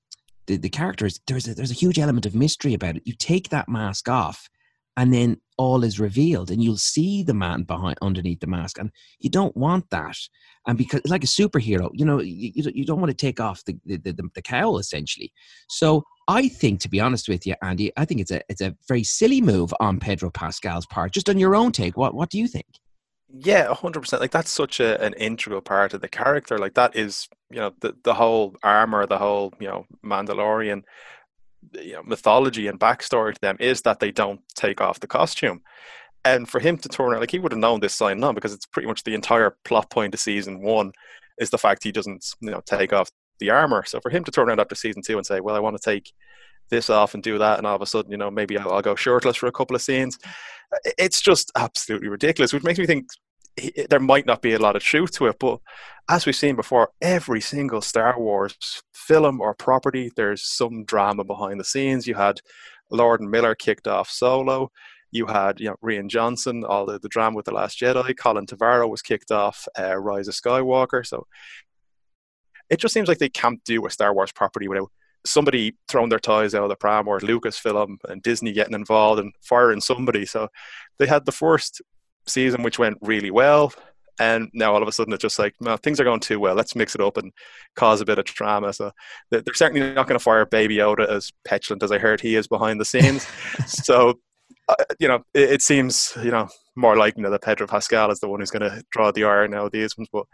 the, 0.46 0.59
the 0.59 0.68
characters, 0.68 1.18
there's 1.26 1.48
a, 1.48 1.55
there's 1.55 1.70
a 1.70 1.74
huge 1.74 1.98
element 1.98 2.26
of 2.26 2.34
mystery 2.34 2.74
about 2.74 2.96
it. 2.96 3.02
You 3.07 3.14
take 3.14 3.48
that 3.48 3.68
mask 3.70 4.09
off, 4.09 4.50
and 4.97 5.12
then 5.12 5.40
all 5.57 5.84
is 5.84 6.01
revealed 6.01 6.51
and 6.51 6.62
you'll 6.62 6.76
see 6.76 7.22
the 7.22 7.34
man 7.34 7.62
behind 7.62 7.97
underneath 8.03 8.40
the 8.40 8.47
mask 8.47 8.78
and 8.78 8.90
you 9.20 9.30
don't 9.30 9.57
want 9.57 9.88
that. 9.90 10.16
And 10.66 10.76
because 10.76 11.03
like 11.05 11.22
a 11.24 11.28
superhero 11.28 11.90
you 11.92 12.05
know 12.05 12.20
you, 12.20 12.53
you 12.55 12.84
don't 12.84 13.01
want 13.01 13.11
to 13.11 13.16
take 13.16 13.40
off 13.40 13.64
the, 13.64 13.78
the, 13.84 13.97
the, 13.99 14.28
the 14.34 14.42
cowl 14.42 14.78
essentially. 14.78 15.32
So 15.68 16.05
i 16.26 16.49
think 16.49 16.80
to 16.80 16.88
be 16.88 17.01
honest 17.01 17.28
with 17.28 17.47
you 17.47 17.55
andy 17.61 17.92
i 17.99 18.05
think 18.07 18.18
it's 18.18 18.30
a 18.30 18.40
it's 18.49 18.62
a 18.62 18.74
very 18.88 19.05
silly 19.05 19.42
move 19.42 19.74
on 19.78 20.01
pedro 20.01 20.30
pascal's 20.30 20.86
part 20.86 21.12
just 21.12 21.28
on 21.28 21.38
your 21.38 21.55
own 21.55 21.70
take. 21.72 21.97
What 21.97 22.14
what 22.14 22.30
do 22.30 22.38
you 22.38 22.49
think? 22.49 22.66
Yeah 23.36 23.66
100% 23.66 24.20
like 24.20 24.30
that's 24.30 24.51
such 24.51 24.80
a, 24.80 25.01
an 25.03 25.12
integral 25.14 25.61
part 25.61 25.92
of 25.92 26.01
the 26.01 26.09
character. 26.09 26.57
Like 26.59 26.74
that 26.74 26.97
is 26.97 27.28
you 27.51 27.59
know 27.59 27.72
the, 27.80 27.95
the 28.03 28.14
whole 28.14 28.57
armor 28.62 29.07
the 29.07 29.18
whole 29.18 29.53
you 29.61 29.68
know 29.68 29.86
mandalorian 30.05 30.82
you 31.72 31.94
know, 31.94 32.02
mythology 32.04 32.66
and 32.66 32.80
backstory 32.80 33.34
to 33.34 33.40
them 33.40 33.56
is 33.60 33.82
that 33.82 34.00
they 34.00 34.10
don't 34.10 34.40
take 34.54 34.80
off 34.80 35.00
the 35.00 35.06
costume. 35.06 35.62
And 36.24 36.48
for 36.48 36.58
him 36.58 36.78
to 36.78 36.88
turn 36.88 37.10
around, 37.10 37.20
like 37.20 37.30
he 37.30 37.38
would 37.38 37.52
have 37.52 37.58
known 37.58 37.80
this 37.80 37.94
sign 37.94 38.22
on 38.24 38.34
because 38.34 38.54
it's 38.54 38.66
pretty 38.66 38.88
much 38.88 39.04
the 39.04 39.14
entire 39.14 39.56
plot 39.64 39.90
point 39.90 40.14
of 40.14 40.20
season 40.20 40.62
one 40.62 40.92
is 41.38 41.50
the 41.50 41.58
fact 41.58 41.84
he 41.84 41.92
doesn't, 41.92 42.24
you 42.40 42.50
know, 42.50 42.62
take 42.64 42.92
off 42.92 43.10
the 43.40 43.50
armor. 43.50 43.84
So 43.84 44.00
for 44.00 44.10
him 44.10 44.24
to 44.24 44.30
turn 44.30 44.48
around 44.48 44.60
after 44.60 44.74
season 44.74 45.02
two 45.02 45.18
and 45.18 45.26
say, 45.26 45.40
"Well, 45.40 45.56
I 45.56 45.60
want 45.60 45.76
to 45.76 45.82
take 45.82 46.12
this 46.70 46.88
off 46.88 47.12
and 47.14 47.22
do 47.22 47.38
that," 47.38 47.58
and 47.58 47.66
all 47.66 47.76
of 47.76 47.82
a 47.82 47.86
sudden, 47.86 48.10
you 48.10 48.16
know, 48.16 48.30
maybe 48.30 48.56
I'll, 48.56 48.72
I'll 48.72 48.82
go 48.82 48.94
shirtless 48.94 49.36
for 49.36 49.48
a 49.48 49.52
couple 49.52 49.76
of 49.76 49.82
scenes, 49.82 50.18
it's 50.98 51.20
just 51.20 51.50
absolutely 51.56 52.08
ridiculous. 52.08 52.52
Which 52.52 52.62
makes 52.62 52.78
me 52.78 52.86
think 52.86 53.06
there 53.88 54.00
might 54.00 54.26
not 54.26 54.42
be 54.42 54.55
a 54.55 54.59
lot 54.59 54.76
of 54.76 54.82
truth 54.82 55.12
to 55.12 55.26
it, 55.26 55.36
but 55.38 55.61
as 56.09 56.26
we've 56.26 56.36
seen 56.36 56.57
before, 56.57 56.90
every 57.00 57.40
single 57.40 57.80
Star 57.80 58.18
Wars 58.18 58.82
film 58.92 59.40
or 59.40 59.55
property, 59.55 60.11
there's 60.16 60.42
some 60.42 60.84
drama 60.84 61.24
behind 61.24 61.59
the 61.59 61.64
scenes. 61.64 62.07
You 62.07 62.14
had 62.14 62.40
Lord 62.90 63.20
and 63.20 63.30
Miller 63.30 63.55
kicked 63.55 63.88
off 63.88 64.11
Solo. 64.11 64.70
You 65.11 65.26
had 65.26 65.61
you 65.61 65.68
know 65.68 65.76
Rian 65.82 66.09
Johnson, 66.09 66.64
all 66.64 66.86
the, 66.86 66.98
the 66.98 67.09
drama 67.09 67.36
with 67.36 67.46
the 67.46 67.55
Last 67.55 67.78
Jedi. 67.78 68.16
Colin 68.16 68.46
Trevorrow 68.46 68.90
was 68.90 69.02
kicked 69.02 69.30
off 69.30 69.66
uh, 69.78 69.96
Rise 69.96 70.28
of 70.28 70.34
Skywalker. 70.34 71.07
So 71.07 71.26
it 72.68 72.80
just 72.80 72.92
seems 72.92 73.09
like 73.09 73.18
they 73.18 73.28
can't 73.28 73.62
do 73.64 73.86
a 73.86 73.90
Star 73.90 74.12
Wars 74.12 74.32
property 74.32 74.68
without 74.68 74.90
somebody 75.24 75.74
throwing 75.88 76.11
their 76.11 76.18
toys 76.18 76.55
out 76.55 76.64
of 76.64 76.68
the 76.68 76.76
pram 76.76 77.09
or 77.09 77.18
Lucasfilm 77.20 77.96
and 78.09 78.22
Disney 78.22 78.52
getting 78.52 78.74
involved 78.74 79.20
and 79.20 79.32
firing 79.42 79.80
somebody. 79.80 80.26
So 80.26 80.48
they 80.98 81.07
had 81.07 81.24
the 81.24 81.32
first 81.32 81.80
season 82.26 82.62
which 82.62 82.78
went 82.78 82.98
really 83.00 83.30
well. 83.30 83.72
And 84.20 84.48
now 84.54 84.72
all 84.72 84.82
of 84.82 84.86
a 84.86 84.92
sudden 84.92 85.12
it's 85.12 85.22
just 85.22 85.38
like 85.38 85.54
no, 85.60 85.76
things 85.76 85.98
are 85.98 86.04
going 86.04 86.20
too 86.20 86.38
well. 86.38 86.54
Let's 86.54 86.76
mix 86.76 86.94
it 86.94 87.00
up 87.00 87.16
and 87.16 87.32
cause 87.74 88.00
a 88.00 88.04
bit 88.04 88.18
of 88.18 88.24
drama. 88.24 88.72
So 88.72 88.92
they're 89.30 89.42
certainly 89.54 89.92
not 89.92 90.06
going 90.06 90.18
to 90.18 90.22
fire 90.22 90.46
baby 90.46 90.76
yoda 90.76 91.08
as 91.08 91.32
petulant 91.44 91.82
as 91.82 91.90
i 91.90 91.98
heard 91.98 92.20
he 92.20 92.36
is 92.36 92.46
behind 92.46 92.80
the 92.80 92.84
scenes. 92.84 93.26
So 93.66 94.20
uh, 94.68 94.74
you 94.98 95.08
know 95.08 95.22
it, 95.34 95.50
it, 95.52 95.62
seems 95.62 96.16
you 96.22 96.30
know 96.30 96.48
more 96.76 96.96
like 96.96 97.16
you 97.16 97.22
know, 97.22 97.30
that 97.30 97.42
pedro 97.42 97.66
pascal 97.66 98.10
is 98.10 98.20
the 98.20 98.28
one 98.28 98.40
who's 98.40 98.50
going 98.50 98.68
to 98.68 98.82
draw 98.90 99.10
the 99.10 99.24
ire 99.24 99.48
now 99.48 99.68
these 99.68 99.96
ones. 99.96 100.08
But 100.12 100.26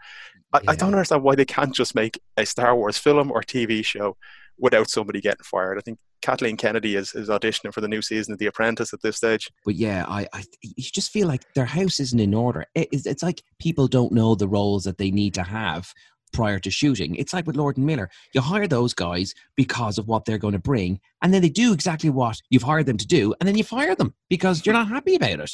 I, 0.53 0.59
yeah. 0.63 0.71
I 0.71 0.75
don't 0.75 0.93
understand 0.93 1.23
why 1.23 1.35
they 1.35 1.45
can't 1.45 1.73
just 1.73 1.95
make 1.95 2.19
a 2.37 2.45
star 2.45 2.75
wars 2.75 2.97
film 2.97 3.31
or 3.31 3.41
tv 3.41 3.83
show 3.83 4.15
without 4.57 4.89
somebody 4.89 5.21
getting 5.21 5.43
fired. 5.43 5.77
I 5.77 5.81
think 5.81 5.99
Kathleen 6.21 6.57
Kennedy 6.57 6.95
is, 6.95 7.13
is 7.15 7.29
auditioning 7.29 7.73
for 7.73 7.81
the 7.81 7.87
new 7.87 8.01
season 8.01 8.33
of 8.33 8.39
The 8.39 8.45
Apprentice 8.45 8.93
at 8.93 9.01
this 9.01 9.17
stage. 9.17 9.49
But 9.65 9.75
yeah, 9.75 10.05
I, 10.07 10.27
I 10.33 10.43
you 10.61 10.83
just 10.93 11.11
feel 11.11 11.27
like 11.27 11.41
their 11.53 11.65
house 11.65 11.99
isn't 11.99 12.19
in 12.19 12.33
order. 12.33 12.65
it's, 12.75 13.05
it's 13.05 13.23
like 13.23 13.41
people 13.59 13.87
don't 13.87 14.11
know 14.11 14.35
the 14.35 14.47
roles 14.47 14.83
that 14.83 14.97
they 14.97 15.11
need 15.11 15.33
to 15.35 15.43
have 15.43 15.91
prior 16.31 16.59
to 16.59 16.71
shooting. 16.71 17.15
It's 17.15 17.33
like 17.33 17.45
with 17.47 17.55
Lord 17.55 17.77
and 17.77 17.85
Miller. 17.85 18.09
You 18.33 18.41
hire 18.41 18.67
those 18.67 18.93
guys 18.93 19.33
because 19.55 19.97
of 19.97 20.07
what 20.07 20.25
they're 20.25 20.37
going 20.37 20.53
to 20.53 20.59
bring, 20.59 20.99
and 21.21 21.33
then 21.33 21.41
they 21.41 21.49
do 21.49 21.73
exactly 21.73 22.09
what 22.09 22.39
you've 22.49 22.63
hired 22.63 22.85
them 22.85 22.97
to 22.97 23.07
do, 23.07 23.33
and 23.39 23.47
then 23.47 23.57
you 23.57 23.63
fire 23.63 23.95
them 23.95 24.13
because 24.29 24.65
you're 24.65 24.73
not 24.73 24.87
happy 24.87 25.15
about 25.15 25.39
it. 25.39 25.51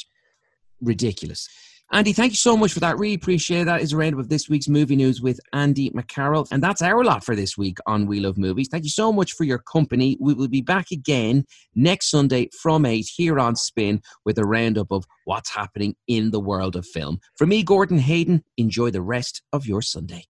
Ridiculous. 0.80 1.48
Andy, 1.90 2.12
thank 2.12 2.32
you 2.32 2.36
so 2.36 2.54
much 2.54 2.74
for 2.74 2.80
that. 2.80 2.98
Really 2.98 3.14
appreciate 3.14 3.64
that. 3.64 3.80
Is 3.80 3.94
a 3.94 3.96
roundup 3.96 4.20
of 4.20 4.28
this 4.28 4.46
week's 4.46 4.68
movie 4.68 4.94
news 4.94 5.22
with 5.22 5.40
Andy 5.54 5.88
McCarroll. 5.90 6.46
And 6.50 6.62
that's 6.62 6.82
our 6.82 7.02
lot 7.02 7.24
for 7.24 7.34
this 7.34 7.56
week 7.56 7.78
on 7.86 8.06
We 8.06 8.20
Love 8.20 8.36
Movies. 8.36 8.68
Thank 8.70 8.84
you 8.84 8.90
so 8.90 9.10
much 9.10 9.32
for 9.32 9.44
your 9.44 9.58
company. 9.58 10.18
We 10.20 10.34
will 10.34 10.48
be 10.48 10.60
back 10.60 10.90
again 10.92 11.46
next 11.74 12.10
Sunday 12.10 12.50
from 12.60 12.84
8 12.84 13.08
here 13.16 13.40
on 13.40 13.56
Spin 13.56 14.02
with 14.26 14.38
a 14.38 14.44
roundup 14.44 14.88
of 14.90 15.06
what's 15.24 15.48
happening 15.48 15.96
in 16.06 16.30
the 16.30 16.40
world 16.40 16.76
of 16.76 16.86
film. 16.86 17.20
For 17.36 17.46
me, 17.46 17.62
Gordon 17.62 17.98
Hayden, 17.98 18.44
enjoy 18.58 18.90
the 18.90 19.00
rest 19.00 19.40
of 19.54 19.66
your 19.66 19.80
Sunday. 19.80 20.26